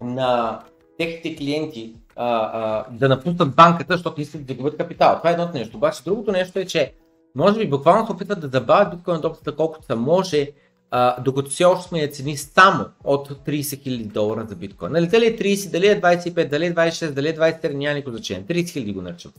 [0.00, 0.60] на
[0.98, 5.18] техните клиенти а, а, да напуснат банката, защото искат да загубят капитал.
[5.18, 5.76] Това е едното нещо.
[5.76, 6.94] Обаче другото нещо е, че
[7.34, 10.50] може би буквално се опитват да забавят биткоин адопцията колкото се може,
[10.90, 14.92] а, докато все още сме цени само от 30 000 долара за биткоин.
[14.92, 18.16] Нали, дали е 30, дали е 25, дали е 26, дали е 23, няма никакво
[18.16, 18.44] значение.
[18.44, 19.32] 30 000 го наричам.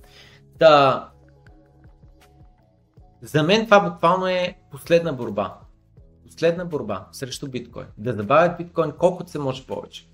[0.60, 1.10] Да.
[3.22, 5.58] За мен това буквално е последна борба.
[6.26, 7.86] Последна борба срещу биткоин.
[7.98, 10.08] Да забавят биткоин колкото се може повече.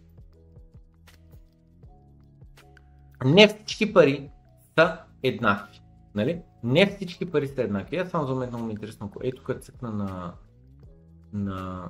[3.25, 4.29] Не всички пари
[4.77, 5.81] са еднакви.
[6.15, 6.41] Нали?
[6.63, 7.97] Не всички пари са еднакви.
[7.97, 9.11] Аз само за мен много ми е интересно.
[9.23, 10.33] Ето като цъкна на...
[11.33, 11.89] на...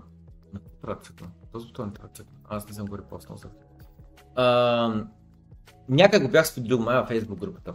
[0.54, 1.28] на трябва цъкна?
[1.52, 2.38] Този бутон трябва цъкна.
[2.50, 3.50] Аз не съм го репостнал за
[5.90, 7.74] Някак го бях споделил мая в Facebook групата.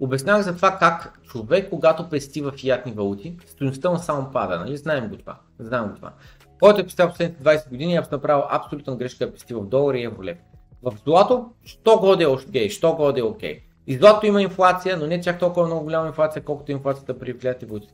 [0.00, 4.58] Обяснявах за това как човек, когато пести в фиатни валути, стоеността му само пада.
[4.58, 4.76] Нали?
[4.76, 5.38] Знаем го това.
[5.58, 6.12] Знаем го това.
[6.60, 10.04] Който е пестил последните 20 години, е направил абсолютно грешка да пести в долари и
[10.04, 10.38] евролев.
[10.82, 13.62] В злато, що годе е окей, що годе е окей.
[13.86, 17.88] И има инфлация, но не чак толкова много голяма инфлация, колкото инфлацията при фиатни валути.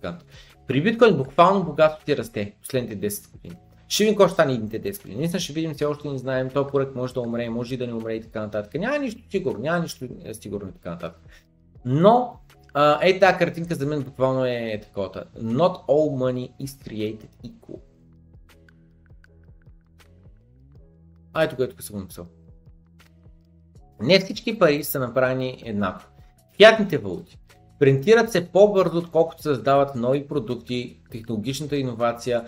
[0.66, 3.56] При биткоин буквално богатството ти расте последните 10 години.
[3.88, 5.18] Ще видим какво ще стане идните 10 години.
[5.18, 7.86] Наистина ще видим, все още не знаем, този порък може да умре, може и да
[7.86, 8.74] не умре и така нататък.
[8.74, 11.20] Няма нищо сигурно, няма нищо сигурно и така нататък.
[11.84, 12.38] Но,
[12.74, 15.24] а, е тази картинка за мен буквално е такова.
[15.38, 17.80] Not all money is created equal.
[21.32, 22.26] А ето което съм написал.
[24.00, 26.08] Не всички пари са направени еднакво.
[26.56, 27.38] Фиатните валути
[27.78, 32.44] принтират се по-бързо, отколкото се създават нови продукти, технологичната иновация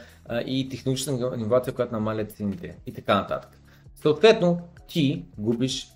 [0.47, 3.61] и технологичната иновация, която намаля цените и така нататък.
[3.95, 5.89] Съответно, ти губиш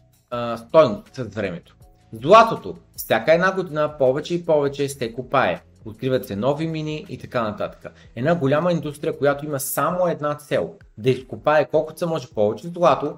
[0.57, 1.77] стойност с времето.
[2.13, 5.63] Златото, всяка една година повече и повече се копае.
[5.85, 7.93] Откриват се нови мини и така нататък.
[8.17, 13.17] Една голяма индустрия, която има само една цел да изкопае колкото се може повече злато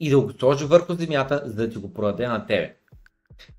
[0.00, 2.74] и да го сложи върху земята, за да ти го продаде на тебе.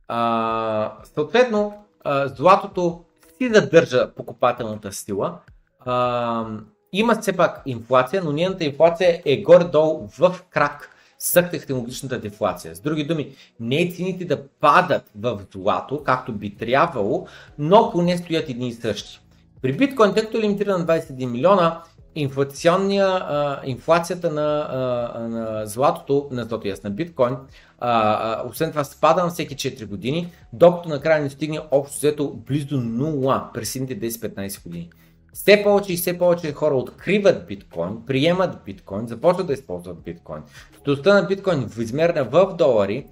[0.07, 3.03] А, съответно, а, златото
[3.38, 5.40] си задържа покупателната сила.
[5.80, 6.45] А,
[6.94, 10.90] има все пак инфлация, но нейната инфлация е горе-долу в крак
[11.20, 12.76] с технологичната дефлация.
[12.76, 18.18] С други думи, не е цените да падат в злато, както би трябвало, но поне
[18.18, 19.20] стоят едни и същи.
[19.61, 21.84] При биткоин, тъй като е лимитиран на 21 милиона,
[22.22, 27.40] инфлационния, а, инфлацията на, а, на златото, на злато, на биткоин, а,
[27.80, 32.68] а, освен това спада на всеки 4 години, докато накрая не стигне общо взето близо
[32.68, 34.90] до 0 през следните 10-15 години.
[35.34, 40.41] Все повече и все повече хора откриват биткоин, приемат биткоин, започват да използват биткоин.
[40.80, 43.06] Стоеността на биткоин измерна в долари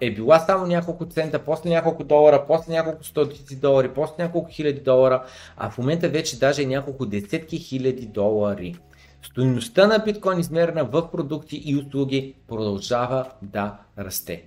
[0.00, 4.80] е била само няколко цента, после няколко долара, после няколко стотици долари, после няколко хиляди
[4.80, 5.24] долара,
[5.56, 8.74] а в момента вече даже е няколко десетки хиляди долари.
[9.22, 14.42] Стоеността на биткоин измерена в продукти и услуги продължава да расте.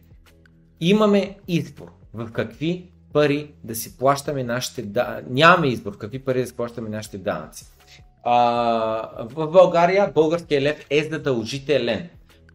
[0.81, 5.25] Имаме избор в какви пари да си плащаме нашите данъци.
[5.29, 7.65] Нямаме избор в какви пари да си плащаме нашите данъци.
[8.23, 8.35] А,
[9.19, 12.09] в България българския лев е задължителен.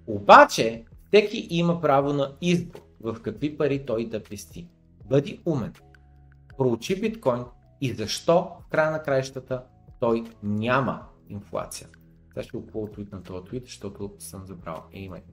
[0.06, 4.68] Обаче, всеки има право на избор в какви пари той да пести.
[5.04, 5.72] Бъди умен.
[6.58, 7.44] Проучи биткоин
[7.80, 9.64] и защо в края на краищата
[10.00, 11.88] той няма инфлация.
[12.28, 14.84] Сега ще го твит на този твит, защото съм забрал.
[14.92, 15.30] Е, имайте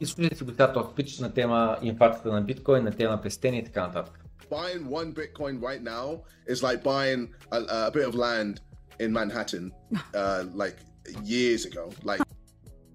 [0.00, 3.86] Изслушайте си го сега този на тема инфлацията на биткоин, на тема пестение и така
[3.86, 4.23] нататък.
[4.50, 7.22] Buying one Bitcoin right now is like buying
[7.52, 7.58] a,
[7.88, 8.60] a bit of land
[8.98, 9.72] in Manhattan
[10.14, 10.76] uh, like
[11.22, 11.90] years ago.
[12.04, 12.22] Like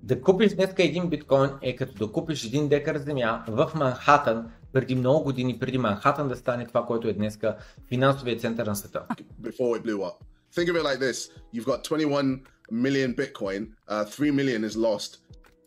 [0.03, 4.95] да купиш днеска един биткоин е като да купиш един декар земя в Манхатън преди
[4.95, 7.57] много години, преди Манхатън да стане това, което е днеска
[7.87, 9.05] финансовия център на света.
[9.41, 10.13] Before it blew up.
[10.55, 11.17] Think of it like this.
[11.53, 15.19] You've got 21 million Bitcoin, uh, 3 million is lost.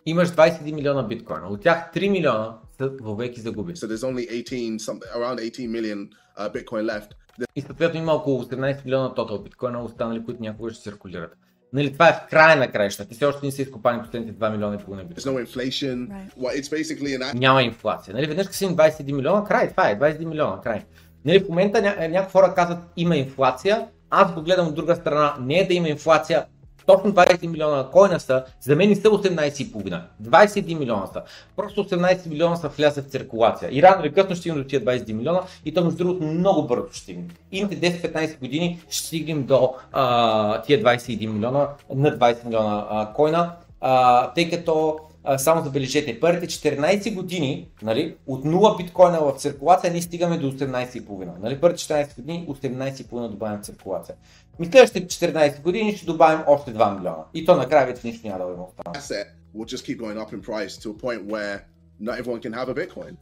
[0.07, 1.49] Имаш 21 милиона биткоина.
[1.49, 2.72] От тях 3 милиона са
[3.03, 3.77] вовеки загубени.
[3.77, 6.09] So there's only 18 something around 18 million
[6.39, 7.09] uh, Bitcoin left.
[7.57, 11.37] И съответно има около 18 милиона тотал биткоина, останали, които някога ще циркулират.
[11.73, 13.09] Нали, това е в края на краищата.
[13.09, 15.39] Ти все още не са изкопани последните 2 милиона и половина There's биткоина.
[15.39, 16.09] no inflation.
[16.09, 16.35] Right.
[16.39, 18.15] Well, it's basically an Няма инфлация.
[18.15, 20.85] Нали, веднъж си на 21 милиона, край, това е, 21 милиона, край.
[21.25, 25.37] Нали, в момента ня- някои хора казват има инфлация, аз го гледам от друга страна,
[25.41, 26.45] не е да има инфлация,
[26.87, 30.01] точно 20 милиона койна са, за мен не са 18,5.
[30.23, 31.23] 21 милиона са.
[31.57, 33.69] Просто 18 милиона са влязли в циркулация.
[33.73, 36.67] И рано или късно ще стигнем до тия 21 милиона и то между другото много
[36.67, 37.29] бързо ще стигнем.
[37.53, 43.53] Идните 10-15 години ще стигнем до а, тия 21 милиона, на 20 милиона а, койна,
[43.81, 49.93] а, тъй като а, само забележете, първите 14 години, нали, от 0 биткоина в циркулация,
[49.93, 51.41] ние стигаме до 18,5.
[51.43, 54.15] Нали, първите 14 години 18,5 добавяме в циркулация.
[54.61, 57.25] И следващите 14 години ще добавим още 2 милиона.
[57.35, 58.95] И то накрая вече нищо няма да има останало.
[58.95, 59.27] asset
[59.57, 61.61] will just keep going up in price to a point where
[62.01, 63.17] not everyone can have a Bitcoin.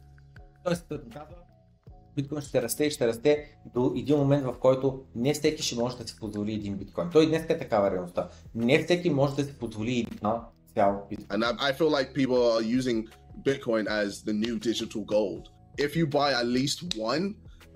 [0.63, 0.93] Тоест,
[2.15, 5.97] биткоин ще расте и ще расте до един момент, в който не всеки ще може
[5.97, 7.09] да си позволи един биткоин.
[7.11, 8.29] Той днес е такава реалността.
[8.55, 10.19] Не всеки може да си позволи един
[10.73, 11.41] цял биткоин.
[11.41, 13.07] And I, I feel like people are using
[13.45, 15.43] Bitcoin as the new digital gold.
[15.77, 16.77] If you buy at least
[17.11, 17.23] one,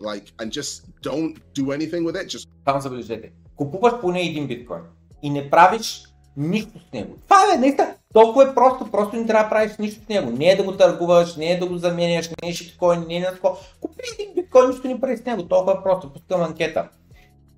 [0.10, 3.32] like, and just don't do anything with it, just Само забележете.
[3.56, 4.82] Купуваш поне един биткоин
[5.22, 6.04] и не правиш
[6.38, 7.16] нищо с него.
[7.24, 10.32] Това е, наистина, толкова е просто, просто не трябва да правиш нищо с него.
[10.32, 13.20] Не е да го търгуваш, не е да го заменяш, не е шиткоин, не е
[13.20, 13.58] на тако.
[13.82, 16.14] Купи един биткоин, нищо не прави с него, толкова е просто.
[16.14, 16.90] Пускам анкета.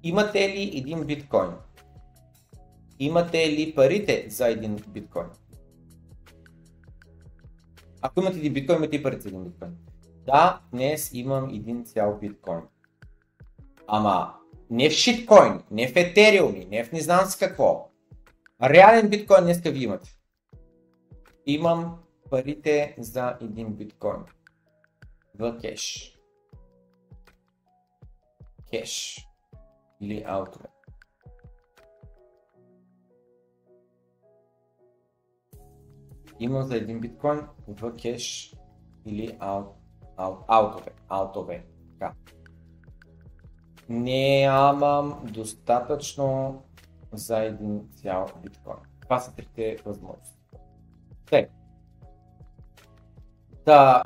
[0.04, 1.50] Имате ли един биткоин?
[3.00, 5.28] Имате ли парите за един биткоин?
[8.02, 9.72] Ако имате един биткоин, имате и парите за един биткоин.
[10.26, 12.62] Да, днес имам един цял биткоин.
[13.88, 14.34] Ама
[14.70, 17.92] не в шиткоин, не в етериуми, не в не знам си какво.
[18.64, 20.10] Реален биткоин днеска ви имате.
[21.46, 22.00] Имам
[22.30, 24.24] парите за един биткоин.
[25.40, 26.14] В кеш.
[28.72, 29.24] Кеш.
[30.02, 30.66] Или аутове.
[36.40, 38.54] Имам за един биткоин в кеш
[39.06, 39.68] или аут,
[40.18, 40.92] аут, аутове.
[41.10, 41.66] Аутове.
[43.90, 46.62] Нямам достатъчно
[47.14, 48.78] за един цял биткоин.
[49.02, 50.38] Това са трите възможности.
[51.30, 51.50] Те.
[53.66, 54.04] Да,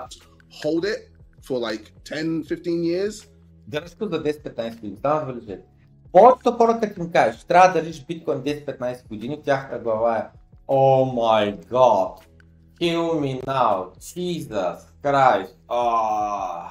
[0.63, 1.11] hold it
[1.43, 3.31] for like 10, 15 years.
[3.67, 4.97] дръжко за 10-15 години.
[5.01, 5.65] Само забележете.
[6.11, 10.23] Повечето хора, като им кажеш, трябва да държиш биткоин 10-15 години, тяхната глава е
[10.67, 12.19] О май гад,
[12.81, 16.69] kill me now, Jesus Christ, ah,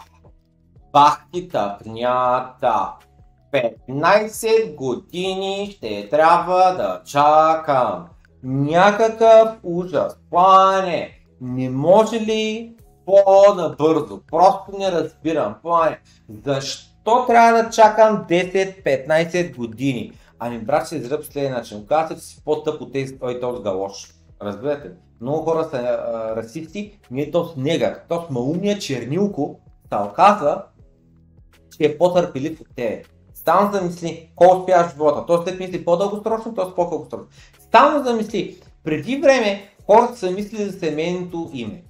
[0.92, 2.92] бах ти тъпнята,
[3.52, 8.06] 15 години ще трябва да чакам.
[8.42, 11.10] Някакъв ужас, плане,
[11.40, 12.74] не може ли
[13.06, 14.20] по-набързо?
[14.30, 16.00] Просто не разбирам, плане.
[16.44, 20.12] Защо трябва да чакам 10-15 години?
[20.38, 21.86] Ами брат ще изръб следния начин.
[21.86, 24.14] Казвате си по-тъп от тези, този галош.
[24.42, 24.90] Разбирате?
[25.20, 29.60] Много хора са а, расисти, ние то с негър, то с малумния чернилко
[29.92, 30.62] се оказва,
[31.80, 33.02] че е по-търпелив от тебе.
[33.34, 35.26] Стално замисли, колко успяваш в живота.
[35.26, 37.26] Той след мисли по-дългосрочно, той с по-дългосрочно.
[37.60, 41.82] Стално замисли, преди време хората са мислили за семейното име.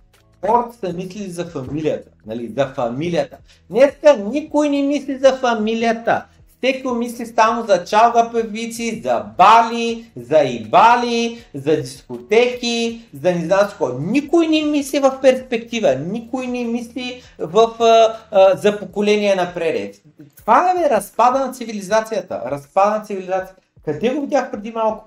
[0.46, 3.38] Хората са мислили за фамилията, нали, за фамилията.
[3.70, 6.24] Днеска никой не мисли за фамилията.
[6.62, 13.60] Всеки мисли само за чалга певици, за бали, за ибали, за дискотеки, за не знам
[13.60, 13.98] какво.
[13.98, 19.96] Никой не мисли в перспектива, никой не мисли в, а, а, за поколение напред.
[20.36, 22.42] Това е разпада на цивилизацията.
[22.46, 23.62] Разпада на цивилизацията.
[23.84, 25.04] Къде го видях преди малко?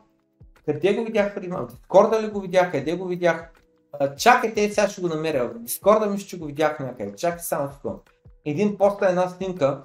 [0.65, 1.71] Къде го видях преди малко?
[1.71, 2.71] Дискорда ли го видях?
[2.71, 3.51] Къде го видях?
[3.99, 5.51] А, чакайте, сега ще го намеря.
[5.55, 7.15] Дискорда мисля, че го видях някъде.
[7.15, 7.99] Чакай само секунда.
[8.45, 9.83] Един пост на една снимка.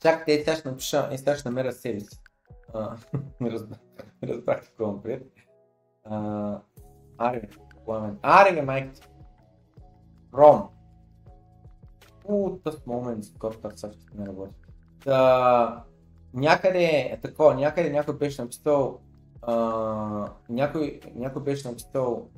[0.00, 2.18] Чакайте, сега ще напиша, и сега ще намеря себе си.
[3.42, 3.78] Разбрах,
[4.22, 5.22] разбрах какво му пред.
[7.18, 7.48] Аре,
[7.84, 8.18] пламен.
[8.22, 9.08] Аре, бе, майка ти.
[10.34, 10.68] Ром.
[12.24, 14.54] У, тъс момент, който търсах, не работи.
[15.04, 15.84] Та,
[16.34, 19.00] някъде, е такова, някъде някой беше написал,
[20.48, 22.28] някой, някой беше написал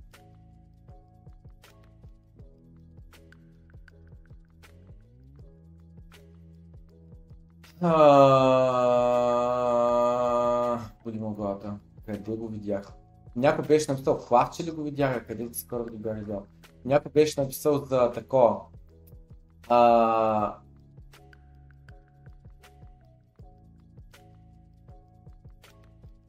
[7.83, 7.89] Му
[11.35, 11.75] главата.
[12.07, 12.93] Къде го видях?
[13.37, 16.47] Някой беше написал, хлавче ли го видях, къде скоро го бях видял?
[16.85, 18.61] Някой беше написал за такова.
[19.69, 20.55] А...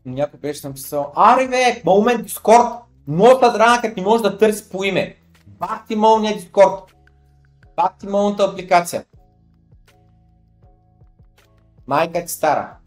[0.06, 2.68] някой беше написал, аре бе, момент Дискорд,
[3.08, 5.18] много драна, като не може да търси по име.
[5.48, 6.96] Бах ти молния Дискорд.
[7.76, 9.06] Бах ти молната апликация.
[11.92, 12.78] Майка ти стара.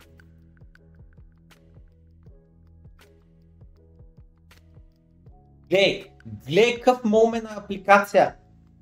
[5.70, 6.12] Глей,
[6.48, 8.34] глей какъв момент на апликация.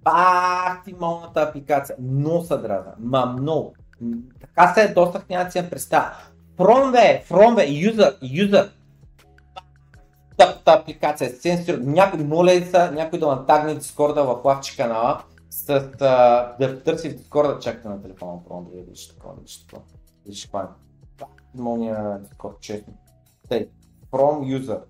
[0.02, 1.96] Бах ти молната апликация.
[2.00, 2.92] Много са дразна.
[2.98, 3.74] Ма много.
[4.40, 6.10] Така се е достах, няма да си я представя.
[6.58, 6.92] From
[7.54, 8.70] бе, user, user.
[10.36, 11.78] Тъпта апликация, сенсор.
[11.78, 17.58] Някой, моля са, някой да натагне Дискорда в лавче канала, с, да търси в Дискорда,
[17.58, 19.66] чакайте на телефона, From да видиш такова, видиш
[20.22, 20.26] такова.
[20.26, 20.66] Видиш каква е.
[21.54, 22.94] Молния Дискорд, честно.
[23.48, 23.68] Тъй,
[24.10, 24.82] from user.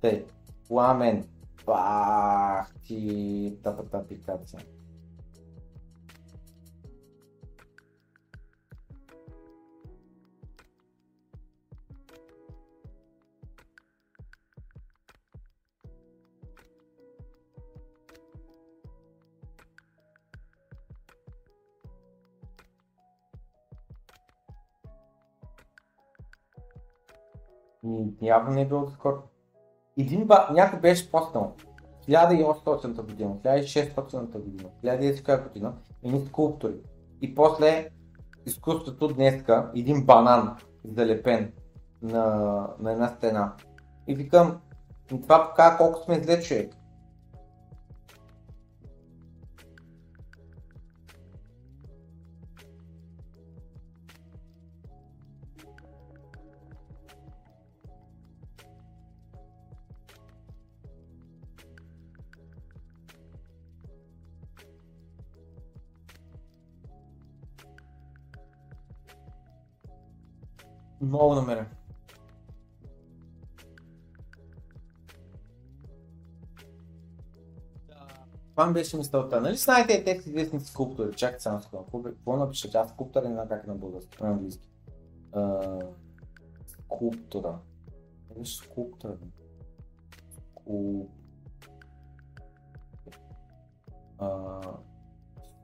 [0.00, 0.24] Тъй,
[0.68, 1.28] пламен.
[1.66, 4.60] Бах ти тъпата апликация.
[4.60, 4.81] М,
[28.22, 29.22] Явно не е било скоро.
[29.98, 30.48] Един ба...
[30.52, 31.54] някой беше поснал
[32.08, 36.76] 1800 година, 1600 година, 1000 година, едни скулптури.
[37.20, 37.90] И после
[38.46, 41.52] изкуството днеска, един банан залепен
[42.02, 42.24] на,
[42.78, 43.52] на една стена.
[44.06, 44.60] И викам,
[45.10, 46.74] «Ами това показва колко сме зле човек.
[71.02, 71.66] Много намерен.
[78.50, 79.40] Това беше мисълта.
[79.40, 81.16] Нали знаете тези известни скулптори?
[81.16, 82.10] Чакайте само секунда.
[82.10, 82.70] Какво, напиша?
[82.70, 84.68] Тя скулптора не знам как е на български, на английски.
[85.32, 85.78] А,
[86.66, 87.58] скулптора.
[88.38, 89.16] Беше скулптора.
[90.50, 91.08] Скул...
[94.18, 94.60] А,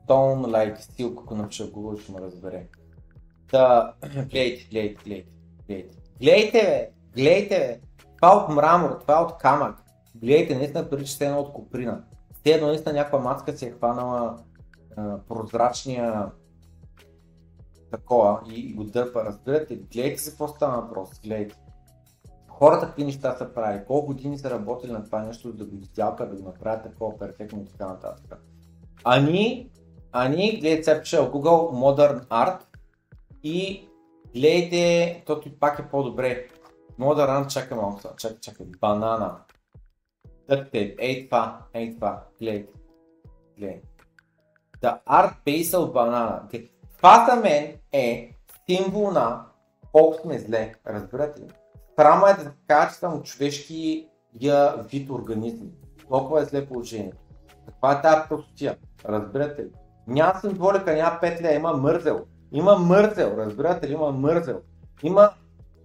[0.07, 2.67] Stone ако напиша Google, ще ме разбере.
[3.51, 5.31] Та, гледайте, гледайте, гледайте,
[5.67, 5.97] гледайте.
[6.21, 6.89] Гледайте, бе!
[7.21, 7.79] Гледайте, бе!
[8.21, 9.83] Това е от мрамор, това е от камък.
[10.15, 12.03] Гледайте, наистина прилича се едно от коприна.
[12.43, 14.37] Те едно наистина някаква мацка си е хванала
[14.97, 16.31] а, прозрачния
[17.91, 19.75] такова и го дърпа, разбирате?
[19.75, 21.55] Гледайте за какво става въпрос, гледайте.
[22.47, 26.29] Хората какви неща са правили, колко години са работили на това нещо, да го издялка,
[26.29, 28.41] да го направят такова перфектно и така нататък.
[29.03, 29.69] А ние,
[30.11, 32.68] а гледайте сега пише Google Modern Art
[33.43, 33.89] и
[34.35, 36.47] гледайте, тото и пак е по-добре.
[36.99, 39.37] Modern Art, чакай малко, чакай, чакай, банана.
[40.47, 42.73] Тъкте, ей това, ей това, гледайте,
[43.57, 43.87] гледайте.
[44.81, 46.69] The Art Base of Banana.
[46.97, 48.35] Това мен е
[48.69, 49.45] символ на
[49.91, 51.47] колко сме зле, разбирате ли?
[51.99, 54.07] Срама е да кажа, че съм човешки
[54.91, 55.71] вид организми.
[56.09, 57.17] Толкова е зле положението.
[57.65, 58.77] Каква е тази простотия?
[59.05, 59.69] Разбирате ли?
[60.07, 62.25] Няма символика, няма петля, има мързел.
[62.51, 63.93] Има мързел, разбирате ли?
[63.93, 64.61] Има мързел.
[65.03, 65.29] Има,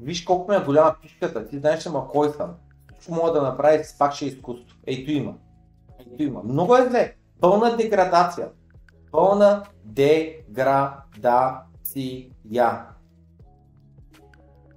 [0.00, 2.54] виж колко ми е голяма пишката, ти знаеш, ама кой съм.
[2.92, 4.78] Всичко мога да направи, пак ще е изкуство.
[4.86, 5.34] Ето има.
[6.00, 6.42] Ето има.
[6.42, 7.14] Много е зле.
[7.40, 8.48] Пълна деградация.
[9.12, 11.02] Пълна деградация.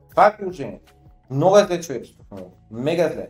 [0.10, 0.94] Това е положението.
[1.30, 2.52] Много е зле човечеството.
[2.72, 3.30] Мега зле.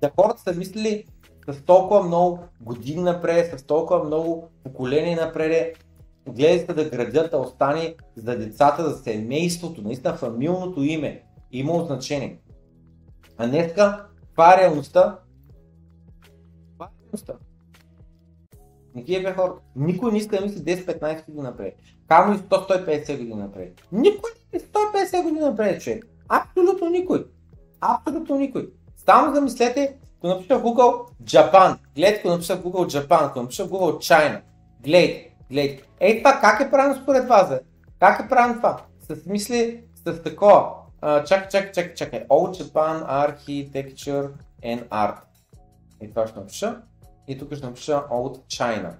[0.00, 1.04] Да хората са мислили
[1.48, 5.83] с толкова много години напред, с толкова много поколения напред,
[6.28, 11.22] гледат се да градят, да остане за децата, за семейството, наистина фамилното име
[11.52, 12.38] има значение.
[13.36, 15.18] А днеска, това е реалността.
[16.72, 17.34] Това е реалността.
[18.94, 19.60] Не ги е бе хората.
[19.76, 21.76] Никой не иска да мисли 10-15 години напред.
[22.08, 23.80] Камо и 100-150 години напред.
[23.92, 26.06] Никой не иска 150 години напред, човек.
[26.28, 27.26] Абсолютно никой.
[27.80, 28.70] Абсолютно никой.
[28.96, 34.40] Само замислете, ако напиша Google Japan, гледайте, ако напиша Google Japan, ако напиша Google China,
[34.80, 35.82] гледайте, гледайте.
[36.00, 37.48] Ей това как е правилно според вас?
[37.48, 37.60] бе?
[38.00, 38.80] Как е правилно това?
[39.00, 40.74] С мисли, с такова.
[41.02, 42.26] Чакай, чакай, чакай, чакай.
[42.28, 44.30] Old Japan Architecture
[44.64, 45.18] and Art.
[46.02, 46.82] И това ще напиша.
[47.28, 48.94] И тук ще напиша Old China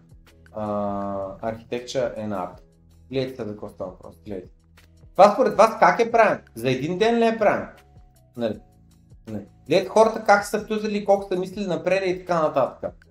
[0.56, 2.58] uh, Architecture and Art.
[3.10, 4.16] Гледайте за какво става въпрос.
[4.26, 4.48] Гледайте.
[5.12, 6.40] Това според вас как е правилно?
[6.54, 7.68] За един ден ли е правилно?
[8.36, 8.60] Нали?
[9.30, 9.44] Нали?
[9.68, 13.06] Гледайте хората как са втузили, колко са мислили напред и така нататък.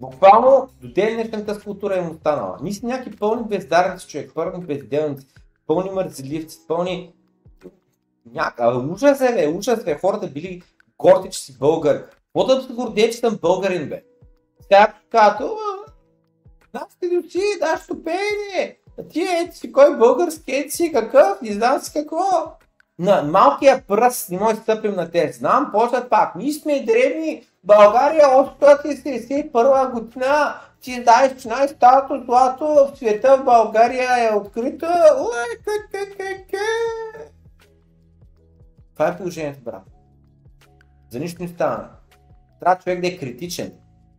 [0.00, 2.58] Буквално до ден днешната скулптура им останала.
[2.62, 5.26] Ние сме някакви пълни бездарници човек, пълни безделници,
[5.66, 7.12] пълни мързеливци, пълни
[8.34, 8.82] Няка...
[8.92, 9.98] Ужас е, бе, ужас е.
[9.98, 10.62] Хората били
[10.98, 12.10] горди, че си българ.
[12.10, 14.02] Какво да се гордея, че съм българин, бе?
[14.62, 15.58] Сега като
[16.74, 18.78] нашите дочи, нашето пеене.
[18.98, 22.52] А ти ети си, кой български, ети си какъв, не знам си какво.
[22.98, 25.32] На малкия пръст не може да стъпим на те.
[25.32, 26.34] Знам, почват пак.
[26.36, 27.46] Ние сме древни.
[27.68, 30.54] България 871 година.
[30.80, 34.30] Ти знаеш, че най-старото злато в света в България е
[36.48, 36.56] ке.
[38.92, 39.82] Това е положението, брат.
[41.10, 41.88] За нищо не става.
[42.60, 43.72] Трябва човек да е критичен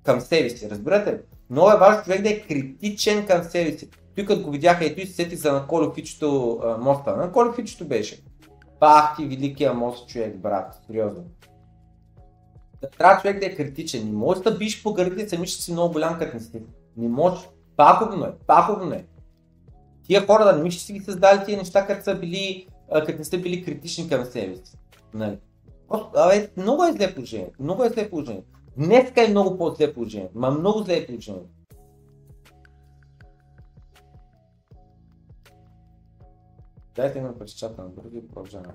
[0.04, 1.20] към себе си, разбирате ли?
[1.50, 3.90] Много е важно човек да е критичен към себе си.
[4.16, 7.18] Той като го видяха и той се сети за Наколо Фичето моста.
[7.18, 8.24] Наколо Фичето беше.
[8.80, 11.24] Пах ти великия мост човек, брат, сериозно.
[12.98, 14.06] Трябва човек да е критичен.
[14.06, 16.62] Не можеш да биш по гърдите, сами ще си много голям като не си.
[16.98, 17.50] Не можеш.
[17.76, 19.06] Паковно е, паковно е.
[20.04, 22.68] Тия хора да не мислиш, че си ги създали тия неща, като са били,
[23.06, 24.78] като не сте били критични към себе си.
[25.14, 25.38] Нали?
[25.88, 27.52] Просто, абе, много е зле положение.
[27.60, 28.44] Много е зле положение.
[28.78, 30.30] Днеска е много по-зле положение.
[30.36, 31.48] Ма много зле е положение.
[36.96, 38.74] Дайте ми през чата на други и продължаваме.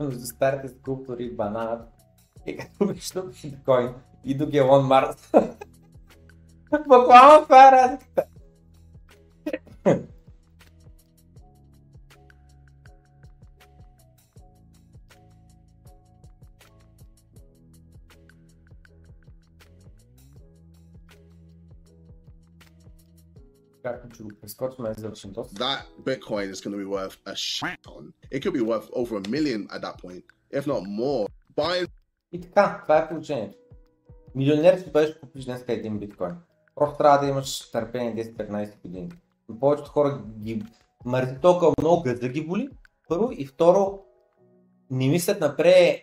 [0.00, 1.88] Между старите скулптури и бананът
[2.46, 3.94] и като виждам биткоин
[4.24, 5.32] и до Гелон Марс.
[6.88, 8.24] Буквално това е разликата.
[23.82, 25.54] Както че го прескочим, е завършен доста.
[25.54, 27.93] That Bitcoin is going to be worth a shit ton.
[28.34, 31.28] It could be worth over a million at that point, if not more.
[31.56, 31.88] Buying
[32.32, 33.58] И така, това е положението.
[34.34, 36.36] Милионер си бъдеш купиш днес един биткоин.
[36.74, 39.12] Просто трябва да имаш търпение 10-15 години.
[39.60, 40.64] Повечето хора ги
[41.04, 42.68] мързи толкова много гъзда ги боли.
[43.08, 43.98] Първо и второ,
[44.90, 46.00] не мислят напред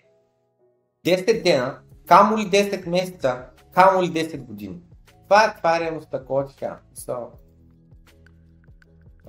[1.06, 4.82] 10 дена, камо ли 10 месеца, камо ли 10 години.
[5.24, 6.80] Това е, това е реалността, ти кажа.
[6.96, 7.28] So,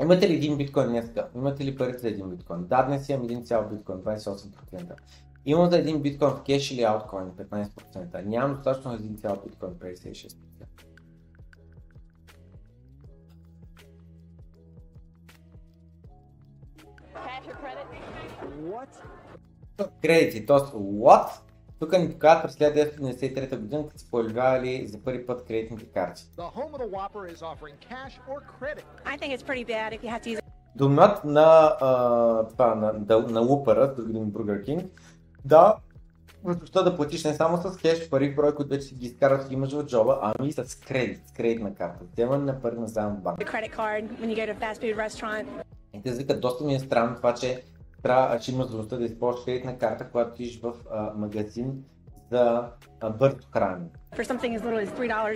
[0.00, 1.10] Имате ли един биткоин днес?
[1.34, 2.64] Имате ли парите за един биткоин?
[2.66, 4.92] Да, днес имам един цял биткоин, 28%.
[5.44, 8.24] Имам за един биткоин в кеш или ауткоин, 15%.
[8.24, 10.36] Нямам достатъчно за един цял биткоин, 56%.
[20.02, 20.56] Кредити, т.е.
[20.76, 21.41] what?
[21.82, 26.26] Тук ни показват през 1993 година, като се появявали за първи път кредитните карти.
[30.76, 34.86] Домът на, а, това, на, да, на лупера, други думи Burger King,
[35.44, 35.76] да
[36.44, 39.50] възможността да платиш не само с кеш пари в брой, които вече си ги изкарат
[39.50, 42.04] и имаш в джоба, ами и с кредит, с кредитна карта.
[42.12, 43.38] Вземане на пари на заем в банк.
[43.38, 45.46] a credit card when you go to a fast food restaurant.
[45.94, 47.62] И те викат, доста ми е странно това, че
[48.02, 51.84] трябва, че имаш възможността да използваш кредитна карта, когато отидеш в а, магазин
[52.30, 52.68] за
[53.00, 53.36] а, бързо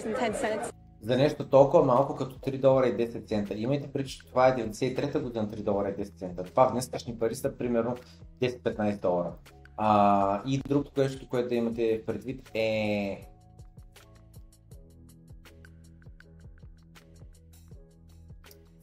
[0.08, 0.72] $3.10.
[1.00, 3.54] За нещо толкова малко като 3 долара и 10 цента.
[3.54, 6.42] Имайте предвид, че това е 93-та година 3 долара и 10 цента.
[6.42, 7.96] Това в днескашни пари са примерно
[8.42, 9.32] 10-15 долара.
[9.76, 13.20] А, и другото нещо, което да имате предвид е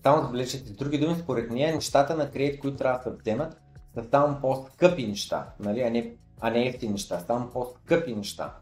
[0.03, 3.62] Само забележете, с други думи, според нея нещата на кредит, които трябва да се вземат,
[3.93, 5.81] са само по-скъпи неща, нали?
[5.81, 8.53] а, не, а не ефтини неща, само по-скъпи неща.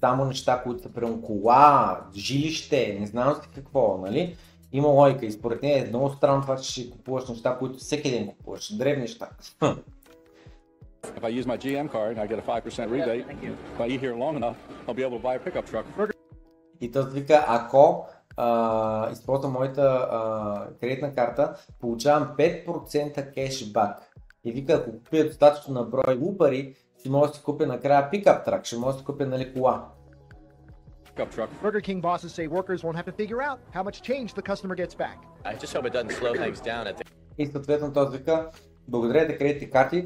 [0.00, 4.36] Само неща, които са прямо кола, жилище, не знам си какво, нали?
[4.72, 8.10] Има логика и според нея е много странно това, че ще купуваш неща, които всеки
[8.10, 9.30] ден купуваш, древни неща.
[11.16, 13.24] If I use my GM card, I get a 5% rebate.
[13.74, 16.12] If I eat here long enough, I'll be able to buy a pickup truck.
[16.80, 18.06] И той вика, ако
[18.36, 24.05] а, използвам моята а, кредитна карта, получавам 5% кешбак.
[24.46, 28.44] И вика, ако купя достатъчно на брой упари, ще може да си купя накрая пикап
[28.44, 29.88] трак, ще може да си купя нали, кола.
[31.06, 31.48] Pickup truck.
[31.62, 34.74] Burger King bosses say workers won't have to figure out how much change the customer
[34.82, 35.18] gets back.
[35.44, 37.04] I just hope it doesn't slow things down at the
[37.38, 38.50] И съответно той вика,
[38.88, 40.04] благодаря кредитни карти,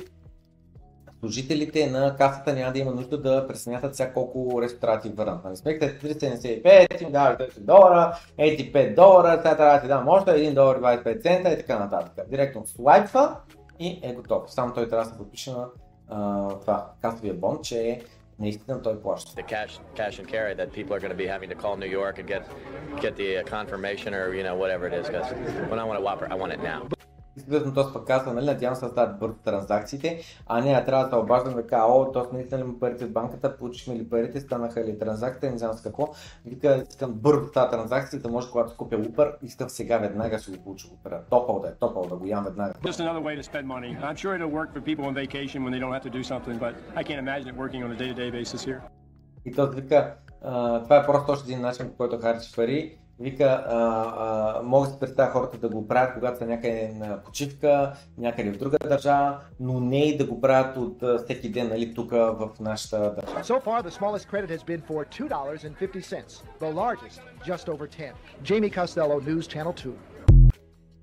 [1.20, 5.08] служителите на касата няма да има нужда да пресмятат сега колко ресто трябва да ти
[5.08, 5.44] върнат.
[5.44, 9.80] Нали сметката е 375, ти ми даваш 10 долара, ети 5 долара, сега трябва да
[9.80, 12.30] ти дам още 1 долар 25 цента и така нататък.
[12.30, 13.36] Директно слайпва
[13.80, 14.52] и е готов.
[14.52, 15.68] Само той трябва да се подпише на
[16.08, 18.00] а, това касовия бон, че
[18.38, 19.42] наистина той плаща.
[19.42, 21.92] the cash cash and carry that people are going to be having to call New
[22.00, 22.42] York and get
[23.04, 25.28] get the uh, confirmation or you know whatever it is because
[25.70, 26.80] when I want a Whopper I want it now.
[27.40, 31.04] Съответно този пък казва, нали, надявам се да стават бързо транзакциите, а не, а трябва
[31.04, 34.08] да се обаждам да кажа, о, то наистина ли му парите в банката, получихме ли
[34.08, 36.08] парите, станаха ли транзакциите, не знам с какво.
[36.46, 40.64] Вика, искам бързо тази транзакция, да може когато купя Uber, искам сега веднага ще го
[40.64, 41.20] получа Uber.
[41.30, 42.72] Топъл да е, топъл да го ям веднага.
[42.72, 43.90] Just another way to spend money.
[44.02, 46.56] I'm sure it'll work for people on vacation when they don't have to do something,
[46.58, 48.80] but I can't imagine it working on a day-to-day basis here.
[49.44, 50.14] И той вика,
[50.82, 52.98] това е просто още един начин, по който харчиш пари.
[53.20, 53.76] Вика, а,
[54.58, 58.50] а, мога да си представя хората да го правят, когато са някъде на почивка, някъде
[58.50, 62.10] в друга държава, но не и да го правят от а, всеки ден, нали, тук
[62.10, 63.44] в нашата държава.
[63.44, 66.42] So far, the smallest credit has been for $2.50.
[66.60, 68.12] The largest, just over 10.
[68.42, 69.92] Jamie Costello, News Channel 2.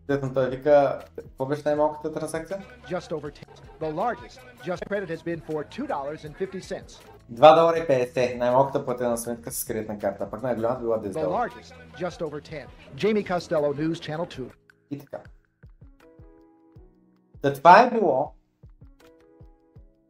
[0.10, 2.60] Съответно той вика, какво беше най-малката транзакция?
[2.90, 3.46] Just over 10.
[3.82, 7.17] The largest, just credit has been for $2.50.
[7.32, 11.24] 2 долара и 50, най-малката платена сметка с кредитна карта, пък най-голямата била 10 The
[11.24, 11.50] долара.
[11.50, 12.66] largest, just over 10.
[12.96, 14.52] Jamie Costello, News Channel 2.
[14.92, 15.20] И така.
[17.42, 18.32] Та това е било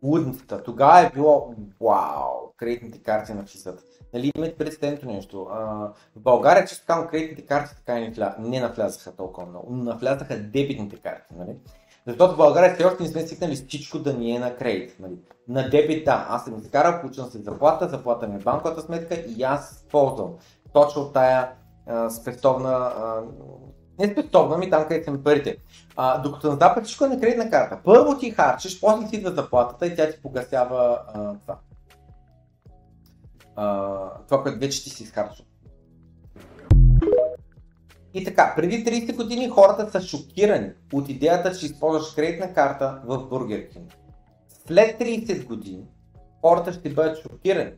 [0.03, 0.63] лудницата.
[0.63, 3.83] Тогава е било вау, кредитните карти навлизат.
[4.13, 5.47] Нали, имате предстоянето нещо.
[5.51, 5.63] А,
[6.15, 8.35] в България, често казвам, кредитните карти така и не, вля...
[8.39, 9.67] не навлязаха толкова много.
[9.75, 11.33] но Навлязаха дебитните карти.
[11.37, 11.55] Нали?
[12.07, 14.95] Защото в България все още не сме свикнали всичко да ни е на кредит.
[14.99, 15.13] Нали?
[15.47, 19.43] На дебит, да, аз съм изкарал, получвам се заплата, заплата ми е банковата сметка и
[19.43, 20.33] аз ползвам
[20.73, 21.51] точно от тая
[21.87, 23.23] а, спестовна, а,
[23.99, 25.57] не спестовна ми там, където са ми парите.
[25.95, 27.79] А, докато на Запад всичко е на кредитна карта.
[27.83, 31.57] Първо ти харчиш, после си идва заплатата и тя ти погасява а, това.
[33.55, 33.97] А,
[34.27, 35.45] това, което вече ти си изхарчил.
[38.13, 43.17] И така, преди 30 години хората са шокирани от идеята, че използваш кредитна карта в
[43.17, 43.93] Burger King.
[44.67, 45.85] След 30 години
[46.41, 47.71] хората ще бъдат шокирани,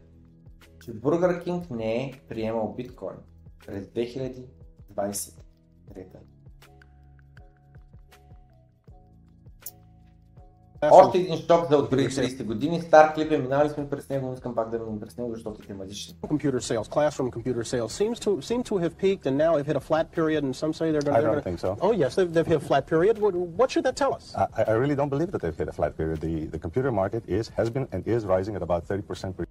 [0.86, 3.18] че Burger King не е приемал биткоин
[3.66, 4.46] през 2023.
[10.91, 12.81] Още един шок за от преди 30 години.
[12.81, 15.62] Стар клип е, минали сме през него, но искам пак да минем през него, защото
[15.62, 16.15] е тематичен.
[16.23, 19.77] Computer sales, classroom computer sales, seems to seem to have peaked and now have hit
[19.77, 21.33] a flat period, and some say they're going I to.
[21.33, 21.71] don't think so.
[21.87, 23.15] Oh yes, they've, they've hit a flat period.
[23.25, 24.25] What, what should that tell us?
[24.43, 26.19] I, I really don't believe that they've hit a flat period.
[26.29, 29.45] The, the computer market is, has been, and is rising at about 30% per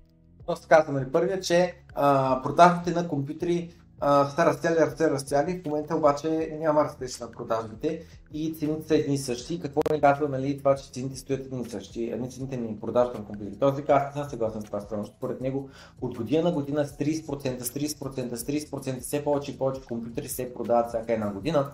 [0.46, 3.70] Просто казвам, нали, първият, че а, продажбите на компютри
[4.01, 8.03] а, са растяли, растяли, растяли, в момента обаче няма растеж на продажбите
[8.33, 9.61] и цените са едни и същи.
[9.61, 13.19] Какво ни казва нали, това, че цените стоят едни и същи, едни цените ни продажбата
[13.19, 13.59] на компютри.
[13.59, 15.17] Този вика, аз не съм съгласен с това становище.
[15.17, 15.71] Според него
[16.01, 20.29] от година на година с 30%, с 30%, с 30%, все повече и повече компютри
[20.29, 21.73] се продават всяка една година.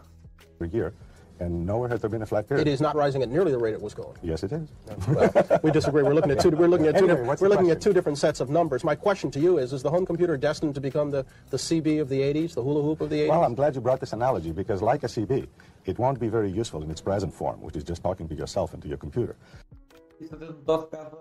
[1.33, 2.67] per year, and nowhere has there been a flat period.
[2.67, 4.17] It is not rising at nearly the rate it was going.
[4.21, 4.67] Yes, it is.
[5.07, 6.03] Well, we disagree.
[6.03, 6.51] We're looking at two.
[6.51, 7.05] We're looking at two.
[7.05, 7.91] Anyway, diff- what's we're the looking at question?
[7.91, 8.83] two different sets of numbers.
[8.83, 12.01] My question to you is: Is the home computer destined to become the, the CB
[12.01, 13.29] of the '80s, the hula hoop of the '80s?
[13.29, 15.47] Well, I'm glad you brought this analogy because, like a CB,
[15.85, 18.73] it won't be very useful in its present form, which is just talking to yourself
[18.73, 19.35] and to your computer.
[20.21, 21.17] И съответно Дос казва,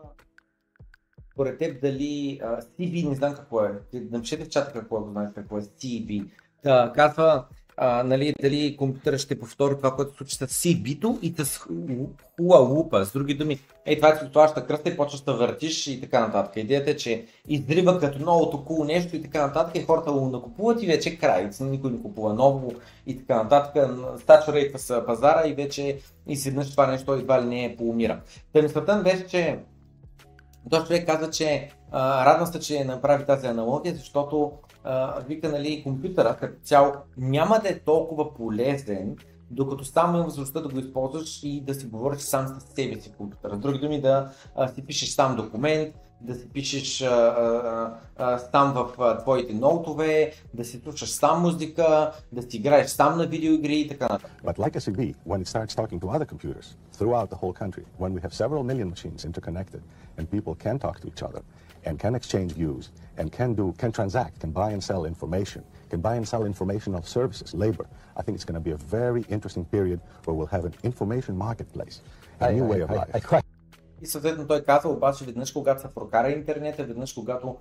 [1.33, 5.01] според теб дали а, CB, не знам какво е, Ти напишете в чата какво е,
[5.01, 6.31] го знаете какво е CB.
[6.63, 7.45] Та, казва,
[7.78, 13.06] а, нали, дали компютъра ще повтори това, което случи с CB-то и с хула лупа.
[13.06, 16.56] С други думи, ей, това е сложата кръста и почваш да въртиш и така нататък.
[16.56, 20.84] Идеята е, че изрива като новото кул нещо и така нататък и хората го накупуват
[20.84, 21.50] и вече край.
[21.62, 22.74] Никой не купува ново
[23.08, 23.90] и така нататък.
[24.20, 25.98] Стачурейтва се пазара и вече
[26.28, 28.22] изведнъж това нещо едва ли не е поумира.
[28.54, 29.60] Та мисълта ми беше, че
[30.70, 34.52] този човек каза, че а, радвам се, че направи тази аналогия, защото
[34.84, 39.16] а, вика, нали, компютъра като цяло няма да е толкова полезен,
[39.52, 43.10] докато само има възможността да го използваш и да си говориш сам с себе си
[43.10, 43.58] в компютъра.
[43.58, 48.74] Други думи, да а, си пишеш сам документ, да си пишеш а, а, а, сам
[48.74, 53.76] в а, твоите ноутове, да си слушаш сам музика, да си играеш сам на видеоигри
[53.76, 54.32] и така нататък.
[54.44, 58.12] But like CB, when it starts talking to other computers throughout the whole country, when
[58.16, 59.82] we have several million machines interconnected,
[60.18, 61.42] and people can talk to each other,
[61.86, 62.84] and can exchange views,
[63.18, 66.96] and can do, can transact, can buy and sell information, can buy and sell information
[66.96, 67.86] of services, labor,
[68.16, 71.38] I think it's going to be a very interesting period where we'll have an information
[71.38, 72.02] marketplace,
[72.40, 73.10] a new way of life.
[74.04, 77.56] И съответно той казва обаче веднъж когато се прокара интернета, веднъж когато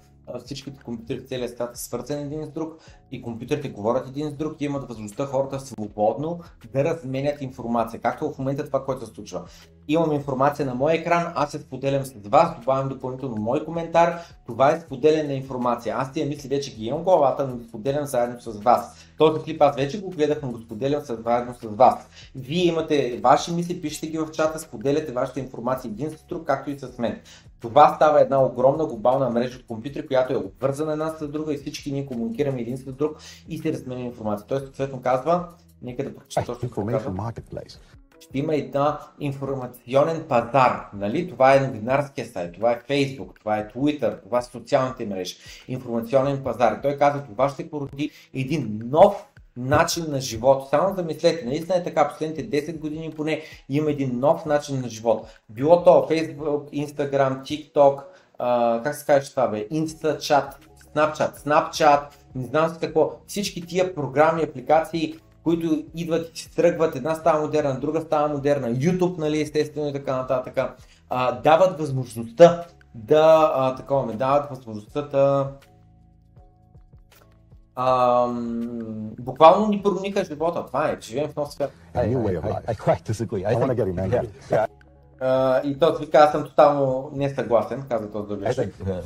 [0.44, 2.78] всичките компютри в целия свят са свързани един с друг
[3.12, 6.40] и компютрите говорят един с друг и имат възможността хората свободно
[6.72, 8.00] да разменят информация.
[8.00, 9.44] Както в момента това, което се случва.
[9.88, 14.70] Имам информация на моя екран, аз се споделям с вас, добавям допълнително мой коментар, това
[14.70, 15.96] е споделяне на информация.
[15.98, 19.11] Аз тия мисли вече ги имам в главата, но ги споделям заедно с вас.
[19.22, 22.08] Този клип аз вече го гледах, но го споделям с заедно с вас.
[22.34, 26.70] Вие имате ваши мисли, пишете ги в чата, споделяте вашата информация един с друг, както
[26.70, 27.20] и с мен.
[27.60, 31.56] Това става една огромна глобална мрежа от компютри, която е обвързана една с друга и
[31.56, 33.16] всички ние комуникираме един с друг
[33.48, 34.46] и се разменя информация.
[34.46, 35.48] Той съответно казва,
[35.82, 37.10] нека да прочета точно какво казва.
[38.22, 40.88] Ще има една информационен пазар.
[40.94, 41.30] Нали?
[41.30, 45.36] Това е новинарския сайт, това е Facebook, това е Twitter, това са социалните мрежи.
[45.68, 46.78] Информационен пазар.
[46.82, 49.26] Той каза, това ще породи един нов
[49.56, 50.68] начин на живот.
[50.70, 55.26] Само замислете, наистина е така, последните 10 години поне има един нов начин на живот.
[55.48, 58.02] Било то Facebook, Instagram, TikTok,
[58.38, 60.52] а, как се казва това бе, InstaChat,
[60.94, 62.02] Snapchat, Snapchat,
[62.34, 63.10] не знам с какво.
[63.26, 68.68] Всички тия програми, апликации, които идват и се тръгват, една става модерна, друга става модерна,
[68.68, 70.58] YouTube, нали, естествено и така нататък,
[71.08, 72.64] а, дават възможността
[72.94, 75.52] да, а, такова ме, дават възможността да
[77.74, 78.26] а,
[79.20, 80.66] буквално ни промениха живота.
[80.66, 81.72] Това е, живеем в нов свят.
[81.94, 83.44] I, I, I, I quite disagree.
[83.44, 84.28] I want to get him angry.
[84.50, 84.81] Yeah.
[85.22, 89.02] Uh, и той вика, аз съм тотално несъгласен, каза този think uh,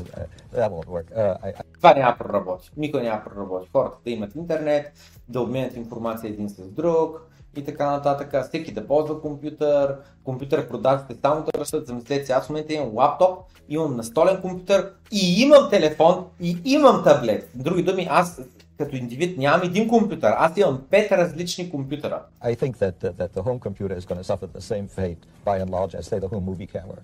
[0.56, 2.70] uh, Това няма да проработи.
[2.76, 3.68] Никой няма да проработи.
[3.72, 4.92] Хората да имат интернет,
[5.28, 8.44] да обменят информация един с друг и така нататък.
[8.48, 11.86] Всеки да ползва компютър, компютър продажите само да растат.
[11.86, 13.38] Замислете се, аз в момента имам лаптоп,
[13.68, 17.50] имам настолен компютър и имам телефон и имам таблет.
[17.54, 18.40] С други думи, аз
[18.78, 22.22] като индивид нямам един компютър, аз имам пет различни компютъра.
[22.44, 25.56] I think that, that the home computer is going to suffer the same fate, by
[25.62, 27.00] and large, as say the home movie camera.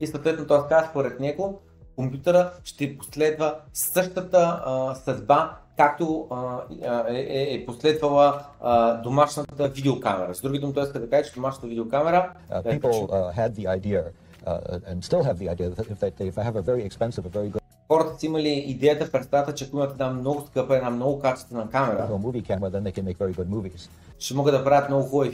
[0.00, 1.60] И съответно той каза, според него,
[1.96, 9.68] компютъра ще последва същата а, съдба, както а, а, е, е, е последвала а, домашната
[9.68, 10.34] видеокамера.
[10.34, 13.50] С други думи, той иска да каже, че домашната видеокамера Uh, е people uh, had
[13.54, 14.02] the idea,
[14.46, 17.24] uh, and still have the idea, that if they, if they have a very expensive,
[17.26, 17.60] a very good
[17.92, 22.08] хората са имали идеята, представата, че ако имат една много скъпа, една много качествена камера,
[24.18, 25.32] ще могат да правят много хубави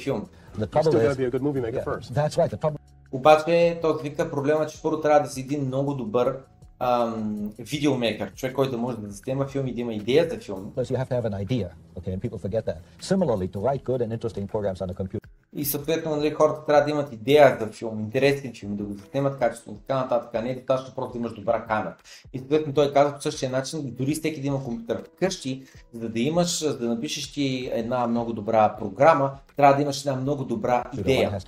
[2.57, 2.77] trouble
[3.13, 6.39] Обаче той вика проблема, че първо трябва да си един много добър
[6.81, 10.73] ам, видеомейкър, човек, който да може да заснема филми, да има идея за филм.
[10.77, 11.69] is you have to have an idea,
[11.99, 12.79] okay, and people forget that.
[13.01, 15.26] Similarly, to write good and interesting programs on a computer,
[15.57, 19.39] И съответно нали, хората трябва да имат идея за филм, интересен филм, да го заснемат
[19.39, 20.43] качествено, така нататък.
[20.43, 21.97] Не е достатъчно просто да имаш добра камера.
[22.33, 25.63] И съответно той казва по същия начин, дори всеки да има компютър вкъщи,
[25.93, 30.17] за да имаш, за да напишеш ти една много добра програма, трябва да имаш една
[30.17, 31.39] много добра идея.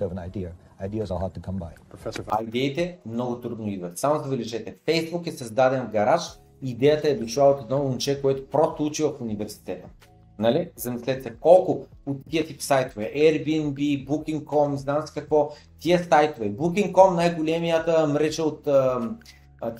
[2.27, 3.97] А идеите много трудно идват.
[3.97, 6.21] Само забележете, Фейсбук е създаден в гараж
[6.61, 9.87] и идеята е дошла от едно момче, което просто учи в университета.
[10.39, 10.69] Нали?
[10.75, 16.51] Замислете колко от тия тип сайтове, Airbnb, Booking.com, знам с какво, тия сайтове.
[16.51, 19.15] Booking.com най-големията мрежа от, а,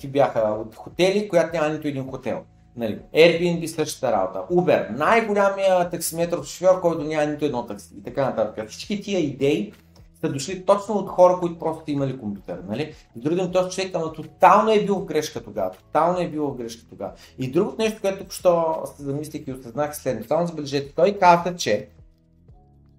[0.00, 2.40] ти бяха от хотели, която няма нито един хотел.
[2.76, 2.98] Нали?
[3.14, 4.54] Airbnb същата работа.
[4.54, 8.68] Uber, най-голямия таксиметров шофьор, който няма нито едно такси и така нататък.
[8.68, 9.72] Всички тия идеи
[10.20, 12.62] са дошли точно от хора, които просто са имали компютър.
[12.68, 12.94] Нали?
[13.16, 15.70] И други думи, този човек ама тотално е бил в грешка тогава.
[15.70, 17.12] Тотално е бил в грешка тогава.
[17.38, 20.28] И другото нещо, което тук що се замислих и осъзнах следното.
[20.28, 21.88] Само забележете, той каза, че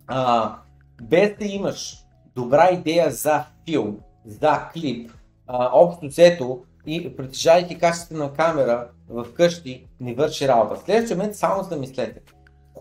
[0.08, 0.56] а,
[1.02, 1.98] без да имаш
[2.36, 5.12] добра идея за филм, за клип,
[5.48, 10.76] а, общо взето и притежавайки качествена камера в къщи, не върши работа.
[10.76, 12.22] В следващия момент само замислете.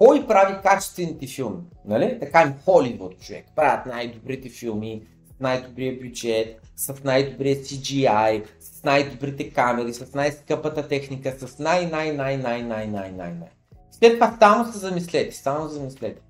[0.04, 1.62] Кой прави качествените филми?
[1.84, 2.18] Нали?
[2.20, 3.44] Така им Холивуд човек.
[3.56, 5.02] Правят най-добрите филми,
[5.36, 13.48] с най-добрия бюджет, с най-добрия CGI, с най-добрите камери, с най-скъпата техника, с най-най-най-най-най-най-най-най.
[13.90, 16.20] След това само се замислете, само замислете.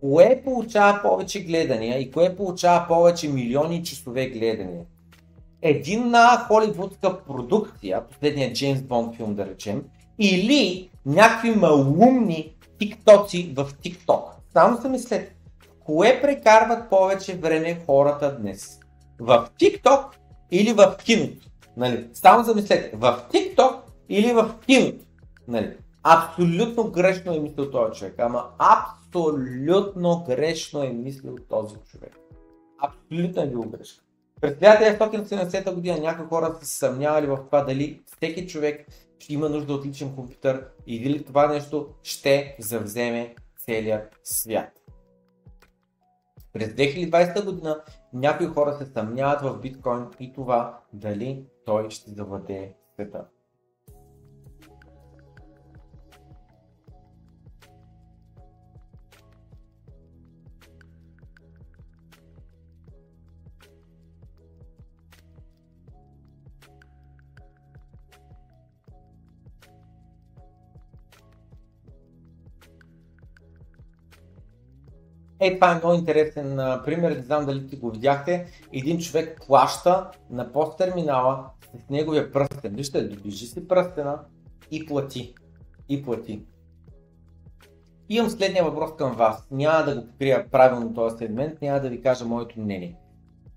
[0.00, 4.84] Кое получава повече гледания и кое получава повече милиони часове гледания?
[5.62, 9.82] Един на холивудска продукция, последният Джеймс Бонд филм да речем,
[10.18, 14.30] или някакви малумни тиктоци в тикток.
[14.52, 15.34] Само се мислете,
[15.84, 18.80] кое прекарват повече време хората днес?
[19.20, 20.16] В тикток
[20.50, 21.46] или в киното?
[21.76, 22.08] Нали?
[22.12, 23.74] Само замислете, в тикток
[24.08, 25.04] или в киното?
[25.48, 25.76] Нали?
[26.02, 32.18] Абсолютно грешно е мислил този човек, ама абсолютно грешно е мислил този човек.
[32.78, 34.02] Абсолютно е бил грешка.
[34.40, 38.86] През 1970 година някои хора са съмнявали в това дали всеки човек
[39.18, 44.82] ще има нужда от личен компютър и дали това нещо ще завземе целият свят.
[46.52, 47.82] През 2020 година
[48.12, 53.24] някои хора се съмняват в биткоин и това дали той ще завладее света.
[75.46, 78.46] Е, това е много интересен пример, не знам дали ти го видяхте.
[78.72, 81.44] Един човек плаща на посттерминала
[81.74, 82.74] с неговия пръстен.
[82.74, 84.20] Вижте, доближи си пръстена
[84.70, 85.34] и плати.
[85.88, 86.42] И плати.
[88.08, 89.46] Имам следния въпрос към вас.
[89.50, 92.96] Няма да го покрия правилно този сегмент, няма да ви кажа моето мнение.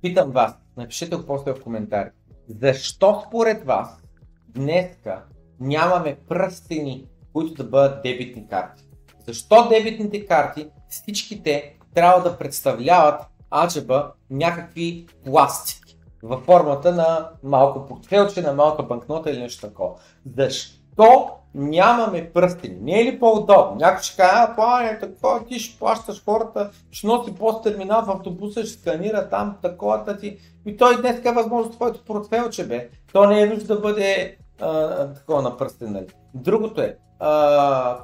[0.01, 2.09] Питам вас, напишете го после в коментари.
[2.47, 4.01] Защо според вас
[4.47, 5.23] днеска
[5.59, 8.83] нямаме пръстени, които да бъдат дебитни карти?
[9.27, 18.41] Защо дебитните карти, всичките трябва да представляват аджеба някакви пластики във формата на малко портфелче,
[18.41, 19.95] на малка банкнота или нещо такова.
[20.37, 22.77] Защо нямаме пръстени?
[22.81, 23.75] Не е ли по-удобно?
[23.75, 28.05] Някой ще каже, а, това е такова, ти ще плащаш хората, ще носи пост терминал
[28.05, 30.37] в автобуса, ще сканира там такова ти.
[30.65, 32.89] И той днес е възможност твоето портфелче бе.
[33.13, 35.93] То не е нужда да бъде а, такова на пръстен.
[35.93, 36.07] Нали?
[36.33, 36.97] Другото е,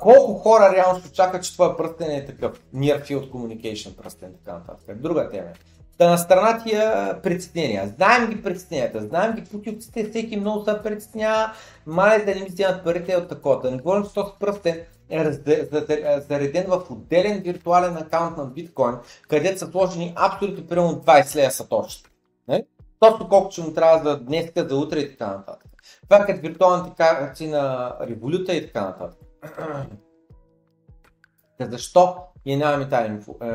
[0.02, 4.58] колко хора реално ще очакват, че твоя пръстен е такъв Near Field Communication пръстен, така
[4.58, 5.02] нататък.
[5.02, 5.48] Друга тема.
[5.98, 7.94] Та на страна тия притеснения.
[7.96, 11.52] Знаем ги притесненията, знаем ги путилците, всеки много се притеснява,
[11.86, 13.62] мале да не ми вземат парите от такова.
[13.62, 14.80] Да не говорим, че този пръстен
[15.10, 15.32] е
[16.30, 18.96] зареден в отделен виртуален акаунт на биткоин,
[19.28, 22.10] където са сложени абсолютно примерно 20 лея са точно.
[23.00, 25.75] Точно колко ще му трябва за днес, за утре и така нататък.
[26.10, 29.20] Това е виртуалните карти на революта и така нататък.
[31.58, 32.16] Та защо
[32.46, 33.48] ние нямаме тази инфо, е,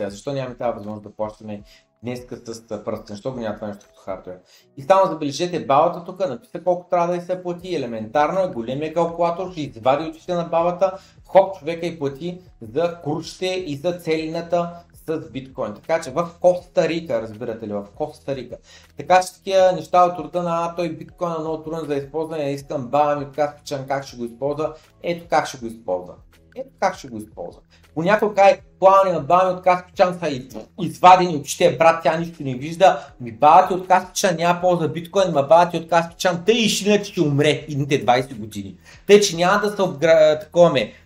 [0.00, 0.10] е, е?
[0.10, 1.62] Защо нямаме тази възможност да плащаме
[2.02, 3.16] днес с пръстен?
[3.16, 4.38] Защо го няма това нещо като хардвер?
[4.76, 9.60] И само забележете бабата тук, написа колко трябва да се плати, елементарно големия калкулатор ще
[9.60, 15.74] извади очите на бабата, хоп, човека и плати за курчите и за целината с биткоин.
[15.74, 18.56] Така че в Коста Рика, разбирате ли, в Коста Рика.
[18.96, 22.52] Така че такива неща от рода на а, той биткоин е много труден за използване,
[22.52, 26.14] искам баба ми казва, как ще го използва, ето как ще го използва.
[26.54, 27.60] Ето как ще го използва.
[27.94, 30.40] Понякога кай плани на баба ми от Каспичан са
[30.80, 32.98] извадени очите, брат, тя нищо не вижда.
[33.20, 36.68] Ми баба ти от Каспичан няма полза биткоин, ма баба ти от Каспичан, тъй и
[36.68, 38.74] ще ще умре идните 20 години.
[39.06, 40.40] Тъй, че няма да се обгра...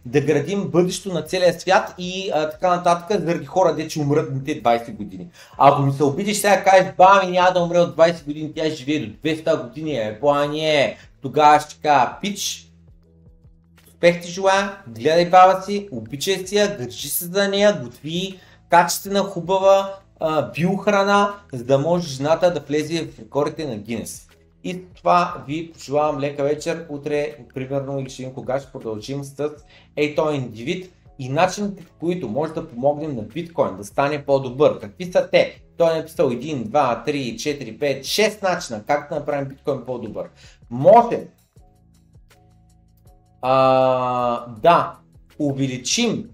[0.07, 4.29] да градим бъдещето на целия свят и а, така нататък, заради хора, де че умрат
[4.29, 5.29] идните 20 години.
[5.59, 8.71] Ако ми се обидиш сега, кажеш, баба ми няма да умре от 20 години, тя
[8.71, 12.68] живее до 200 години, е, плане, тогава ще кажа, пич,
[13.99, 18.39] Успех ти желая, гледай баба си, обичай си я, държи се за нея, готви
[18.71, 19.95] качествена, хубава
[20.55, 24.29] биохрана, за да може жената да влезе в рекордите на Гинес.
[24.65, 26.87] И това ви пожелавам лека вечер.
[26.89, 29.51] Утре, примерно, или ще кога ще продължим с
[29.97, 34.81] ей този индивид и начините, по които може да помогнем на биткоин да стане по-добър.
[34.81, 35.63] Какви са те?
[35.77, 40.29] Той е написал 1, 2, 3, 4, 5, 6 начина как да направим биткоин по-добър.
[40.71, 41.21] Може
[43.43, 44.97] а, да
[45.39, 46.31] увеличим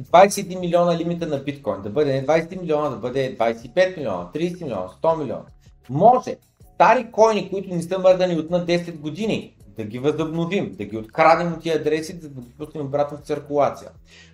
[0.00, 4.62] 21 милиона лимита на биткоин, да бъде не 20 милиона, да бъде 25 милиона, 30
[4.62, 5.44] милиона, 100 милиона.
[5.90, 6.36] Може
[6.74, 10.96] стари койни, които не са мърдани от на 10 години, да ги възобновим, да ги
[10.96, 13.90] открадем от тия адреси, да ги пуснем обратно в циркулация.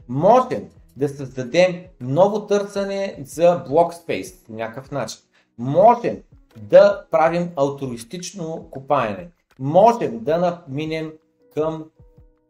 [0.09, 5.21] Можем да създадем ново търсене за блок спейс по някакъв начин.
[5.59, 6.17] Можем
[6.57, 9.29] да правим алтруистично копаене.
[9.59, 10.39] Можем да
[10.69, 11.13] наминем
[11.55, 11.85] към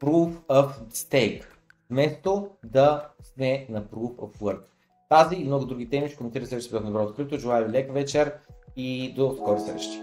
[0.01, 1.44] Proof of Stake,
[1.91, 4.60] вместо да сме на Proof of Work.
[5.09, 7.39] Тази и много други теми ще коментира следващия на Бро Открито.
[7.39, 8.33] Желая ви лек вечер
[8.77, 10.02] и до скоро срещи!